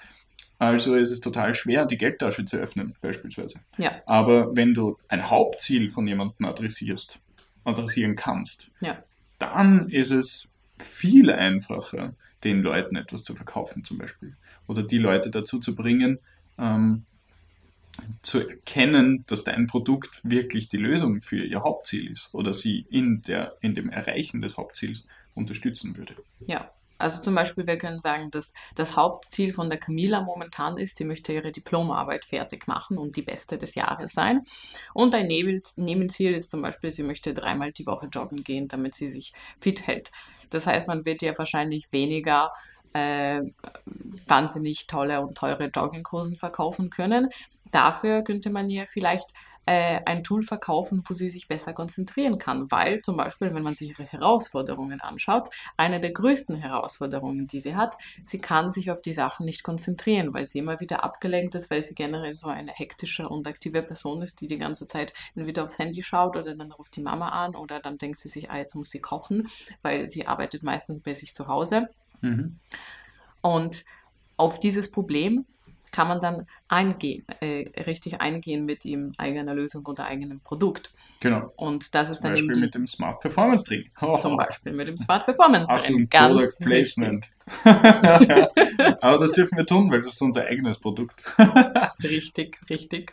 Also 0.59 0.97
ist 0.97 1.11
es 1.11 1.21
total 1.21 1.55
schwer, 1.55 1.87
die 1.87 1.99
Geldtasche 1.99 2.45
zu 2.45 2.57
öffnen, 2.57 2.95
beispielsweise. 3.01 3.61
Ja. 3.77 4.03
Aber 4.07 4.57
wenn 4.57 4.75
du 4.75 4.99
ein 5.09 5.31
Hauptziel 5.31 5.89
von 5.89 6.07
jemandem 6.07 6.47
adressierst, 6.47 7.21
adressieren 7.65 8.17
kannst, 8.17 8.71
ja. 8.81 9.03
dann 9.39 9.89
ist 9.89 10.11
es 10.11 10.49
viel 10.79 11.31
einfacher, 11.31 12.15
den 12.45 12.63
Leuten 12.63 12.97
etwas 12.97 13.23
zu 13.23 13.35
verkaufen, 13.35 13.85
zum 13.85 13.99
Beispiel. 13.99 14.37
Oder 14.67 14.83
die 14.83 14.99
Leute 14.99 15.31
dazu 15.31 15.61
zu 15.61 15.75
bringen, 15.75 16.19
ähm, 16.59 17.05
zu 18.23 18.49
erkennen, 18.49 19.25
dass 19.27 19.45
dein 19.45 19.67
Produkt 19.67 20.21
wirklich 20.23 20.69
die 20.69 20.77
Lösung 20.77 21.21
für 21.21 21.45
ihr 21.45 21.63
Hauptziel 21.63 22.11
ist 22.11 22.33
oder 22.33 22.55
sie 22.55 22.87
in, 22.91 23.23
der, 23.23 23.57
in 23.61 23.75
dem 23.75 23.91
Erreichen 23.91 24.41
des 24.41 24.57
Hauptziels 24.57 25.07
unterstützen 25.35 25.97
würde. 25.97 26.15
Ja, 26.47 26.71
also 26.99 27.23
zum 27.23 27.35
Beispiel, 27.35 27.67
wir 27.67 27.79
können 27.79 28.01
sagen, 28.01 28.31
dass 28.31 28.53
das 28.75 28.97
Hauptziel 28.97 29.55
von 29.55 29.71
der 29.71 29.79
Camila 29.79 30.21
momentan 30.21 30.77
ist, 30.79 30.97
sie 30.97 31.05
möchte 31.05 31.33
ihre 31.33 31.53
Diplomarbeit 31.53 32.25
fertig 32.25 32.67
machen 32.67 32.99
und 32.99 33.17
die 33.17 33.23
beste 33.23 33.57
des 33.57 33.75
Jahres 33.77 34.13
sein. 34.13 34.43
Und 34.95 35.15
ein 35.15 35.29
Nebenziel 35.29 36.35
ist 36.35 36.51
zum 36.51 36.63
Beispiel, 36.63 36.91
sie 36.91 37.05
möchte 37.05 37.33
dreimal 37.35 37.73
die 37.73 37.87
Woche 37.87 38.09
joggen 38.09 38.43
gehen, 38.43 38.67
damit 38.69 38.95
sie 38.95 39.09
sich 39.09 39.33
fit 39.61 39.87
hält. 39.87 40.11
Das 40.51 40.67
heißt, 40.67 40.89
man 40.89 41.05
wird 41.05 41.23
ja 41.23 41.37
wahrscheinlich 41.39 41.93
weniger 41.93 42.53
äh, 42.95 43.43
wahnsinnig 44.27 44.87
tolle 44.87 45.21
und 45.21 45.37
teure 45.37 45.67
Jogginghosen 45.67 46.37
verkaufen 46.37 46.91
können. 46.91 47.29
Dafür 47.71 48.23
könnte 48.23 48.51
man 48.51 48.71
ja 48.71 48.85
vielleicht 48.87 49.31
äh, 49.69 50.01
ein 50.07 50.25
Tool 50.25 50.43
verkaufen, 50.43 51.03
wo 51.07 51.13
sie 51.13 51.29
sich 51.29 51.47
besser 51.47 51.75
konzentrieren 51.75 52.39
kann. 52.39 52.71
Weil 52.71 53.03
zum 53.03 53.19
Beispiel, 53.19 53.55
wenn 53.55 53.63
man 53.63 53.75
sich 53.75 53.91
ihre 53.91 54.05
Herausforderungen 54.05 55.03
anschaut, 55.03 55.51
eine 55.77 56.01
der 56.01 56.13
größten 56.13 56.57
Herausforderungen, 56.57 57.47
die 57.47 57.61
sie 57.61 57.77
hat, 57.77 57.95
sie 58.25 58.39
kann 58.39 58.73
sich 58.73 58.91
auf 58.91 59.03
die 59.03 59.13
Sachen 59.13 59.45
nicht 59.45 59.63
konzentrieren, 59.63 60.33
weil 60.33 60.47
sie 60.47 60.59
immer 60.59 60.81
wieder 60.81 61.05
abgelenkt 61.05 61.55
ist, 61.55 61.71
weil 61.71 61.83
sie 61.83 61.95
generell 61.95 62.35
so 62.35 62.47
eine 62.47 62.73
hektische 62.73 63.29
und 63.29 63.47
aktive 63.47 63.83
Person 63.83 64.23
ist, 64.23 64.41
die 64.41 64.47
die 64.47 64.57
ganze 64.57 64.87
Zeit 64.87 65.13
entweder 65.37 65.65
aufs 65.65 65.79
Handy 65.79 66.03
schaut 66.03 66.37
oder 66.37 66.57
dann 66.57 66.73
ruft 66.73 66.97
die 66.97 67.03
Mama 67.03 67.29
an 67.29 67.55
oder 67.55 67.79
dann 67.79 67.99
denkt 67.99 68.21
sie 68.21 68.31
sich, 68.31 68.51
ah, 68.51 68.57
jetzt 68.57 68.75
muss 68.75 68.89
sie 68.89 69.01
kochen, 69.01 69.49
weil 69.83 70.09
sie 70.09 70.27
arbeitet 70.27 70.63
meistens 70.63 71.03
bei 71.03 71.13
sich 71.13 71.35
zu 71.35 71.47
Hause. 71.47 71.91
Mhm. 72.23 72.59
Und 73.43 73.85
auf 74.39 74.59
dieses 74.61 74.91
Problem 74.91 75.45
kann 75.93 76.09
man 76.09 76.21
dann 76.21 76.47
eingehen, 76.69 77.25
äh, 77.41 77.69
richtig 77.83 78.21
eingehen 78.21 78.65
mit 78.65 78.85
ihm 78.85 79.13
eigener 79.19 79.55
Lösung 79.55 79.85
oder 79.87 80.05
eigenem 80.05 80.41
Produkt. 80.41 80.91
Genau. 81.21 81.53
Und 81.57 81.95
das 81.95 82.11
ist 82.11 82.21
dann 82.21 82.37
zum 82.37 82.47
Beispiel 82.47 82.53
die, 82.55 82.61
mit 82.61 82.75
dem 82.75 82.87
Smart 82.87 83.21
Performance 83.21 83.65
Training. 83.65 83.91
Oh. 84.01 84.17
Zum 84.17 84.37
Beispiel 84.37 84.73
mit 84.73 84.89
dem 84.89 84.97
Smart 84.99 85.25
Performance 85.25 85.71
Training. 85.73 86.09
Ganz 86.09 86.35
Product 86.35 86.59
Placement. 86.61 87.27
Aber 87.65 89.19
das 89.19 89.33
dürfen 89.33 89.59
wir 89.59 89.67
tun, 89.67 89.91
weil 89.91 90.03
das 90.03 90.13
ist 90.13 90.23
unser 90.23 90.45
eigenes 90.45 90.79
Produkt. 90.79 91.23
richtig, 92.03 92.59
richtig. 92.71 93.13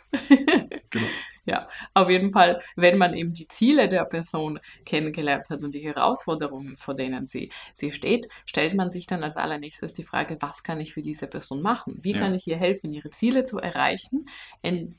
genau. 0.90 1.06
Ja, 1.46 1.68
auf 1.94 2.10
jeden 2.10 2.32
Fall, 2.32 2.60
wenn 2.74 2.98
man 2.98 3.14
eben 3.14 3.32
die 3.32 3.46
Ziele 3.46 3.88
der 3.88 4.04
Person 4.04 4.58
kennengelernt 4.84 5.48
hat 5.48 5.62
und 5.62 5.74
die 5.74 5.86
Herausforderungen, 5.86 6.76
vor 6.76 6.94
denen 6.94 7.24
sie, 7.24 7.50
sie 7.72 7.92
steht, 7.92 8.26
stellt 8.46 8.74
man 8.74 8.90
sich 8.90 9.06
dann 9.06 9.22
als 9.22 9.36
allernächstes 9.36 9.92
die 9.92 10.04
Frage, 10.04 10.36
was 10.40 10.64
kann 10.64 10.80
ich 10.80 10.92
für 10.92 11.02
diese 11.02 11.28
Person 11.28 11.62
machen? 11.62 11.98
Wie 12.02 12.12
ja. 12.12 12.18
kann 12.18 12.34
ich 12.34 12.46
ihr 12.48 12.56
helfen, 12.56 12.92
ihre 12.92 13.10
Ziele 13.10 13.44
zu 13.44 13.58
erreichen 13.58 14.26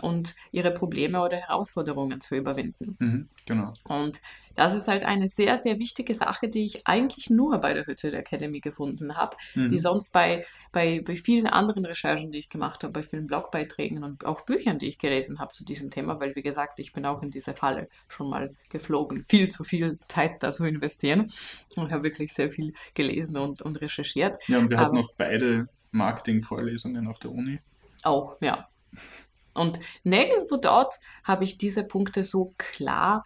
und 0.01 0.35
ihre 0.51 0.71
Probleme 0.71 1.21
oder 1.21 1.37
Herausforderungen 1.37 2.21
zu 2.21 2.35
überwinden? 2.35 2.95
Mhm, 2.99 3.29
genau. 3.45 3.73
Und 3.83 4.21
das 4.57 4.73
ist 4.73 4.87
halt 4.87 5.05
eine 5.05 5.27
sehr, 5.27 5.59
sehr 5.59 5.77
wichtige 5.77 6.15
Sache, 6.15 6.49
die 6.49 6.65
ich 6.65 6.87
eigentlich 6.87 7.29
nur 7.29 7.59
bei 7.59 7.75
der 7.75 7.85
Hütte 7.85 8.09
der 8.09 8.21
Academy 8.21 8.59
gefunden 8.59 9.15
habe, 9.15 9.37
mhm. 9.53 9.69
die 9.69 9.77
sonst 9.77 10.11
bei, 10.11 10.43
bei, 10.71 11.01
bei 11.05 11.15
vielen 11.15 11.45
anderen 11.45 11.85
Recherchen, 11.85 12.31
die 12.31 12.39
ich 12.39 12.49
gemacht 12.49 12.83
habe, 12.83 12.91
bei 12.91 13.03
vielen 13.03 13.27
Blogbeiträgen 13.27 14.03
und 14.03 14.25
auch 14.25 14.41
Büchern, 14.41 14.79
die 14.79 14.87
ich 14.87 14.97
gelesen 14.97 15.37
habe 15.37 15.53
zu 15.53 15.63
diesem 15.63 15.91
Thema, 15.91 16.19
weil 16.19 16.35
wie 16.35 16.41
gesagt, 16.41 16.79
ich 16.79 16.91
bin 16.91 17.05
auch 17.05 17.21
in 17.21 17.29
diese 17.29 17.53
Falle 17.53 17.87
schon 18.07 18.31
mal 18.31 18.55
geflogen, 18.69 19.25
viel 19.29 19.47
zu 19.49 19.63
viel 19.63 19.99
Zeit 20.07 20.41
da 20.41 20.51
zu 20.51 20.65
investieren 20.65 21.31
und 21.75 21.93
habe 21.93 22.03
wirklich 22.03 22.33
sehr 22.33 22.49
viel 22.49 22.73
gelesen 22.95 23.37
und, 23.37 23.61
und 23.61 23.79
recherchiert. 23.79 24.37
Ja, 24.47 24.57
und 24.57 24.71
wir 24.71 24.79
hatten 24.79 24.95
noch 24.95 25.13
beide 25.15 25.69
Marketing-Vorlesungen 25.91 27.07
auf 27.07 27.19
der 27.19 27.31
Uni. 27.31 27.59
Auch, 28.01 28.37
ja. 28.41 28.67
Und 29.53 29.79
nirgendwo 30.03 30.57
dort 30.57 30.95
habe 31.23 31.43
ich 31.43 31.59
diese 31.59 31.83
Punkte 31.83 32.23
so 32.23 32.55
klar 32.57 33.23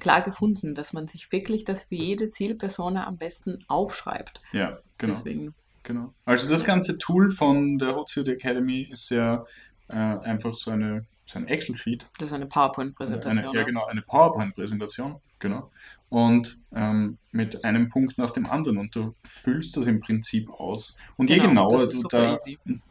klar 0.00 0.22
gefunden, 0.22 0.74
dass 0.74 0.92
man 0.92 1.08
sich 1.08 1.30
wirklich 1.32 1.64
das 1.64 1.84
für 1.84 1.94
jede 1.94 2.28
Zielperson 2.28 2.96
am 2.96 3.16
besten 3.16 3.58
aufschreibt. 3.68 4.40
Ja, 4.52 4.78
genau. 4.98 5.12
Deswegen. 5.12 5.54
Genau. 5.82 6.12
Also 6.24 6.48
das 6.48 6.64
ganze 6.64 6.98
Tool 6.98 7.30
von 7.30 7.78
der 7.78 7.94
Hootsuite 7.94 8.32
Academy 8.32 8.88
ist 8.90 9.10
ja 9.10 9.46
äh, 9.88 9.94
einfach 9.94 10.54
so 10.54 10.72
eine 10.72 11.06
so 11.26 11.38
ein 11.40 11.48
Excel-Sheet. 11.48 12.06
Das 12.18 12.28
ist 12.28 12.32
eine 12.32 12.46
PowerPoint-Präsentation. 12.46 13.54
Ja, 13.54 13.64
genau, 13.64 13.84
eine 13.86 14.02
PowerPoint-Präsentation, 14.02 15.20
genau. 15.40 15.70
Und 16.08 16.60
ähm, 16.72 17.18
mit 17.32 17.64
einem 17.64 17.88
Punkt 17.88 18.16
nach 18.16 18.30
dem 18.30 18.46
anderen 18.46 18.78
und 18.78 18.94
du 18.94 19.14
füllst 19.24 19.76
das 19.76 19.86
im 19.86 20.00
Prinzip 20.00 20.48
aus. 20.50 20.94
Und 21.16 21.26
genau, 21.26 21.42
je 21.42 21.48
genauer 21.48 21.88
du 21.88 22.02
da, 22.08 22.36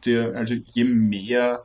dir, 0.04 0.36
also 0.36 0.52
je 0.52 0.84
mehr 0.84 1.64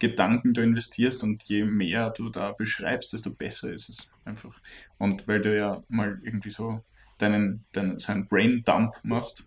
Gedanken 0.00 0.54
du 0.54 0.62
investierst 0.62 1.22
und 1.22 1.44
je 1.44 1.64
mehr 1.64 2.10
du 2.10 2.30
da 2.30 2.52
beschreibst, 2.52 3.12
desto 3.12 3.30
besser 3.30 3.72
ist 3.72 3.88
es 3.88 4.08
einfach. 4.24 4.60
Und 4.98 5.28
weil 5.28 5.40
du 5.40 5.56
ja 5.56 5.84
mal 5.88 6.20
irgendwie 6.24 6.50
so 6.50 6.82
deinen, 7.18 7.64
deinen 7.72 7.98
so 7.98 8.10
einen 8.10 8.26
Brain 8.26 8.62
Dump 8.64 8.94
machst 9.04 9.44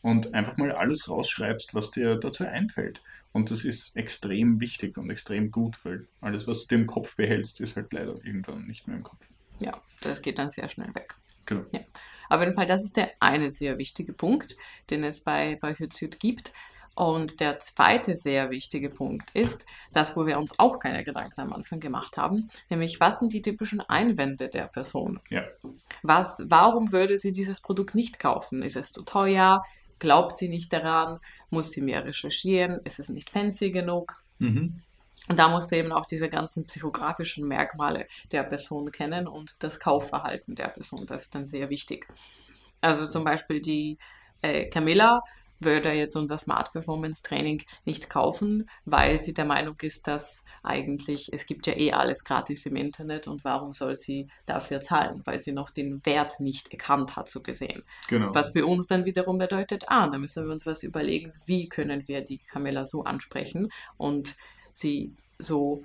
und 0.00 0.32
einfach 0.32 0.56
mal 0.56 0.72
alles 0.72 1.08
rausschreibst, 1.08 1.74
was 1.74 1.90
dir 1.90 2.16
dazu 2.16 2.44
einfällt. 2.44 3.02
Und 3.32 3.50
das 3.50 3.64
ist 3.64 3.96
extrem 3.96 4.60
wichtig 4.60 4.96
und 4.96 5.10
extrem 5.10 5.50
gut, 5.50 5.84
weil 5.84 6.06
alles, 6.20 6.46
was 6.46 6.62
du 6.62 6.68
dir 6.68 6.82
im 6.82 6.86
Kopf 6.86 7.16
behältst, 7.16 7.60
ist 7.60 7.74
halt 7.74 7.92
leider 7.92 8.14
irgendwann 8.24 8.66
nicht 8.66 8.86
mehr 8.86 8.96
im 8.96 9.02
Kopf. 9.02 9.26
Ja, 9.60 9.80
das 10.02 10.22
geht 10.22 10.38
dann 10.38 10.50
sehr 10.50 10.68
schnell 10.68 10.94
weg. 10.94 11.16
Genau. 11.46 11.64
Ja. 11.72 11.80
Auf 12.28 12.40
jeden 12.40 12.54
Fall, 12.54 12.66
das 12.66 12.84
ist 12.84 12.96
der 12.96 13.10
eine 13.20 13.50
sehr 13.50 13.78
wichtige 13.78 14.12
Punkt, 14.12 14.56
den 14.90 15.04
es 15.04 15.20
bei, 15.20 15.58
bei 15.60 15.74
Hootsuite 15.74 16.18
gibt. 16.18 16.52
Und 16.94 17.40
der 17.40 17.58
zweite 17.58 18.14
sehr 18.14 18.50
wichtige 18.50 18.88
Punkt 18.88 19.28
ist, 19.32 19.64
das, 19.92 20.16
wo 20.16 20.26
wir 20.26 20.38
uns 20.38 20.58
auch 20.58 20.78
keine 20.78 21.02
Gedanken 21.02 21.40
am 21.40 21.52
Anfang 21.52 21.80
gemacht 21.80 22.16
haben, 22.16 22.50
nämlich 22.70 23.00
was 23.00 23.18
sind 23.18 23.32
die 23.32 23.42
typischen 23.42 23.80
Einwände 23.80 24.48
der 24.48 24.68
Person? 24.68 25.20
Ja. 25.28 25.44
Was, 26.02 26.40
warum 26.44 26.92
würde 26.92 27.18
sie 27.18 27.32
dieses 27.32 27.60
Produkt 27.60 27.94
nicht 27.94 28.20
kaufen? 28.20 28.62
Ist 28.62 28.76
es 28.76 28.92
zu 28.92 29.02
teuer? 29.02 29.64
Glaubt 29.98 30.36
sie 30.36 30.48
nicht 30.48 30.72
daran? 30.72 31.18
Muss 31.50 31.70
sie 31.70 31.80
mehr 31.80 32.04
recherchieren? 32.04 32.80
Ist 32.84 33.00
es 33.00 33.08
nicht 33.08 33.30
fancy 33.30 33.70
genug? 33.70 34.22
Mhm. 34.38 34.82
Und 35.28 35.38
da 35.38 35.48
musst 35.48 35.72
du 35.72 35.76
eben 35.76 35.92
auch 35.92 36.04
diese 36.04 36.28
ganzen 36.28 36.66
psychografischen 36.66 37.48
Merkmale 37.48 38.06
der 38.30 38.42
Person 38.42 38.92
kennen 38.92 39.26
und 39.26 39.56
das 39.60 39.80
Kaufverhalten 39.80 40.54
der 40.54 40.68
Person. 40.68 41.06
Das 41.06 41.22
ist 41.22 41.34
dann 41.34 41.46
sehr 41.46 41.70
wichtig. 41.70 42.06
Also 42.80 43.06
zum 43.06 43.24
Beispiel 43.24 43.60
die 43.60 43.98
äh, 44.42 44.66
Camilla 44.66 45.22
würde 45.64 45.92
jetzt 45.92 46.16
unser 46.16 46.38
Smart 46.38 46.72
Performance 46.72 47.22
Training 47.22 47.62
nicht 47.84 48.10
kaufen, 48.10 48.68
weil 48.84 49.18
sie 49.18 49.34
der 49.34 49.44
Meinung 49.44 49.76
ist, 49.82 50.06
dass 50.06 50.44
eigentlich 50.62 51.32
es 51.32 51.46
gibt 51.46 51.66
ja 51.66 51.76
eh 51.76 51.92
alles 51.92 52.24
gratis 52.24 52.66
im 52.66 52.76
Internet 52.76 53.26
und 53.26 53.44
warum 53.44 53.72
soll 53.72 53.96
sie 53.96 54.28
dafür 54.46 54.80
zahlen, 54.80 55.22
weil 55.24 55.38
sie 55.38 55.52
noch 55.52 55.70
den 55.70 56.04
Wert 56.06 56.40
nicht 56.40 56.72
erkannt 56.72 57.16
hat, 57.16 57.28
so 57.28 57.40
gesehen. 57.40 57.82
Genau. 58.08 58.34
Was 58.34 58.50
für 58.50 58.66
uns 58.66 58.86
dann 58.86 59.04
wiederum 59.04 59.38
bedeutet, 59.38 59.84
ah, 59.88 60.08
da 60.08 60.18
müssen 60.18 60.44
wir 60.46 60.52
uns 60.52 60.66
was 60.66 60.82
überlegen, 60.82 61.32
wie 61.46 61.68
können 61.68 62.06
wir 62.08 62.22
die 62.22 62.38
Camilla 62.38 62.84
so 62.84 63.04
ansprechen 63.04 63.70
und 63.96 64.36
sie 64.72 65.14
so 65.38 65.84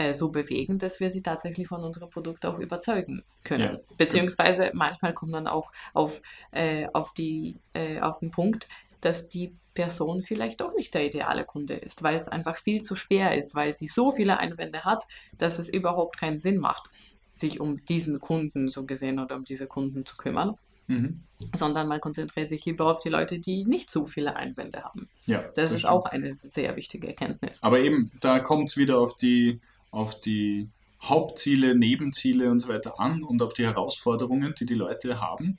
äh, 0.00 0.14
so 0.14 0.30
bewegen, 0.30 0.78
dass 0.78 0.98
wir 0.98 1.10
sie 1.10 1.20
tatsächlich 1.20 1.68
von 1.68 1.84
unserem 1.84 2.08
Produkt 2.08 2.46
auch 2.46 2.58
überzeugen 2.58 3.22
können. 3.44 3.74
Ja. 3.74 3.80
Beziehungsweise 3.98 4.70
manchmal 4.72 5.12
kommt 5.12 5.32
man 5.32 5.46
auch 5.46 5.70
auf, 5.92 6.22
äh, 6.52 6.88
auf, 6.94 7.12
die, 7.12 7.56
äh, 7.74 8.00
auf 8.00 8.18
den 8.18 8.30
Punkt, 8.30 8.66
dass 9.00 9.28
die 9.28 9.54
Person 9.74 10.22
vielleicht 10.22 10.60
doch 10.60 10.74
nicht 10.74 10.94
der 10.94 11.06
ideale 11.06 11.44
Kunde 11.44 11.74
ist, 11.74 12.02
weil 12.02 12.16
es 12.16 12.28
einfach 12.28 12.58
viel 12.58 12.82
zu 12.82 12.96
schwer 12.96 13.36
ist, 13.38 13.54
weil 13.54 13.72
sie 13.72 13.88
so 13.88 14.10
viele 14.12 14.38
Einwände 14.38 14.84
hat, 14.84 15.04
dass 15.38 15.58
es 15.58 15.68
überhaupt 15.68 16.18
keinen 16.18 16.38
Sinn 16.38 16.58
macht, 16.58 16.90
sich 17.34 17.60
um 17.60 17.84
diesen 17.84 18.20
Kunden 18.20 18.68
so 18.68 18.84
gesehen 18.84 19.18
oder 19.18 19.36
um 19.36 19.44
diese 19.44 19.66
Kunden 19.66 20.04
zu 20.04 20.16
kümmern, 20.16 20.56
Mhm. 20.88 21.22
sondern 21.54 21.86
man 21.86 22.00
konzentriert 22.00 22.48
sich 22.48 22.64
lieber 22.64 22.90
auf 22.90 22.98
die 22.98 23.10
Leute, 23.10 23.38
die 23.38 23.62
nicht 23.64 23.90
so 23.90 24.06
viele 24.06 24.34
Einwände 24.34 24.82
haben. 24.82 25.08
Ja, 25.24 25.42
Das, 25.54 25.70
ist 25.70 25.82
stimmt. 25.82 25.92
auch 25.92 26.06
eine 26.06 26.36
sehr 26.36 26.74
wichtige 26.74 27.06
Erkenntnis. 27.06 27.62
Aber 27.62 27.78
eben, 27.78 28.10
da 28.20 28.40
kommt 28.40 28.70
es 28.70 28.76
wieder 28.76 28.98
auf 28.98 29.16
die, 29.16 29.60
auf 29.92 30.18
die 30.20 30.68
Hauptziele, 31.00 31.76
Nebenziele 31.76 32.50
und 32.50 32.58
so 32.58 32.66
weiter 32.68 32.98
an 32.98 33.22
und 33.22 33.40
auf 33.40 33.52
die 33.54 33.64
Herausforderungen, 33.64 34.52
die 34.58 34.66
die 34.66 34.74
Leute 34.74 35.20
haben, 35.20 35.58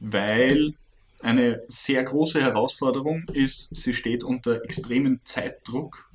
weil 0.00 0.74
eine 1.20 1.62
sehr 1.68 2.04
große 2.04 2.40
Herausforderung 2.40 3.24
ist, 3.32 3.74
sie 3.74 3.94
steht 3.94 4.22
unter 4.24 4.62
extremem 4.64 5.20
Zeitdruck 5.24 6.10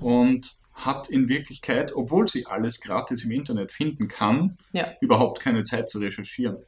und 0.00 0.56
hat 0.72 1.08
in 1.08 1.28
Wirklichkeit, 1.28 1.94
obwohl 1.94 2.28
sie 2.28 2.46
alles 2.46 2.80
gratis 2.80 3.24
im 3.24 3.30
Internet 3.30 3.72
finden 3.72 4.08
kann, 4.08 4.58
Ja. 4.72 4.92
überhaupt 5.00 5.40
keine 5.40 5.64
Zeit 5.64 5.88
zu 5.88 5.98
recherchieren. 5.98 6.58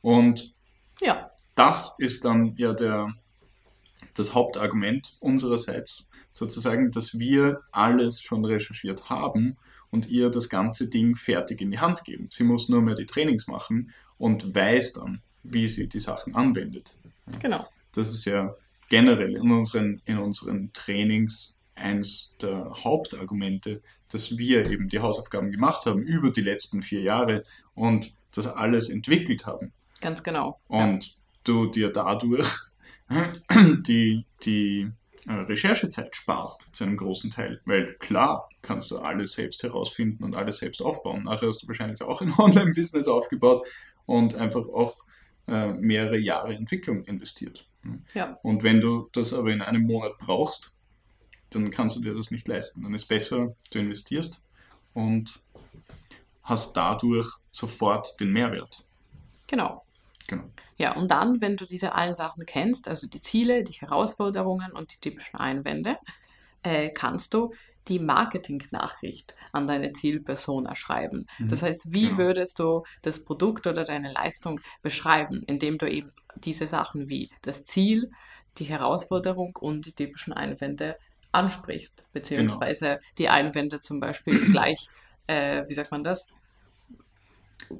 Und 0.00 0.54
Ja, 1.00 1.30
das 1.54 1.94
ist 1.98 2.24
dann 2.24 2.54
ja 2.56 2.72
der, 2.72 3.12
das 4.14 4.34
Hauptargument 4.34 5.16
unsererseits, 5.20 6.08
sozusagen, 6.32 6.90
dass 6.90 7.18
wir 7.18 7.60
alles 7.72 8.20
schon 8.20 8.44
recherchiert 8.44 9.08
haben 9.08 9.56
und 9.90 10.08
ihr 10.08 10.30
das 10.30 10.48
ganze 10.48 10.88
Ding 10.88 11.14
fertig 11.14 11.60
in 11.60 11.70
die 11.70 11.78
Hand 11.78 12.04
geben. 12.04 12.28
Sie 12.32 12.42
muss 12.42 12.68
nur 12.68 12.82
mehr 12.82 12.96
die 12.96 13.06
Trainings 13.06 13.46
machen 13.46 13.92
und 14.18 14.54
weiß 14.54 14.94
dann, 14.94 15.22
wie 15.44 15.68
sie 15.68 15.88
die 15.88 16.00
Sachen 16.00 16.34
anwendet. 16.34 16.92
Genau. 17.40 17.66
Das 17.94 18.12
ist 18.12 18.24
ja 18.24 18.54
generell 18.88 19.36
in 19.36 19.50
unseren, 19.50 20.02
in 20.04 20.18
unseren 20.18 20.72
Trainings 20.72 21.60
eins 21.74 22.36
der 22.40 22.70
Hauptargumente, 22.84 23.82
dass 24.08 24.36
wir 24.38 24.70
eben 24.70 24.88
die 24.88 25.00
Hausaufgaben 25.00 25.50
gemacht 25.50 25.86
haben 25.86 26.02
über 26.02 26.30
die 26.30 26.40
letzten 26.40 26.82
vier 26.82 27.02
Jahre 27.02 27.44
und 27.74 28.12
das 28.32 28.46
alles 28.46 28.88
entwickelt 28.88 29.46
haben 29.46 29.72
Ganz 30.00 30.22
genau. 30.22 30.60
Ja. 30.68 30.84
und 30.84 31.16
du 31.44 31.66
dir 31.66 31.90
dadurch 31.90 32.48
die, 33.86 34.24
die 34.44 34.90
äh, 35.26 35.32
Recherchezeit 35.32 36.14
sparst 36.14 36.68
zu 36.72 36.84
einem 36.84 36.96
großen 36.96 37.30
Teil. 37.30 37.60
Weil 37.64 37.94
klar 37.94 38.48
kannst 38.62 38.90
du 38.90 38.98
alles 38.98 39.32
selbst 39.32 39.62
herausfinden 39.62 40.24
und 40.24 40.36
alles 40.36 40.58
selbst 40.58 40.82
aufbauen. 40.82 41.24
Nachher 41.24 41.48
hast 41.48 41.62
du 41.62 41.68
wahrscheinlich 41.68 42.02
auch 42.02 42.20
ein 42.20 42.32
Online-Business 42.38 43.08
aufgebaut 43.08 43.66
und 44.06 44.34
einfach 44.34 44.66
auch 44.68 45.04
äh, 45.46 45.72
mehrere 45.74 46.18
Jahre 46.18 46.54
Entwicklung 46.54 47.04
investiert. 47.04 47.66
Ja. 48.14 48.38
Und 48.42 48.62
wenn 48.62 48.80
du 48.80 49.08
das 49.12 49.32
aber 49.32 49.50
in 49.50 49.60
einem 49.60 49.82
Monat 49.82 50.18
brauchst, 50.18 50.74
dann 51.50 51.70
kannst 51.70 51.96
du 51.96 52.00
dir 52.00 52.14
das 52.14 52.30
nicht 52.30 52.48
leisten. 52.48 52.82
Dann 52.82 52.94
ist 52.94 53.06
besser, 53.06 53.54
du 53.70 53.78
investierst 53.78 54.42
und 54.94 55.40
hast 56.42 56.76
dadurch 56.76 57.28
sofort 57.50 58.18
den 58.20 58.32
Mehrwert. 58.32 58.84
Genau. 59.46 59.84
Genau. 60.26 60.44
Ja, 60.78 60.96
und 60.96 61.10
dann, 61.10 61.40
wenn 61.40 61.56
du 61.56 61.66
diese 61.66 61.94
allen 61.94 62.14
Sachen 62.14 62.46
kennst, 62.46 62.88
also 62.88 63.06
die 63.06 63.20
Ziele, 63.20 63.62
die 63.62 63.74
Herausforderungen 63.74 64.72
und 64.72 64.92
die 64.92 65.00
typischen 65.00 65.38
Einwände, 65.38 65.98
äh, 66.62 66.90
kannst 66.90 67.34
du 67.34 67.52
die 67.88 67.98
Marketingnachricht 67.98 69.34
an 69.52 69.66
deine 69.66 69.92
Zielpersona 69.92 70.74
schreiben. 70.76 71.26
Mhm. 71.38 71.48
Das 71.48 71.62
heißt, 71.62 71.92
wie 71.92 72.06
Genau. 72.06 72.18
würdest 72.18 72.58
du 72.58 72.82
das 73.02 73.24
Produkt 73.24 73.66
oder 73.66 73.84
deine 73.84 74.12
Leistung 74.12 74.60
beschreiben, 74.82 75.42
indem 75.46 75.78
du 75.78 75.88
eben 75.90 76.10
diese 76.36 76.66
Sachen 76.66 77.08
wie 77.08 77.30
das 77.42 77.64
Ziel, 77.64 78.10
die 78.58 78.64
Herausforderung 78.64 79.56
und 79.60 79.86
die 79.86 79.92
typischen 79.92 80.32
Einwände 80.32 80.96
ansprichst, 81.32 82.04
beziehungsweise 82.12 83.00
die 83.18 83.28
Einwände 83.28 83.80
zum 83.80 84.00
Beispiel 84.00 84.40
gleich, 84.52 84.86
äh, 85.26 85.64
wie 85.68 85.74
sagt 85.74 85.90
man 85.90 86.04
das, 86.04 86.28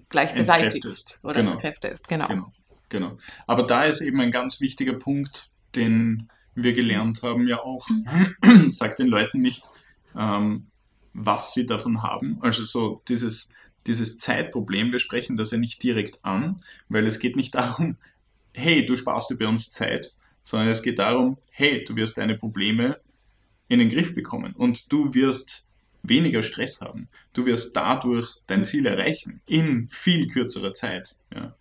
gleich 0.09 0.35
beseitigst 0.35 1.19
oder 1.23 1.35
Genau. 1.41 1.53
entkräftest. 1.53 2.09
Genau. 2.09 2.27
Genau, 2.29 2.53
genau. 2.89 3.17
Aber 3.47 3.63
da 3.65 3.85
ist 3.85 4.01
eben 4.01 4.21
ein 4.21 4.31
ganz 4.31 4.61
wichtiger 4.61 4.95
Punkt, 4.95 5.51
den 5.75 6.29
wir 6.55 6.73
gelernt 6.73 7.23
haben, 7.23 7.47
ja 7.47 7.61
auch, 7.61 7.87
sagt 8.71 8.99
den 8.99 9.09
Leuten 9.09 9.39
nicht, 9.41 9.69
ähm, 10.17 10.67
was 11.13 11.55
sie 11.55 11.67
davon 11.67 12.03
haben. 12.03 12.39
Also 12.41 12.65
so 12.65 13.03
dieses, 13.09 13.51
dieses 13.87 14.19
Zeitproblem, 14.19 14.93
wir 14.93 14.99
sprechen 14.99 15.37
das 15.37 15.51
ja 15.51 15.59
nicht 15.59 15.83
direkt 15.83 16.25
an, 16.25 16.63
weil 16.89 17.07
es 17.07 17.19
geht 17.19 17.37
nicht 17.37 17.55
darum, 17.55 17.97
hey, 18.53 18.85
du 18.85 18.97
sparst 18.97 19.31
dir 19.31 19.39
bei 19.39 19.47
uns 19.47 19.71
Zeit, 19.71 20.13
sondern 20.43 20.69
es 20.69 20.83
geht 20.83 20.99
darum, 20.99 21.39
hey, 21.51 21.85
du 21.85 21.97
wirst 21.97 22.19
deine 22.19 22.37
Probleme 22.37 23.01
in 23.69 23.79
den 23.79 23.91
Griff 23.91 24.15
bekommen 24.15 24.55
und 24.55 24.93
du 24.93 25.15
wirst 25.15 25.65
weniger 26.03 26.43
Stress 26.43 26.81
haben. 26.81 27.09
Du 27.33 27.47
wirst 27.47 27.75
dadurch 27.75 28.37
dein 28.47 28.65
Ziel 28.65 28.87
erreichen 28.87 29.41
in 29.47 29.89
viel 29.89 30.29
kürzerer 30.29 30.75
Zeit. 30.75 31.17
Ja. 31.35 31.55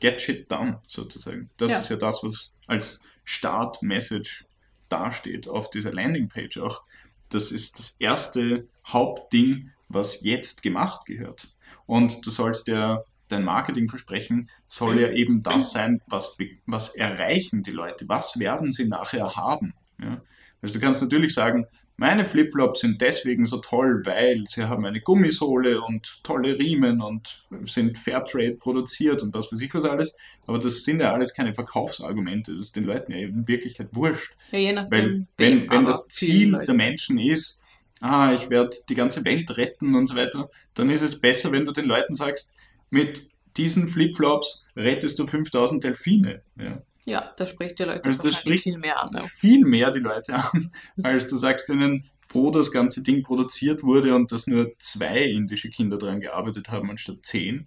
Get 0.00 0.20
shit 0.20 0.50
done, 0.50 0.80
sozusagen. 0.86 1.50
Das 1.56 1.70
Ja. 1.70 1.78
ist 1.78 1.88
ja 1.88 1.96
das, 1.96 2.22
was 2.22 2.52
als 2.66 3.02
Start-Message 3.24 4.44
dasteht 4.88 5.48
auf 5.48 5.70
dieser 5.70 5.92
Landingpage 5.92 6.58
auch. 6.58 6.82
Das 7.30 7.52
ist 7.52 7.78
das 7.78 7.94
erste 7.98 8.66
Hauptding, 8.86 9.70
was 9.88 10.22
jetzt 10.22 10.62
gemacht 10.62 11.06
gehört. 11.06 11.48
Und 11.86 12.24
du 12.26 12.30
sollst 12.30 12.68
ja, 12.68 13.02
dein 13.28 13.44
Marketingversprechen 13.44 14.50
soll 14.66 15.00
ja 15.00 15.10
eben 15.10 15.42
das 15.42 15.72
sein, 15.72 16.00
was, 16.06 16.36
was 16.66 16.94
erreichen 16.94 17.62
die 17.62 17.70
Leute, 17.70 18.08
was 18.08 18.38
werden 18.38 18.72
sie 18.72 18.86
nachher 18.86 19.36
haben. 19.36 19.74
Ja? 20.00 20.20
Also 20.62 20.74
du 20.74 20.80
kannst 20.80 21.02
natürlich 21.02 21.34
sagen, 21.34 21.66
meine 22.00 22.24
Flipflops 22.24 22.80
sind 22.80 23.00
deswegen 23.00 23.46
so 23.46 23.58
toll, 23.58 24.02
weil 24.06 24.44
sie 24.46 24.68
haben 24.68 24.86
eine 24.86 25.00
Gummisohle 25.00 25.80
und 25.80 26.22
tolle 26.22 26.56
Riemen 26.56 27.02
und 27.02 27.48
sind 27.64 27.98
Fairtrade 27.98 28.52
produziert 28.52 29.22
und 29.22 29.34
was 29.34 29.52
weiß 29.52 29.60
ich 29.60 29.74
was 29.74 29.84
alles. 29.84 30.16
Aber 30.48 30.58
das 30.58 30.82
sind 30.82 31.00
ja 31.00 31.12
alles 31.12 31.34
keine 31.34 31.52
Verkaufsargumente. 31.52 32.52
Das 32.52 32.66
ist 32.66 32.76
den 32.76 32.84
Leuten 32.84 33.12
ja 33.12 33.18
in 33.18 33.46
Wirklichkeit 33.46 33.88
wurscht. 33.92 34.34
Ja, 34.50 34.58
je 34.58 34.72
nachdem, 34.72 34.90
Weil 34.90 35.26
wenn, 35.36 35.70
wenn 35.70 35.84
das 35.84 36.08
Ziel 36.08 36.52
der 36.66 36.74
Menschen 36.74 37.18
ist, 37.18 37.62
ah, 38.00 38.32
ich 38.32 38.48
werde 38.48 38.74
die 38.88 38.94
ganze 38.94 39.26
Welt 39.26 39.54
retten 39.58 39.94
und 39.94 40.06
so 40.06 40.16
weiter, 40.16 40.50
dann 40.72 40.88
ist 40.88 41.02
es 41.02 41.20
besser, 41.20 41.52
wenn 41.52 41.66
du 41.66 41.72
den 41.72 41.84
Leuten 41.84 42.14
sagst, 42.14 42.50
mit 42.88 43.28
diesen 43.58 43.88
Flipflops 43.88 44.66
rettest 44.74 45.18
du 45.18 45.26
5000 45.26 45.84
Delfine. 45.84 46.40
Ja. 46.56 46.82
Ja, 47.04 47.34
das 47.36 47.50
spricht 47.50 47.78
die 47.78 47.84
Leute 47.84 48.08
Also 48.08 48.22
das 48.22 48.36
spricht 48.36 48.64
viel 48.64 48.78
mehr 48.78 49.02
an. 49.02 49.10
Ja. 49.12 49.20
Viel 49.20 49.66
mehr 49.66 49.90
die 49.90 49.98
Leute 49.98 50.34
an, 50.34 50.72
als 51.02 51.26
du 51.26 51.36
sagst 51.36 51.68
ihnen, 51.68 52.04
wo 52.30 52.50
das 52.50 52.72
ganze 52.72 53.02
Ding 53.02 53.22
produziert 53.22 53.82
wurde 53.82 54.14
und 54.14 54.32
dass 54.32 54.46
nur 54.46 54.72
zwei 54.78 55.24
indische 55.24 55.68
Kinder 55.68 55.98
daran 55.98 56.20
gearbeitet 56.20 56.70
haben 56.70 56.90
anstatt 56.90 57.18
zehn. 57.22 57.66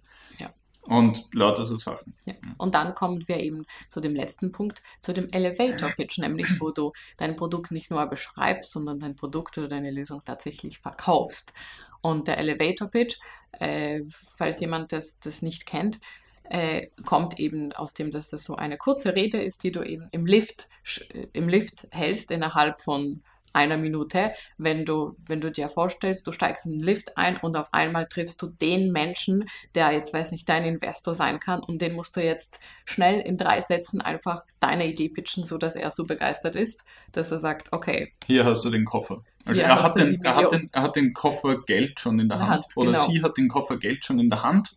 Und 0.82 1.28
lauter 1.32 1.64
so 1.64 1.76
Sachen. 1.76 2.14
Ja. 2.24 2.34
Und 2.58 2.74
dann 2.74 2.94
kommen 2.94 3.26
wir 3.28 3.38
eben 3.38 3.66
zu 3.88 4.00
dem 4.00 4.14
letzten 4.14 4.50
Punkt, 4.50 4.82
zu 5.00 5.12
dem 5.12 5.28
Elevator 5.30 5.90
Pitch, 5.90 6.18
nämlich 6.18 6.60
wo 6.60 6.70
du 6.70 6.92
dein 7.16 7.36
Produkt 7.36 7.70
nicht 7.70 7.90
nur 7.90 8.04
beschreibst, 8.06 8.72
sondern 8.72 8.98
dein 8.98 9.14
Produkt 9.14 9.56
oder 9.58 9.68
deine 9.68 9.92
Lösung 9.92 10.22
tatsächlich 10.24 10.80
verkaufst. 10.80 11.52
Und 12.00 12.26
der 12.26 12.38
Elevator 12.38 12.88
Pitch, 12.88 13.16
äh, 13.52 14.00
falls 14.08 14.58
jemand 14.58 14.92
das, 14.92 15.20
das 15.20 15.40
nicht 15.40 15.66
kennt, 15.66 16.00
äh, 16.44 16.88
kommt 17.06 17.38
eben 17.38 17.72
aus 17.72 17.94
dem, 17.94 18.10
dass 18.10 18.28
das 18.28 18.42
so 18.42 18.56
eine 18.56 18.76
kurze 18.76 19.14
Rede 19.14 19.40
ist, 19.40 19.62
die 19.62 19.72
du 19.72 19.82
eben 19.82 20.08
im 20.10 20.26
Lift, 20.26 20.68
äh, 21.14 21.28
im 21.32 21.48
Lift 21.48 21.86
hältst 21.90 22.30
innerhalb 22.32 22.80
von 22.80 23.22
einer 23.52 23.76
Minute, 23.76 24.32
wenn 24.58 24.84
du, 24.84 25.16
wenn 25.26 25.40
du 25.40 25.50
dir 25.50 25.68
vorstellst, 25.68 26.26
du 26.26 26.32
steigst 26.32 26.66
in 26.66 26.72
den 26.72 26.82
Lift 26.82 27.16
ein 27.16 27.36
und 27.36 27.56
auf 27.56 27.72
einmal 27.72 28.06
triffst 28.06 28.40
du 28.42 28.46
den 28.46 28.92
Menschen, 28.92 29.48
der 29.74 29.92
jetzt, 29.92 30.12
weiß 30.12 30.32
nicht, 30.32 30.48
dein 30.48 30.64
Investor 30.64 31.14
sein 31.14 31.40
kann 31.40 31.60
und 31.60 31.82
den 31.82 31.94
musst 31.94 32.16
du 32.16 32.22
jetzt 32.22 32.60
schnell 32.84 33.20
in 33.20 33.36
drei 33.36 33.60
Sätzen 33.60 34.00
einfach 34.00 34.44
deine 34.60 34.86
Idee 34.86 35.08
pitchen, 35.08 35.44
so 35.44 35.58
dass 35.58 35.76
er 35.76 35.90
so 35.90 36.04
begeistert 36.04 36.56
ist, 36.56 36.84
dass 37.12 37.30
er 37.30 37.38
sagt, 37.38 37.72
okay. 37.72 38.12
Hier 38.26 38.44
hast 38.44 38.64
du 38.64 38.70
den 38.70 38.84
Koffer. 38.84 39.22
Also 39.44 39.60
er 39.60 39.82
hat 39.82 39.96
den, 39.96 40.22
er, 40.22 40.36
hat 40.36 40.52
den, 40.52 40.68
er 40.72 40.82
hat 40.82 40.96
den 40.96 41.12
Koffer 41.12 41.62
Geld 41.62 41.98
schon 41.98 42.20
in 42.20 42.28
der 42.28 42.38
Hand, 42.38 42.50
Hand 42.50 42.66
oder 42.76 42.92
genau. 42.92 43.06
sie 43.06 43.22
hat 43.22 43.36
den 43.36 43.48
Koffer 43.48 43.76
Geld 43.76 44.04
schon 44.04 44.20
in 44.20 44.30
der 44.30 44.42
Hand 44.42 44.70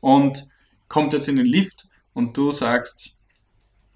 und 0.00 0.48
kommt 0.88 1.12
jetzt 1.12 1.28
in 1.28 1.36
den 1.36 1.46
Lift 1.46 1.88
und 2.14 2.36
du 2.36 2.52
sagst 2.52 3.16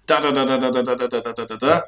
da 0.05 0.21
da 0.21 0.31
da 0.31 0.45
da 0.45 0.57
da 0.57 0.71
da 0.71 0.83
da 0.83 0.95
da 0.95 1.07
da 1.07 1.33
da 1.33 1.45
da 1.45 1.57
da 1.57 1.83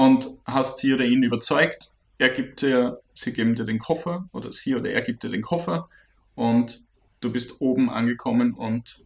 und 0.00 0.30
hast 0.46 0.78
sie 0.78 0.94
oder 0.94 1.04
ihn 1.04 1.22
überzeugt. 1.22 1.92
Er 2.16 2.30
gibt 2.30 2.62
dir, 2.62 3.02
sie 3.12 3.34
geben 3.34 3.54
dir 3.54 3.64
den 3.64 3.78
Koffer 3.78 4.28
oder 4.32 4.50
sie 4.50 4.74
oder 4.74 4.90
er 4.90 5.02
gibt 5.02 5.22
dir 5.22 5.28
den 5.28 5.42
Koffer 5.42 5.90
und 6.34 6.82
du 7.20 7.30
bist 7.30 7.60
oben 7.60 7.90
angekommen 7.90 8.54
und 8.54 9.04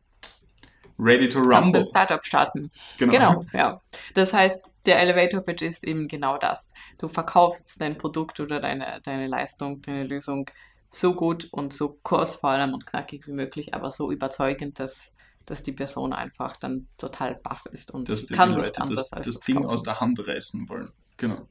ready 0.97 1.29
to 1.29 1.41
rumble. 1.41 1.53
Kannst 1.53 1.75
ein 1.75 1.85
Startup 1.85 2.25
starten. 2.25 2.71
Genau. 2.99 3.13
genau, 3.13 3.47
ja. 3.53 3.81
Das 4.15 4.33
heißt, 4.33 4.71
der 4.87 5.01
Elevator 5.01 5.41
Pitch 5.41 5.63
ist 5.63 5.83
eben 5.83 6.07
genau 6.07 6.39
das. 6.39 6.69
Du 6.99 7.09
verkaufst 7.09 7.81
dein 7.81 7.99
Produkt 7.99 8.39
oder 8.39 8.61
deine, 8.61 9.01
deine 9.03 9.27
Leistung, 9.27 9.83
deine 9.83 10.05
Lösung 10.05 10.49
so 10.93 11.15
gut 11.15 11.49
und 11.51 11.73
so 11.73 11.99
kurz 12.05 12.37
vor 12.37 12.51
allem 12.51 12.73
und 12.73 12.87
knackig 12.87 13.27
wie 13.27 13.33
möglich, 13.33 13.75
aber 13.75 13.91
so 13.91 14.13
überzeugend, 14.13 14.79
dass 14.79 15.13
dass 15.47 15.63
die 15.63 15.73
Person 15.73 16.13
einfach 16.13 16.57
dann 16.57 16.89
total 16.97 17.35
baff 17.37 17.67
ist 17.67 17.91
und 17.91 18.09
dass 18.09 18.27
kann 18.29 18.51
nicht 18.55 18.65
Leute 18.65 18.81
anders 18.81 19.11
das, 19.11 19.13
als 19.13 19.27
das, 19.27 19.35
das 19.37 19.45
Ding 19.45 19.57
kaufen. 19.57 19.71
aus 19.71 19.83
der 19.83 20.01
Hand 20.01 20.27
reißen 20.27 20.69
wollen. 20.69 20.93
Genau. 21.17 21.49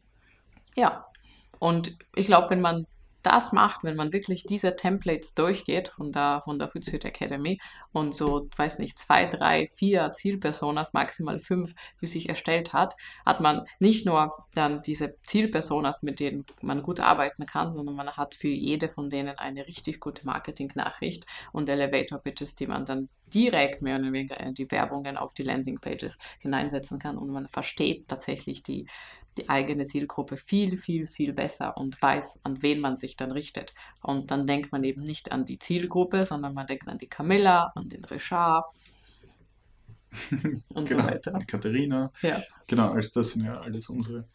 Ja. 0.76 1.06
Und 1.60 1.98
ich 2.16 2.26
glaube, 2.26 2.50
wenn 2.50 2.62
man 2.62 2.88
das 3.24 3.51
macht, 3.51 3.84
wenn 3.84 3.95
man 3.95 4.13
wirklich 4.13 4.43
diese 4.43 4.76
Templates 4.76 5.34
durchgeht 5.34 5.88
von 5.88 6.11
der, 6.11 6.41
von 6.43 6.59
der 6.59 6.74
Hootsuite 6.74 7.07
Academy 7.07 7.59
und 7.91 8.13
so, 8.13 8.49
weiß 8.57 8.80
nicht, 8.80 8.99
zwei, 8.99 9.26
drei, 9.26 9.67
vier 9.67 10.11
Zielpersonas, 10.11 10.93
maximal 10.93 11.39
fünf 11.39 11.74
für 11.97 12.07
sich 12.07 12.30
erstellt 12.30 12.74
hat, 12.74 12.95
hat 13.26 13.39
man 13.39 13.65
nicht 13.80 14.05
nur 14.05 14.34
dann 14.53 14.82
diese 14.82 15.15
Zielpersonas, 15.26 16.03
mit 16.03 16.19
denen 16.19 16.45
man 16.61 16.84
gut 16.84 16.99
arbeiten 16.99 17.45
kann, 17.45 17.71
sondern 17.71 17.95
man 17.95 18.11
hat 18.11 18.36
für 18.36 18.49
jede 18.49 18.89
von 18.89 19.09
denen 19.09 19.38
eine 19.38 19.65
richtig 19.67 19.99
gute 19.99 20.26
Marketing-Nachricht 20.26 21.26
und 21.51 21.69
Elevator-Pitches, 21.69 22.55
die 22.55 22.67
man 22.67 22.86
dann 22.86 23.09
direkt 23.34 23.82
mehr 23.82 23.97
oder 23.97 24.11
weniger 24.11 24.39
in 24.39 24.53
die 24.53 24.69
Werbungen 24.69 25.17
auf 25.17 25.34
die 25.34 25.43
Landing-Pages 25.43 26.17
hineinsetzen 26.39 26.99
kann 26.99 27.17
und 27.17 27.30
man 27.30 27.47
versteht 27.47 28.07
tatsächlich 28.07 28.63
die, 28.63 28.86
die 29.38 29.50
eigene 29.50 29.86
Zielgruppe 29.86 30.38
viel, 30.38 30.78
viel, 30.78 31.08
viel 31.08 31.34
besser 31.34 31.78
und 31.78 32.02
weiß, 32.02 32.42
an 32.44 32.62
wen 32.62 32.80
man 32.80 32.98
sich 32.98 33.16
dann 33.16 33.32
richtet. 33.32 33.74
Und 34.02 34.32
dann 34.32 34.48
denkt 34.48 34.72
man 34.72 34.84
eben 34.84 35.02
nicht 35.02 35.32
an 35.32 35.46
die 35.46 35.60
Zielgruppe, 35.60 36.26
sondern 36.26 36.54
man 36.54 36.68
denkt 36.68 36.88
an 36.88 36.98
die 36.98 37.08
Camilla, 37.08 37.72
an 37.76 37.90
den 37.90 38.06
Richard 38.06 38.66
und 40.74 40.90
genau, 40.90 41.04
so 41.04 41.10
weiter. 41.10 41.38
Die 41.40 41.46
Katharina. 41.46 42.12
Ja. 42.22 42.42
Genau, 42.68 42.92
also 42.92 43.10
das 43.20 43.32
sind 43.32 43.46
ja 43.46 43.60
alles 43.60 43.90
unsere 43.90 44.28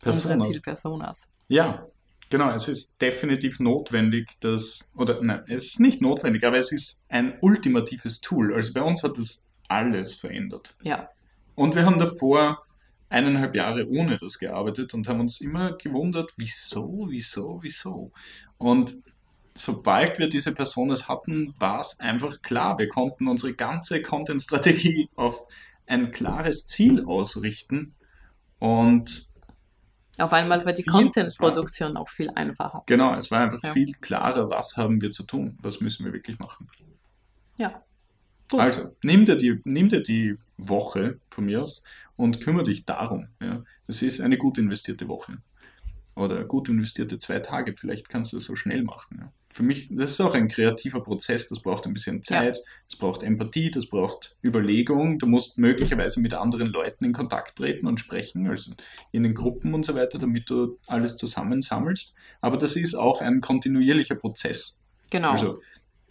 Personas. 0.00 0.36
Unsere 0.36 0.50
Zielpersonas. 0.52 1.28
Ja, 1.48 1.86
genau. 2.28 2.52
Es 2.52 2.68
ist 2.68 3.00
definitiv 3.00 3.60
notwendig, 3.60 4.28
dass, 4.40 4.88
oder 4.94 5.22
nein, 5.22 5.42
es 5.46 5.64
ist 5.64 5.80
nicht 5.80 6.00
notwendig, 6.00 6.44
aber 6.44 6.58
es 6.58 6.72
ist 6.72 7.02
ein 7.08 7.38
ultimatives 7.40 8.20
Tool. 8.20 8.54
Also 8.54 8.72
bei 8.72 8.82
uns 8.82 9.02
hat 9.02 9.18
es 9.18 9.42
alles 9.68 10.14
verändert. 10.14 10.74
Ja. 10.82 11.08
Und 11.54 11.74
wir 11.74 11.84
haben 11.84 11.98
davor 11.98 12.64
eineinhalb 13.12 13.54
Jahre 13.54 13.88
ohne 13.88 14.18
das 14.18 14.38
gearbeitet 14.38 14.94
und 14.94 15.06
haben 15.08 15.20
uns 15.20 15.40
immer 15.40 15.72
gewundert, 15.72 16.32
wieso, 16.36 17.06
wieso, 17.08 17.58
wieso. 17.62 18.10
Und 18.58 18.96
sobald 19.54 20.18
wir 20.18 20.28
diese 20.28 20.52
Personas 20.52 21.08
hatten, 21.08 21.54
war 21.58 21.80
es 21.80 22.00
einfach 22.00 22.42
klar. 22.42 22.78
Wir 22.78 22.88
konnten 22.88 23.28
unsere 23.28 23.54
ganze 23.54 24.02
Content-Strategie 24.02 25.08
auf 25.14 25.46
ein 25.86 26.10
klares 26.10 26.66
Ziel 26.66 27.04
ausrichten 27.04 27.94
und 28.58 29.28
auf 30.18 30.32
einmal 30.32 30.64
war 30.64 30.72
die 30.72 30.84
Content-Produktion 30.84 31.96
auch 31.96 32.08
viel 32.08 32.30
einfacher. 32.30 32.82
Genau, 32.86 33.14
es 33.14 33.30
war 33.30 33.40
einfach 33.40 33.62
ja. 33.62 33.72
viel 33.72 33.92
klarer, 33.94 34.50
was 34.50 34.76
haben 34.76 35.00
wir 35.00 35.10
zu 35.10 35.24
tun, 35.24 35.58
was 35.62 35.80
müssen 35.80 36.04
wir 36.04 36.12
wirklich 36.12 36.38
machen. 36.38 36.68
Ja. 37.56 37.82
Gut. 38.50 38.60
Also, 38.60 38.94
nimm 39.02 39.24
dir, 39.24 39.36
die, 39.36 39.60
nimm 39.64 39.88
dir 39.88 40.02
die 40.02 40.36
Woche 40.58 41.18
von 41.30 41.46
mir 41.46 41.62
aus 41.62 41.82
und 42.22 42.40
kümmere 42.40 42.64
dich 42.64 42.84
darum. 42.84 43.26
Ja. 43.42 43.64
Es 43.88 44.00
ist 44.00 44.20
eine 44.20 44.38
gut 44.38 44.56
investierte 44.56 45.08
Woche. 45.08 45.38
Oder 46.14 46.44
gut 46.44 46.68
investierte 46.68 47.18
zwei 47.18 47.40
Tage. 47.40 47.74
Vielleicht 47.74 48.08
kannst 48.08 48.32
du 48.32 48.36
es 48.36 48.44
so 48.44 48.54
schnell 48.54 48.84
machen. 48.84 49.18
Ja. 49.20 49.32
Für 49.48 49.64
mich, 49.64 49.88
das 49.90 50.10
ist 50.10 50.20
auch 50.20 50.34
ein 50.34 50.46
kreativer 50.46 51.02
Prozess. 51.02 51.48
Das 51.48 51.60
braucht 51.60 51.84
ein 51.84 51.92
bisschen 51.92 52.22
Zeit, 52.22 52.58
ja. 52.58 52.62
das 52.88 52.96
braucht 52.96 53.24
Empathie, 53.24 53.72
das 53.72 53.86
braucht 53.86 54.36
Überlegung. 54.44 55.18
Du 55.18 55.26
musst 55.26 55.58
möglicherweise 55.58 56.20
mit 56.20 56.32
anderen 56.32 56.68
Leuten 56.68 57.04
in 57.06 57.12
Kontakt 57.12 57.56
treten 57.56 57.88
und 57.88 57.98
sprechen, 57.98 58.46
also 58.46 58.72
in 59.10 59.24
den 59.24 59.34
Gruppen 59.34 59.74
und 59.74 59.84
so 59.84 59.96
weiter, 59.96 60.20
damit 60.20 60.48
du 60.48 60.78
alles 60.86 61.16
zusammensammelst. 61.16 62.14
Aber 62.40 62.56
das 62.56 62.76
ist 62.76 62.94
auch 62.94 63.20
ein 63.20 63.40
kontinuierlicher 63.40 64.14
Prozess. 64.14 64.80
Genau. 65.10 65.32
Also 65.32 65.60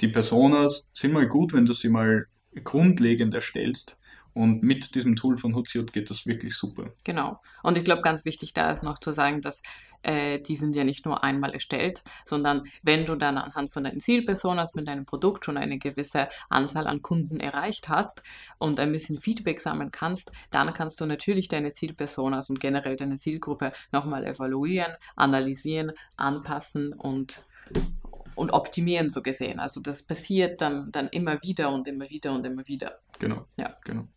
die 0.01 0.09
Personas 0.09 0.91
sind 0.93 1.13
mal 1.13 1.27
gut, 1.27 1.53
wenn 1.53 1.65
du 1.65 1.71
sie 1.71 1.89
mal 1.89 2.25
grundlegend 2.65 3.33
erstellst. 3.33 3.97
Und 4.33 4.63
mit 4.63 4.95
diesem 4.95 5.15
Tool 5.15 5.37
von 5.37 5.55
Hootsuite 5.55 5.91
geht 5.91 6.09
das 6.09 6.25
wirklich 6.25 6.55
super. 6.55 6.91
Genau. 7.03 7.39
Und 7.63 7.77
ich 7.77 7.83
glaube, 7.83 8.01
ganz 8.01 8.25
wichtig 8.25 8.53
da 8.53 8.71
ist 8.71 8.83
noch 8.83 8.99
zu 8.99 9.11
sagen, 9.11 9.41
dass 9.41 9.61
äh, 10.03 10.39
die 10.39 10.55
sind 10.55 10.75
ja 10.75 10.83
nicht 10.83 11.05
nur 11.05 11.23
einmal 11.23 11.53
erstellt, 11.53 12.03
sondern 12.25 12.63
wenn 12.81 13.05
du 13.05 13.15
dann 13.15 13.37
anhand 13.37 13.71
von 13.71 13.83
deinen 13.83 13.99
Zielpersonas 13.99 14.73
mit 14.73 14.87
deinem 14.87 15.05
Produkt 15.05 15.45
schon 15.45 15.57
eine 15.57 15.77
gewisse 15.77 16.27
Anzahl 16.49 16.87
an 16.87 17.01
Kunden 17.01 17.39
erreicht 17.39 17.89
hast 17.89 18.23
und 18.57 18.79
ein 18.79 18.91
bisschen 18.91 19.19
Feedback 19.19 19.59
sammeln 19.59 19.91
kannst, 19.91 20.31
dann 20.49 20.73
kannst 20.73 20.99
du 21.01 21.05
natürlich 21.05 21.47
deine 21.47 21.73
Zielpersonas 21.73 22.49
und 22.49 22.59
generell 22.59 22.95
deine 22.95 23.17
Zielgruppe 23.17 23.73
nochmal 23.91 24.25
evaluieren, 24.25 24.95
analysieren, 25.15 25.91
anpassen 26.17 26.93
und 26.93 27.43
und 28.35 28.51
optimieren 28.51 29.09
so 29.09 29.21
gesehen. 29.21 29.59
Also 29.59 29.81
das 29.81 30.03
passiert 30.03 30.61
dann, 30.61 30.91
dann 30.91 31.09
immer 31.09 31.43
wieder 31.43 31.71
und 31.71 31.87
immer 31.87 32.09
wieder 32.09 32.31
und 32.31 32.45
immer 32.45 32.65
wieder. 32.67 32.99
Genau. 33.19 33.45
Ja. 33.57 33.75
genau. 33.83 34.07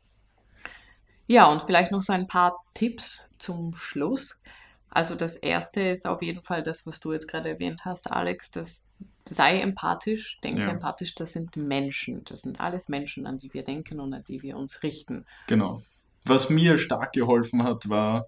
Ja, 1.27 1.47
und 1.47 1.62
vielleicht 1.62 1.93
noch 1.93 2.03
so 2.03 2.12
ein 2.12 2.27
paar 2.27 2.55
Tipps 2.75 3.33
zum 3.39 3.77
Schluss. 3.77 4.43
Also 4.91 5.14
das 5.14 5.37
erste 5.37 5.81
ist 5.81 6.07
auf 6.07 6.22
jeden 6.22 6.43
Fall 6.43 6.62
das, 6.62 6.87
was 6.87 7.01
du 7.01 7.12
jetzt 7.12 7.27
gerade 7.27 7.49
erwähnt 7.49 7.85
hast, 7.85 8.11
Alex, 8.11 8.51
das 8.51 8.85
sei 9.29 9.61
empathisch, 9.61 10.39
denke 10.43 10.62
ja. 10.62 10.68
empathisch, 10.68 11.14
das 11.14 11.33
sind 11.33 11.57
Menschen. 11.57 12.25
Das 12.25 12.43
sind 12.43 12.61
alles 12.61 12.89
Menschen, 12.89 13.27
an 13.27 13.39
die 13.39 13.53
wir 13.55 13.64
denken 13.64 14.01
und 14.01 14.12
an 14.12 14.22
die 14.22 14.43
wir 14.43 14.57
uns 14.57 14.83
richten. 14.83 15.25
Genau. 15.47 15.83
Was 16.25 16.51
mir 16.51 16.79
stark 16.79 17.12
geholfen 17.12 17.64
hat, 17.64 17.89
war 17.89 18.27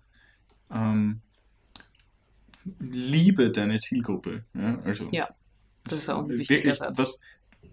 ähm, 0.70 1.20
liebe 2.80 3.50
deine 3.50 3.78
Zielgruppe. 3.78 4.44
Ja, 4.54 4.78
also 4.84 5.08
ja. 5.10 5.28
Das 5.84 6.00
ist 6.00 6.08
auch 6.08 6.24
ein 6.24 6.30
wichtiger 6.30 6.64
wirklich, 6.64 6.78
Satz. 6.78 6.98
Was, 6.98 7.20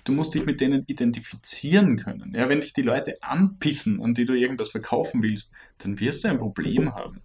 du 0.03 0.11
musst 0.11 0.33
dich 0.33 0.45
mit 0.45 0.61
denen 0.61 0.83
identifizieren 0.87 1.97
können. 1.97 2.33
Ja, 2.35 2.49
wenn 2.49 2.61
dich 2.61 2.73
die 2.73 2.81
Leute 2.81 3.15
anpissen, 3.21 4.01
an 4.01 4.13
die 4.13 4.25
du 4.25 4.33
irgendwas 4.33 4.69
verkaufen 4.69 5.21
willst, 5.23 5.53
dann 5.79 5.99
wirst 5.99 6.23
du 6.23 6.29
ein 6.29 6.37
Problem 6.37 6.93
haben. 6.93 7.21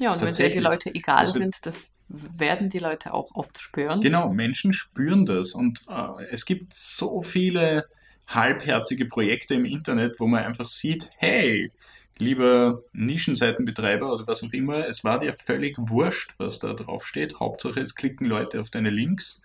Ja, 0.00 0.12
und 0.12 0.20
wenn 0.20 0.32
dir 0.32 0.50
die 0.50 0.58
Leute 0.58 0.94
egal 0.94 1.18
also, 1.18 1.32
sind, 1.32 1.66
das 1.66 1.92
werden 2.08 2.68
die 2.68 2.78
Leute 2.78 3.12
auch 3.12 3.34
oft 3.34 3.60
spüren. 3.60 4.00
Genau, 4.00 4.32
Menschen 4.32 4.72
spüren 4.72 5.26
das. 5.26 5.52
Und 5.52 5.82
äh, 5.88 6.24
es 6.30 6.44
gibt 6.44 6.74
so 6.74 7.22
viele 7.22 7.86
halbherzige 8.26 9.06
Projekte 9.06 9.54
im 9.54 9.64
Internet, 9.64 10.20
wo 10.20 10.26
man 10.26 10.44
einfach 10.44 10.68
sieht, 10.68 11.10
hey, 11.16 11.72
lieber 12.18 12.82
Nischenseitenbetreiber 12.92 14.12
oder 14.12 14.26
was 14.26 14.42
auch 14.42 14.52
immer, 14.52 14.86
es 14.86 15.04
war 15.04 15.18
dir 15.18 15.32
völlig 15.32 15.76
wurscht, 15.78 16.34
was 16.38 16.58
da 16.58 16.74
drauf 16.74 17.06
steht. 17.06 17.40
Hauptsache, 17.40 17.80
es 17.80 17.94
klicken 17.94 18.26
Leute 18.26 18.60
auf 18.60 18.70
deine 18.70 18.90
Links 18.90 19.40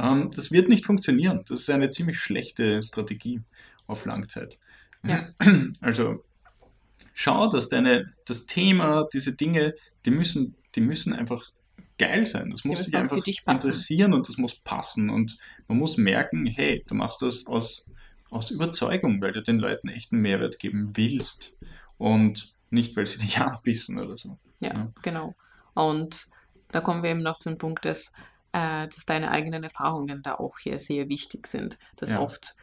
ähm, 0.00 0.30
das 0.34 0.50
wird 0.50 0.68
nicht 0.68 0.84
funktionieren. 0.86 1.44
Das 1.48 1.60
ist 1.60 1.70
eine 1.70 1.90
ziemlich 1.90 2.18
schlechte 2.18 2.82
Strategie 2.82 3.40
auf 3.86 4.04
Langzeit. 4.06 4.58
Ja. 5.04 5.28
Also 5.80 6.24
schau, 7.14 7.48
dass 7.48 7.68
deine, 7.68 8.12
das 8.26 8.46
Thema, 8.46 9.06
diese 9.12 9.34
Dinge, 9.34 9.74
die 10.04 10.10
müssen, 10.10 10.56
die 10.74 10.80
müssen 10.80 11.12
einfach 11.12 11.50
geil 11.98 12.26
sein. 12.26 12.50
Das 12.50 12.64
muss 12.64 12.84
sich 12.84 12.94
einfach 12.94 13.22
dich 13.22 13.42
interessieren 13.46 14.14
und 14.14 14.28
das 14.28 14.38
muss 14.38 14.54
passen. 14.56 15.10
Und 15.10 15.36
man 15.68 15.78
muss 15.78 15.96
merken, 15.96 16.46
hey, 16.46 16.82
du 16.86 16.94
machst 16.94 17.20
das 17.22 17.46
aus, 17.46 17.86
aus 18.30 18.50
Überzeugung, 18.50 19.20
weil 19.20 19.32
du 19.32 19.42
den 19.42 19.58
Leuten 19.58 19.88
echten 19.88 20.18
Mehrwert 20.18 20.58
geben 20.58 20.96
willst. 20.96 21.52
Und 21.98 22.54
nicht, 22.70 22.96
weil 22.96 23.06
sie 23.06 23.18
dich 23.18 23.38
anbissen 23.40 23.98
oder 23.98 24.16
so. 24.16 24.38
Ja, 24.60 24.74
Ja. 24.74 24.92
genau. 25.02 25.34
Und 25.74 26.26
da 26.68 26.80
kommen 26.80 27.02
wir 27.02 27.10
eben 27.10 27.22
noch 27.22 27.38
zum 27.38 27.58
Punkt, 27.58 27.84
dass, 27.84 28.12
äh, 28.52 28.88
dass 28.88 29.04
deine 29.06 29.30
eigenen 29.30 29.64
Erfahrungen 29.64 30.22
da 30.22 30.34
auch 30.34 30.58
hier 30.58 30.78
sehr 30.78 31.08
wichtig 31.08 31.46
sind. 31.46 31.78
Dass 31.96 32.10
Ja. 32.10 32.20
oft, 32.20 32.54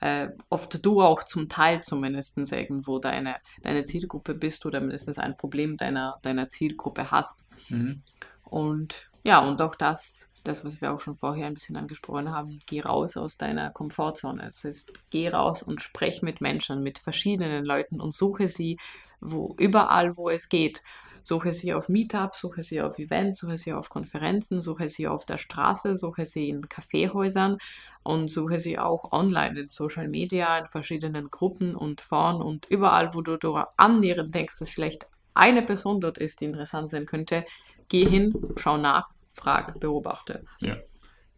äh, 0.00 0.28
oft 0.48 0.84
du 0.84 1.02
auch 1.02 1.24
zum 1.24 1.48
Teil 1.48 1.82
zumindest 1.82 2.36
irgendwo 2.36 2.98
deine, 2.98 3.36
deine 3.62 3.84
Zielgruppe 3.84 4.34
bist 4.34 4.64
oder 4.66 4.80
mindestens 4.80 5.18
ein 5.18 5.36
Problem 5.36 5.76
deiner, 5.76 6.18
deiner 6.22 6.48
Zielgruppe 6.48 7.10
hast. 7.10 7.36
Mhm. 7.68 8.02
Und 8.44 9.10
ja, 9.22 9.38
und 9.38 9.60
auch 9.62 9.74
das, 9.74 10.28
das, 10.44 10.64
was 10.64 10.80
wir 10.80 10.92
auch 10.92 11.00
schon 11.00 11.16
vorher 11.16 11.46
ein 11.46 11.54
bisschen 11.54 11.76
angesprochen 11.76 12.30
haben, 12.30 12.58
geh 12.66 12.80
raus 12.80 13.16
aus 13.16 13.38
deiner 13.38 13.70
Komfortzone. 13.70 14.46
Es 14.46 14.64
ist, 14.64 14.92
geh 15.10 15.28
raus 15.30 15.62
und 15.62 15.80
sprech 15.80 16.20
mit 16.20 16.40
Menschen, 16.42 16.82
mit 16.82 16.98
verschiedenen 16.98 17.64
Leuten 17.64 18.00
und 18.00 18.14
suche 18.14 18.48
sie 18.48 18.76
wo, 19.20 19.54
überall, 19.58 20.16
wo 20.16 20.28
es 20.28 20.48
geht. 20.50 20.82
Suche 21.26 21.52
sie 21.52 21.72
auf 21.72 21.88
Meetup, 21.88 22.34
suche 22.36 22.62
sie 22.62 22.82
auf 22.82 22.98
Events, 22.98 23.38
suche 23.38 23.56
sie 23.56 23.72
auf 23.72 23.88
Konferenzen, 23.88 24.60
suche 24.60 24.90
sie 24.90 25.08
auf 25.08 25.24
der 25.24 25.38
Straße, 25.38 25.96
suche 25.96 26.26
sie 26.26 26.50
in 26.50 26.68
Kaffeehäusern 26.68 27.56
und 28.02 28.30
suche 28.30 28.60
sie 28.60 28.78
auch 28.78 29.10
online 29.10 29.58
in 29.58 29.68
Social 29.68 30.06
Media, 30.06 30.58
in 30.58 30.68
verschiedenen 30.68 31.30
Gruppen 31.30 31.74
und 31.74 32.02
Foren 32.02 32.42
und 32.42 32.66
überall, 32.66 33.14
wo 33.14 33.22
du, 33.22 33.38
du 33.38 33.56
annähernd 33.76 34.34
denkst, 34.34 34.58
dass 34.58 34.70
vielleicht 34.70 35.08
eine 35.32 35.62
Person 35.62 36.00
dort 36.00 36.18
ist, 36.18 36.42
die 36.42 36.44
interessant 36.44 36.90
sein 36.90 37.06
könnte, 37.06 37.44
geh 37.88 38.04
hin, 38.04 38.34
schau 38.56 38.76
nach, 38.76 39.08
frag, 39.32 39.80
beobachte. 39.80 40.44
Ja. 40.60 40.76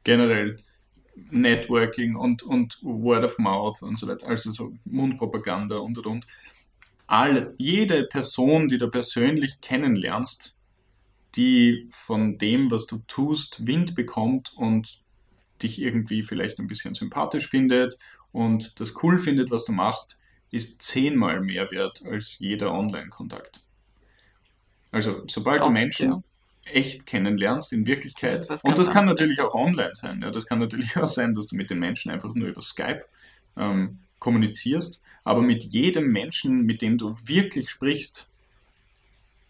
Generell 0.05 0.59
Networking 1.31 2.17
und, 2.17 2.43
und 2.43 2.79
Word 2.83 3.25
of 3.25 3.39
Mouth 3.39 3.83
und 3.83 3.99
so 3.99 4.07
weiter, 4.07 4.27
also 4.27 4.53
so 4.53 4.73
Mundpropaganda 4.85 5.77
und 5.77 5.97
und 5.99 6.07
und. 6.07 6.27
Alle, 7.07 7.55
jede 7.59 8.05
Person, 8.05 8.69
die 8.69 8.79
du 8.79 8.89
persönlich 8.89 9.61
kennenlernst, 9.61 10.57
die 11.37 11.87
von 11.91 12.39
dem, 12.39 12.71
was 12.71 12.87
du 12.87 12.99
tust, 13.07 13.67
Wind 13.67 13.95
bekommt 13.95 14.53
und 14.57 15.01
dich 15.63 15.81
irgendwie 15.81 16.23
vielleicht 16.23 16.59
ein 16.59 16.67
bisschen 16.67 16.95
sympathisch 16.95 17.49
findet 17.49 17.97
und 18.33 18.81
das 18.81 19.03
cool 19.03 19.19
findet, 19.19 19.51
was 19.51 19.65
du 19.65 19.73
machst, 19.73 20.21
ist 20.51 20.83
zehnmal 20.83 21.41
mehr 21.41 21.71
wert 21.71 22.03
als 22.05 22.39
jeder 22.39 22.73
Online-Kontakt. 22.73 23.63
Also, 24.91 25.23
sobald 25.27 25.61
du 25.61 25.65
Oft, 25.67 25.73
Menschen 25.75 26.11
ja. 26.11 26.23
echt 26.73 27.07
kennenlernst 27.07 27.73
in 27.73 27.85
Das 27.85 27.89
Wirklichkeit. 27.89 28.49
was 28.49 28.63
und 28.63 28.79
das 28.79 28.89
kann 28.89 29.09
anderes. 29.09 29.21
natürlich 29.21 29.41
auch 29.41 29.55
online 29.55 29.95
sein. 29.95 30.23
Ja. 30.23 30.31
Das 30.31 30.47
kann 30.47 30.59
natürlich 30.59 30.97
auch 30.99 31.09
sein, 31.09 31.35
dass 31.35 31.49
du 31.49 31.57
mit 31.57 31.71
den 31.71 31.79
Menschen 31.79 32.11
einfach 32.11 32.35
nur 32.35 32.49
über 32.49 32.63
Skype 32.63 33.05
ähm, 33.57 33.99
kommunizierst. 34.19 35.03
Aber 35.27 35.43
mit 35.43 35.65
jedem 35.65 36.13
Menschen, 36.13 36.63
mit 36.63 36.83
dem 36.83 36.99
du 36.99 37.17
wirklich 37.25 37.69
sprichst, 37.69 38.29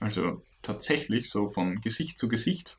also 0.01 0.43
tatsächlich 0.63 1.29
so 1.29 1.51
von 1.51 1.83
Gesicht 1.83 2.19
zu 2.19 2.29
Gesicht 2.29 2.79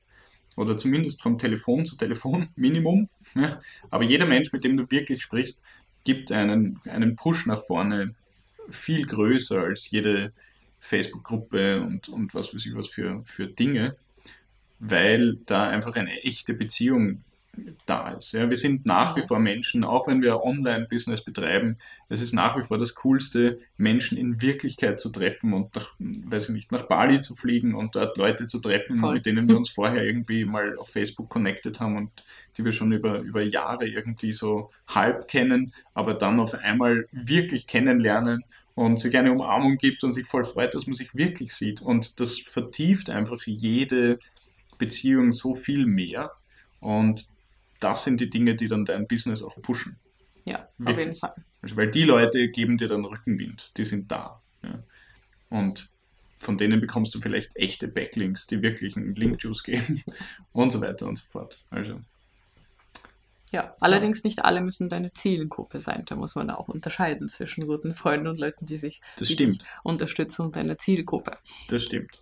oder 0.55 0.79
zumindest 0.79 1.21
von 1.21 1.37
Telefon 1.37 1.85
zu 1.85 1.95
Telefon, 1.95 2.49
Minimum. 2.55 3.07
Ja. 3.35 3.61
Aber 3.91 4.03
jeder 4.03 4.25
Mensch, 4.25 4.51
mit 4.51 4.63
dem 4.63 4.77
du 4.77 4.89
wirklich 4.89 5.21
sprichst, 5.21 5.61
gibt 6.05 6.31
einen, 6.31 6.81
einen 6.85 7.15
Push 7.15 7.45
nach 7.45 7.61
vorne 7.61 8.15
viel 8.67 9.05
größer 9.05 9.61
als 9.61 9.91
jede 9.91 10.33
Facebook-Gruppe 10.79 11.81
und, 11.81 12.09
und 12.09 12.33
was 12.33 12.55
weiß 12.55 12.65
ich 12.65 12.73
was 12.73 12.87
für, 12.87 13.21
für 13.25 13.45
Dinge, 13.45 13.95
weil 14.79 15.35
da 15.45 15.69
einfach 15.69 15.95
eine 15.95 16.23
echte 16.23 16.55
Beziehung 16.55 17.23
da 17.85 18.11
ist. 18.11 18.33
Ja, 18.33 18.49
wir 18.49 18.57
sind 18.57 18.85
nach 18.85 19.15
wie 19.15 19.21
vor 19.21 19.39
Menschen, 19.39 19.83
auch 19.83 20.07
wenn 20.07 20.21
wir 20.21 20.43
Online-Business 20.43 21.23
betreiben, 21.23 21.77
es 22.09 22.21
ist 22.21 22.33
nach 22.33 22.57
wie 22.57 22.63
vor 22.63 22.77
das 22.77 22.95
Coolste, 22.95 23.59
Menschen 23.77 24.17
in 24.17 24.41
Wirklichkeit 24.41 24.99
zu 24.99 25.09
treffen 25.09 25.53
und 25.53 25.75
nach, 25.75 25.93
weiß 25.99 26.49
ich 26.49 26.55
nicht, 26.55 26.71
nach 26.71 26.83
Bali 26.83 27.19
zu 27.19 27.35
fliegen 27.35 27.75
und 27.75 27.95
dort 27.95 28.17
Leute 28.17 28.47
zu 28.47 28.59
treffen, 28.59 28.99
Voll. 28.99 29.15
mit 29.15 29.25
denen 29.25 29.47
wir 29.47 29.57
uns 29.57 29.69
vorher 29.69 30.03
irgendwie 30.03 30.45
mal 30.45 30.77
auf 30.77 30.89
Facebook 30.89 31.29
connected 31.29 31.79
haben 31.79 31.97
und 31.97 32.23
die 32.57 32.65
wir 32.65 32.71
schon 32.71 32.91
über, 32.91 33.19
über 33.19 33.41
Jahre 33.41 33.87
irgendwie 33.87 34.33
so 34.33 34.71
halb 34.87 35.27
kennen, 35.27 35.73
aber 35.93 36.13
dann 36.13 36.39
auf 36.39 36.53
einmal 36.53 37.07
wirklich 37.11 37.67
kennenlernen 37.67 38.43
und 38.75 38.99
sich 38.99 39.17
eine 39.17 39.31
Umarmung 39.31 39.77
gibt 39.77 40.03
und 40.03 40.11
sich 40.11 40.25
voll 40.25 40.43
freut, 40.43 40.75
dass 40.75 40.85
man 40.85 40.95
sich 40.95 41.15
wirklich 41.15 41.53
sieht. 41.53 41.81
Und 41.81 42.19
das 42.19 42.37
vertieft 42.37 43.09
einfach 43.09 43.41
jede 43.45 44.19
Beziehung 44.77 45.31
so 45.31 45.55
viel 45.55 45.85
mehr. 45.85 46.31
Und 46.79 47.25
das 47.79 48.03
sind 48.03 48.21
die 48.21 48.29
Dinge, 48.29 48.55
die 48.55 48.67
dann 48.67 48.85
dein 48.85 49.07
Business 49.07 49.41
auch 49.41 49.55
pushen. 49.61 49.97
Ja, 50.45 50.59
auf 50.59 50.69
Wirklich. 50.77 50.97
jeden 50.97 51.15
Fall. 51.17 51.33
Also, 51.61 51.75
weil 51.75 51.91
die 51.91 52.03
Leute 52.03 52.49
geben 52.49 52.77
dir 52.77 52.87
dann 52.87 53.03
Rückenwind, 53.05 53.71
die 53.77 53.85
sind 53.85 54.11
da. 54.11 54.41
Ja. 54.63 54.83
Und 55.49 55.89
von 56.37 56.57
denen 56.57 56.79
bekommst 56.79 57.13
du 57.15 57.19
vielleicht 57.19 57.55
echte 57.55 57.87
Backlinks, 57.87 58.47
die 58.47 58.61
wirklich 58.61 58.95
einen 58.95 59.15
Link-Juice 59.15 59.63
geben 59.63 60.03
und 60.51 60.71
so 60.71 60.81
weiter 60.81 61.07
und 61.07 61.17
so 61.17 61.25
fort. 61.25 61.59
Also, 61.69 61.99
Ja, 63.51 63.75
allerdings 63.79 64.23
nicht 64.23 64.45
alle 64.45 64.61
müssen 64.61 64.87
deine 64.87 65.11
Zielgruppe 65.11 65.79
sein. 65.79 66.03
Da 66.05 66.15
muss 66.15 66.35
man 66.35 66.49
auch 66.49 66.67
unterscheiden 66.67 67.27
zwischen 67.27 67.65
guten 67.65 67.93
Freunden 67.95 68.27
und 68.27 68.39
Leuten, 68.39 68.65
die 68.65 68.77
sich, 68.77 69.01
die 69.19 69.25
sich 69.25 69.59
unterstützen 69.83 70.43
und 70.43 70.55
deine 70.55 70.77
Zielgruppe. 70.77 71.37
das 71.69 71.83
stimmt. 71.83 72.19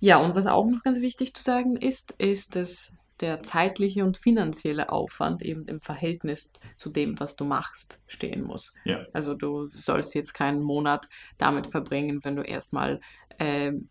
Ja, 0.00 0.18
und 0.18 0.34
was 0.34 0.46
auch 0.46 0.68
noch 0.70 0.82
ganz 0.82 1.00
wichtig 1.00 1.34
zu 1.34 1.42
sagen 1.42 1.76
ist, 1.76 2.12
ist, 2.18 2.56
dass 2.56 2.94
der 3.20 3.42
zeitliche 3.42 4.04
und 4.04 4.16
finanzielle 4.16 4.90
Aufwand 4.90 5.42
eben 5.42 5.66
im 5.66 5.80
Verhältnis 5.80 6.52
zu 6.76 6.90
dem, 6.90 7.18
was 7.18 7.36
du 7.36 7.44
machst, 7.44 7.98
stehen 8.06 8.42
muss. 8.42 8.74
Ja. 8.84 9.04
Also 9.12 9.34
du 9.34 9.68
sollst 9.68 10.14
jetzt 10.14 10.34
keinen 10.34 10.62
Monat 10.62 11.08
damit 11.36 11.66
verbringen, 11.66 12.20
wenn 12.24 12.36
du 12.36 12.42
erstmal 12.42 13.00
ähm, 13.38 13.88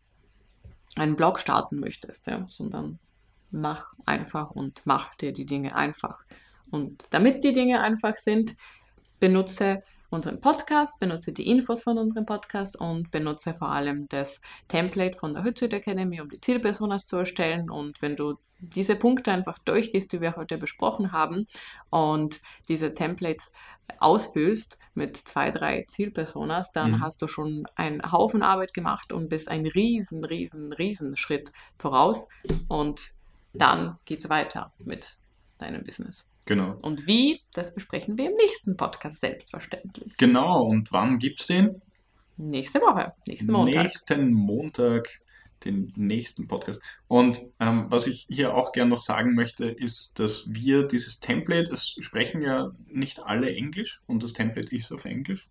einen 0.96 1.16
Blog 1.16 1.40
starten 1.40 1.80
möchtest, 1.80 2.28
ja, 2.28 2.46
sondern 2.48 3.00
mach 3.52 3.94
einfach 4.06 4.52
und 4.52 4.82
mach 4.86 5.16
dir 5.16 5.32
die 5.32 5.46
Dinge 5.46 5.76
einfach. 5.76 6.24
Und 6.72 7.04
damit 7.12 7.44
die 7.44 7.54
Dinge 7.54 7.82
einfach 7.82 8.18
sind, 8.18 8.56
benutze 9.20 9.84
unseren 10.10 10.40
Podcast, 10.40 11.00
benutze 11.00 11.34
die 11.34 11.50
Infos 11.50 11.82
von 11.84 11.98
unserem 11.98 12.26
Podcast 12.26 12.80
und 12.80 13.12
benutze 13.12 13.54
vor 13.54 13.70
allem 13.70 14.08
das 14.10 14.42
Template 14.68 15.18
von 15.18 15.34
der 15.34 15.44
Hütze 15.44 15.66
Academy, 15.66 16.22
um 16.22 16.30
die 16.30 16.40
Zielpersonas 16.40 17.08
zu 17.08 17.18
erstellen. 17.18 17.70
Und 17.70 18.02
wenn 18.02 18.16
du 18.16 18.36
diese 18.60 18.96
Punkte 18.96 19.32
einfach 19.32 19.60
durchgehst, 19.60 20.12
die 20.12 20.22
wir 20.22 20.36
heute 20.36 20.58
besprochen 20.58 21.12
haben, 21.12 21.46
und 21.90 22.42
diese 22.70 22.94
Templates 22.94 23.52
ausfüllst 24.00 24.78
mit 24.96 25.16
zwei, 25.18 25.52
drei 25.52 25.86
Zielpersonas, 25.88 26.72
dann 26.72 26.92
Mhm. 26.94 27.02
hast 27.02 27.22
du 27.22 27.28
schon 27.28 27.68
einen 27.76 28.12
Haufen 28.12 28.42
Arbeit 28.42 28.74
gemacht 28.74 29.14
und 29.14 29.30
bist 29.30 29.48
einen 29.48 29.68
riesen, 29.68 30.24
riesen, 30.24 30.74
riesen 30.74 31.16
Schritt 31.18 31.52
voraus. 31.78 32.28
Und 32.68 33.12
dann 33.54 33.98
geht's 34.06 34.30
weiter 34.30 34.72
mit 34.80 35.18
deinem 35.58 35.84
Business. 35.84 36.26
Genau. 36.48 36.78
Und 36.82 37.06
wie, 37.06 37.42
das 37.54 37.74
besprechen 37.74 38.18
wir 38.18 38.32
im 38.32 38.36
nächsten 38.38 38.76
Podcast 38.78 39.20
selbstverständlich. 39.20 40.18
Genau. 40.18 40.64
Und 40.64 40.92
wann 40.92 41.20
gibt 41.20 41.42
es 41.42 41.48
den? 41.48 41.82
Nächste 42.38 42.80
Woche, 42.82 43.14
nächsten 43.28 43.52
Montag. 43.52 43.84
Nächsten 43.84 44.32
Montag, 44.34 45.22
den 45.66 45.92
nächsten 45.96 46.48
Podcast. 46.48 46.82
Und 47.08 47.42
ähm, 47.60 47.88
was 47.90 48.08
ich 48.08 48.28
hier 48.30 48.56
auch 48.56 48.72
gern 48.72 48.90
noch 48.90 49.02
sagen 49.02 49.34
möchte, 49.34 49.66
ist, 49.66 50.20
dass 50.20 50.46
wir 50.54 50.84
dieses 50.84 51.20
Template, 51.20 51.74
es 51.74 51.96
sprechen 52.00 52.42
ja 52.42 52.72
nicht 52.88 53.20
alle 53.20 53.54
Englisch 53.54 54.02
und 54.06 54.24
das 54.24 54.34
Template 54.34 54.74
ist 54.76 54.92
auf 54.92 55.06
Englisch. 55.06 55.50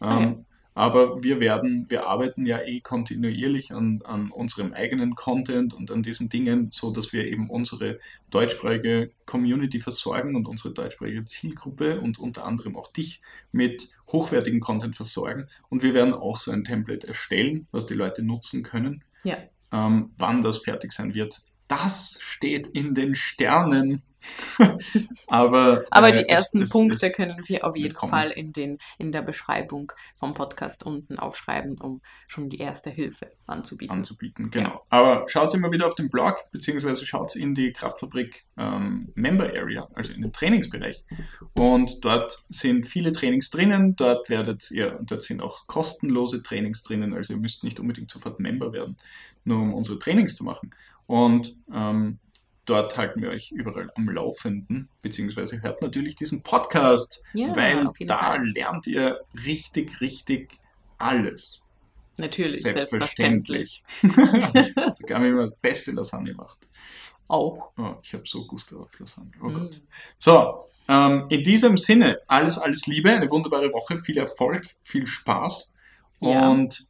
Ähm, 0.00 0.08
Ah, 0.08 0.20
ja. 0.20 0.36
Aber 0.78 1.24
wir 1.24 1.40
werden, 1.40 1.86
wir 1.88 2.06
arbeiten 2.06 2.46
ja 2.46 2.60
eh 2.60 2.78
kontinuierlich 2.78 3.72
an, 3.72 4.00
an 4.04 4.30
unserem 4.30 4.72
eigenen 4.72 5.16
Content 5.16 5.74
und 5.74 5.90
an 5.90 6.04
diesen 6.04 6.28
Dingen, 6.28 6.68
so 6.70 6.92
dass 6.92 7.12
wir 7.12 7.26
eben 7.26 7.50
unsere 7.50 7.98
deutschsprachige 8.30 9.10
Community 9.26 9.80
versorgen 9.80 10.36
und 10.36 10.46
unsere 10.46 10.72
deutschsprachige 10.72 11.24
Zielgruppe 11.24 11.98
und 11.98 12.20
unter 12.20 12.44
anderem 12.44 12.76
auch 12.76 12.92
dich 12.92 13.20
mit 13.50 13.88
hochwertigen 14.06 14.60
Content 14.60 14.94
versorgen. 14.94 15.48
Und 15.68 15.82
wir 15.82 15.94
werden 15.94 16.14
auch 16.14 16.38
so 16.38 16.52
ein 16.52 16.62
Template 16.62 17.08
erstellen, 17.08 17.66
was 17.72 17.84
die 17.84 17.94
Leute 17.94 18.22
nutzen 18.22 18.62
können. 18.62 19.02
Ja, 19.24 19.38
Ähm, 19.72 20.12
wann 20.16 20.42
das 20.42 20.58
fertig 20.58 20.92
sein 20.92 21.12
wird, 21.12 21.42
das 21.66 22.18
steht 22.20 22.68
in 22.68 22.94
den 22.94 23.16
Sternen. 23.16 24.04
Aber, 25.26 25.84
aber 25.90 26.08
äh, 26.08 26.12
die 26.12 26.28
ersten 26.28 26.62
es- 26.62 26.70
Punkte 26.70 27.06
es- 27.06 27.12
können 27.14 27.36
wir 27.46 27.64
auf 27.64 27.76
jeden 27.76 27.90
wird 27.90 27.94
kommen. 27.94 28.10
Fall 28.10 28.30
in, 28.30 28.52
den, 28.52 28.78
in 28.98 29.12
der 29.12 29.22
Beschreibung 29.22 29.92
vom 30.18 30.34
Podcast 30.34 30.84
unten 30.84 31.18
aufschreiben, 31.18 31.78
um 31.80 32.00
schon 32.26 32.48
die 32.50 32.58
erste 32.58 32.90
Hilfe 32.90 33.30
anzubieten. 33.46 33.92
anzubieten. 33.94 34.50
Genau. 34.50 34.84
Aber 34.88 35.24
schaut 35.28 35.54
immer 35.54 35.70
wieder 35.72 35.86
auf 35.86 35.94
den 35.94 36.10
Blog, 36.10 36.50
beziehungsweise 36.50 37.06
schaut 37.06 37.36
in 37.36 37.54
die 37.54 37.72
Kraftfabrik 37.72 38.44
ähm, 38.56 39.12
Member 39.14 39.46
Area, 39.54 39.88
also 39.94 40.12
in 40.12 40.22
den 40.22 40.32
Trainingsbereich. 40.32 41.04
Und 41.54 42.04
dort 42.04 42.38
sind 42.48 42.86
viele 42.86 43.12
Trainings 43.12 43.50
drinnen. 43.50 43.96
Dort 43.96 44.28
werdet 44.30 44.70
ihr, 44.70 44.98
dort 45.02 45.22
sind 45.22 45.40
auch 45.42 45.66
kostenlose 45.66 46.42
Trainings 46.42 46.82
drinnen. 46.82 47.14
Also 47.14 47.34
ihr 47.34 47.38
müsst 47.38 47.64
nicht 47.64 47.80
unbedingt 47.80 48.10
sofort 48.10 48.40
Member 48.40 48.72
werden, 48.72 48.96
nur 49.44 49.60
um 49.60 49.74
unsere 49.74 49.98
Trainings 49.98 50.34
zu 50.34 50.44
machen. 50.44 50.74
Und 51.06 51.56
ähm, 51.72 52.18
dort 52.68 52.96
halten 52.96 53.22
wir 53.22 53.30
euch 53.30 53.50
überall 53.52 53.90
am 53.96 54.08
Laufenden, 54.08 54.88
beziehungsweise 55.02 55.62
hört 55.62 55.82
natürlich 55.82 56.16
diesen 56.16 56.42
Podcast, 56.42 57.22
Ja, 57.32 57.54
weil 57.56 57.88
da 58.06 58.18
Fall. 58.18 58.46
lernt 58.50 58.86
ihr 58.86 59.20
richtig, 59.46 60.00
richtig 60.00 60.58
alles. 60.98 61.60
Natürlich, 62.16 62.62
selbstverständlich. 62.62 63.84
Selbstverständlich. 64.00 64.74
Sogar 64.98 65.22
wenn 65.22 65.34
man 65.34 65.52
beste 65.62 65.92
Lasagne 65.92 66.34
macht. 66.34 66.58
Auch. 67.28 67.70
Oh, 67.78 67.94
ich 68.02 68.12
habe 68.14 68.24
so 68.26 68.46
Gusto 68.46 68.82
auf 68.82 68.98
Lasagne. 68.98 69.30
Oh 69.42 69.48
Mm. 69.48 69.54
Gott. 69.54 69.80
So, 70.18 70.64
ähm, 70.88 71.26
in 71.28 71.44
diesem 71.44 71.76
Sinne, 71.78 72.18
alles, 72.26 72.58
alles 72.58 72.86
Liebe, 72.86 73.10
eine 73.10 73.30
wunderbare 73.30 73.72
Woche, 73.72 73.98
viel 73.98 74.18
Erfolg, 74.18 74.66
viel 74.82 75.06
Spaß 75.06 75.74
Ja. 76.20 76.48
und 76.50 76.86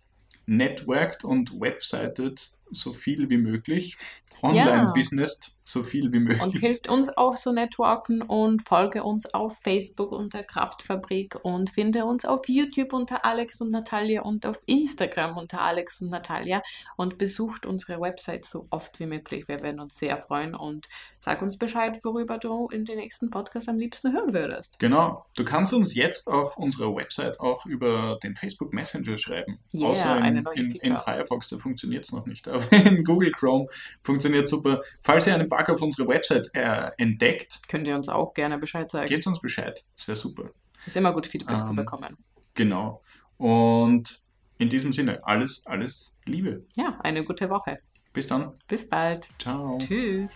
networked 0.46 1.24
und 1.24 1.60
websited 1.60 2.50
so 2.70 2.92
viel 2.92 3.28
wie 3.28 3.36
möglich. 3.38 3.96
Online-Business 4.42 5.40
so 5.69 5.82
viel 5.82 6.12
wie 6.12 6.20
möglich. 6.20 6.43
Und 6.43 6.53
hilft 6.53 6.89
uns 6.89 7.15
auch 7.16 7.36
zu 7.36 7.53
networken 7.53 8.23
und 8.23 8.66
folge 8.66 9.05
uns 9.05 9.32
auf 9.35 9.59
Facebook 9.62 10.12
unter 10.12 10.43
Kraftfabrik 10.43 11.36
und 11.43 11.70
finde 11.70 12.07
uns 12.07 12.24
auf 12.24 12.49
YouTube 12.49 12.95
unter 12.95 13.24
Alex 13.24 13.61
und 13.61 13.70
Natalia 13.70 14.23
und 14.23 14.47
auf 14.47 14.61
Instagram 14.66 15.36
unter 15.36 15.61
Alex 15.61 16.01
und 16.01 16.09
Natalia 16.09 16.62
und 16.97 17.19
besucht 17.19 17.66
unsere 17.66 18.01
Website 18.01 18.47
so 18.47 18.66
oft 18.70 18.99
wie 18.99 19.07
möglich. 19.07 19.47
Wir 19.47 19.62
werden 19.62 19.81
uns 19.81 19.99
sehr 19.99 20.16
freuen 20.16 20.55
und 20.55 20.89
sag 21.19 21.43
uns 21.43 21.57
Bescheid, 21.59 22.01
worüber 22.03 22.39
du 22.39 22.69
in 22.69 22.85
den 22.85 22.97
nächsten 22.97 23.28
Podcast 23.28 23.69
am 23.69 23.78
liebsten 23.78 24.12
hören 24.12 24.32
würdest. 24.32 24.78
Genau. 24.78 25.27
Du 25.36 25.45
kannst 25.45 25.74
uns 25.74 25.95
jetzt 25.95 26.28
auf 26.28 26.57
unserer 26.57 26.95
Website 26.95 27.40
auch 27.40 27.66
über 27.66 28.19
den 28.23 28.35
Facebook 28.35 28.73
Messenger 28.73 29.19
schreiben. 29.19 29.59
Yeah, 29.74 29.89
Außer 29.89 30.16
in, 30.16 30.23
eine 30.23 30.43
neue 30.43 30.55
in, 30.57 30.73
in. 30.77 30.97
Firefox, 30.97 31.49
da 31.49 31.59
funktioniert 31.59 32.05
es 32.05 32.12
noch 32.12 32.24
nicht. 32.24 32.49
Aber 32.49 32.65
in 32.73 33.05
Google 33.05 33.32
Chrome 33.32 33.66
funktioniert 34.03 34.49
super. 34.49 34.81
Falls 35.03 35.27
ihr 35.27 35.35
einen 35.35 35.49
Bug 35.59 35.68
auf 35.70 35.82
unserer 35.82 36.09
Website 36.09 36.48
äh, 36.55 36.90
entdeckt, 36.98 37.60
Könnt 37.68 37.89
ihr 37.89 37.97
uns 37.97 38.09
auch 38.09 38.32
gerne 38.35 38.59
Bescheid 38.59 38.90
sagen. 38.90 39.09
gebt 39.09 39.26
uns 39.26 39.40
Bescheid. 39.40 39.82
Das 39.97 40.06
wäre 40.09 40.16
super. 40.16 40.51
Ist 40.86 40.97
immer 40.97 41.12
gut, 41.12 41.26
Feedback 41.26 41.64
zu 41.64 41.70
Ähm, 41.72 41.76
bekommen. 41.76 42.16
Genau. 42.55 43.02
Und 43.36 44.20
in 44.59 44.68
diesem 44.68 44.93
Sinne, 44.93 45.18
alles, 45.24 45.64
alles 45.66 46.16
Liebe. 46.24 46.64
Ja, 46.76 46.98
eine 47.02 47.24
gute 47.24 47.48
Woche. 47.51 47.78
Bis 48.12 48.26
dann. 48.26 48.52
Bis 48.68 48.89
bald. 48.89 49.28
Ciao. 49.39 49.78
Tschüss. 49.78 50.35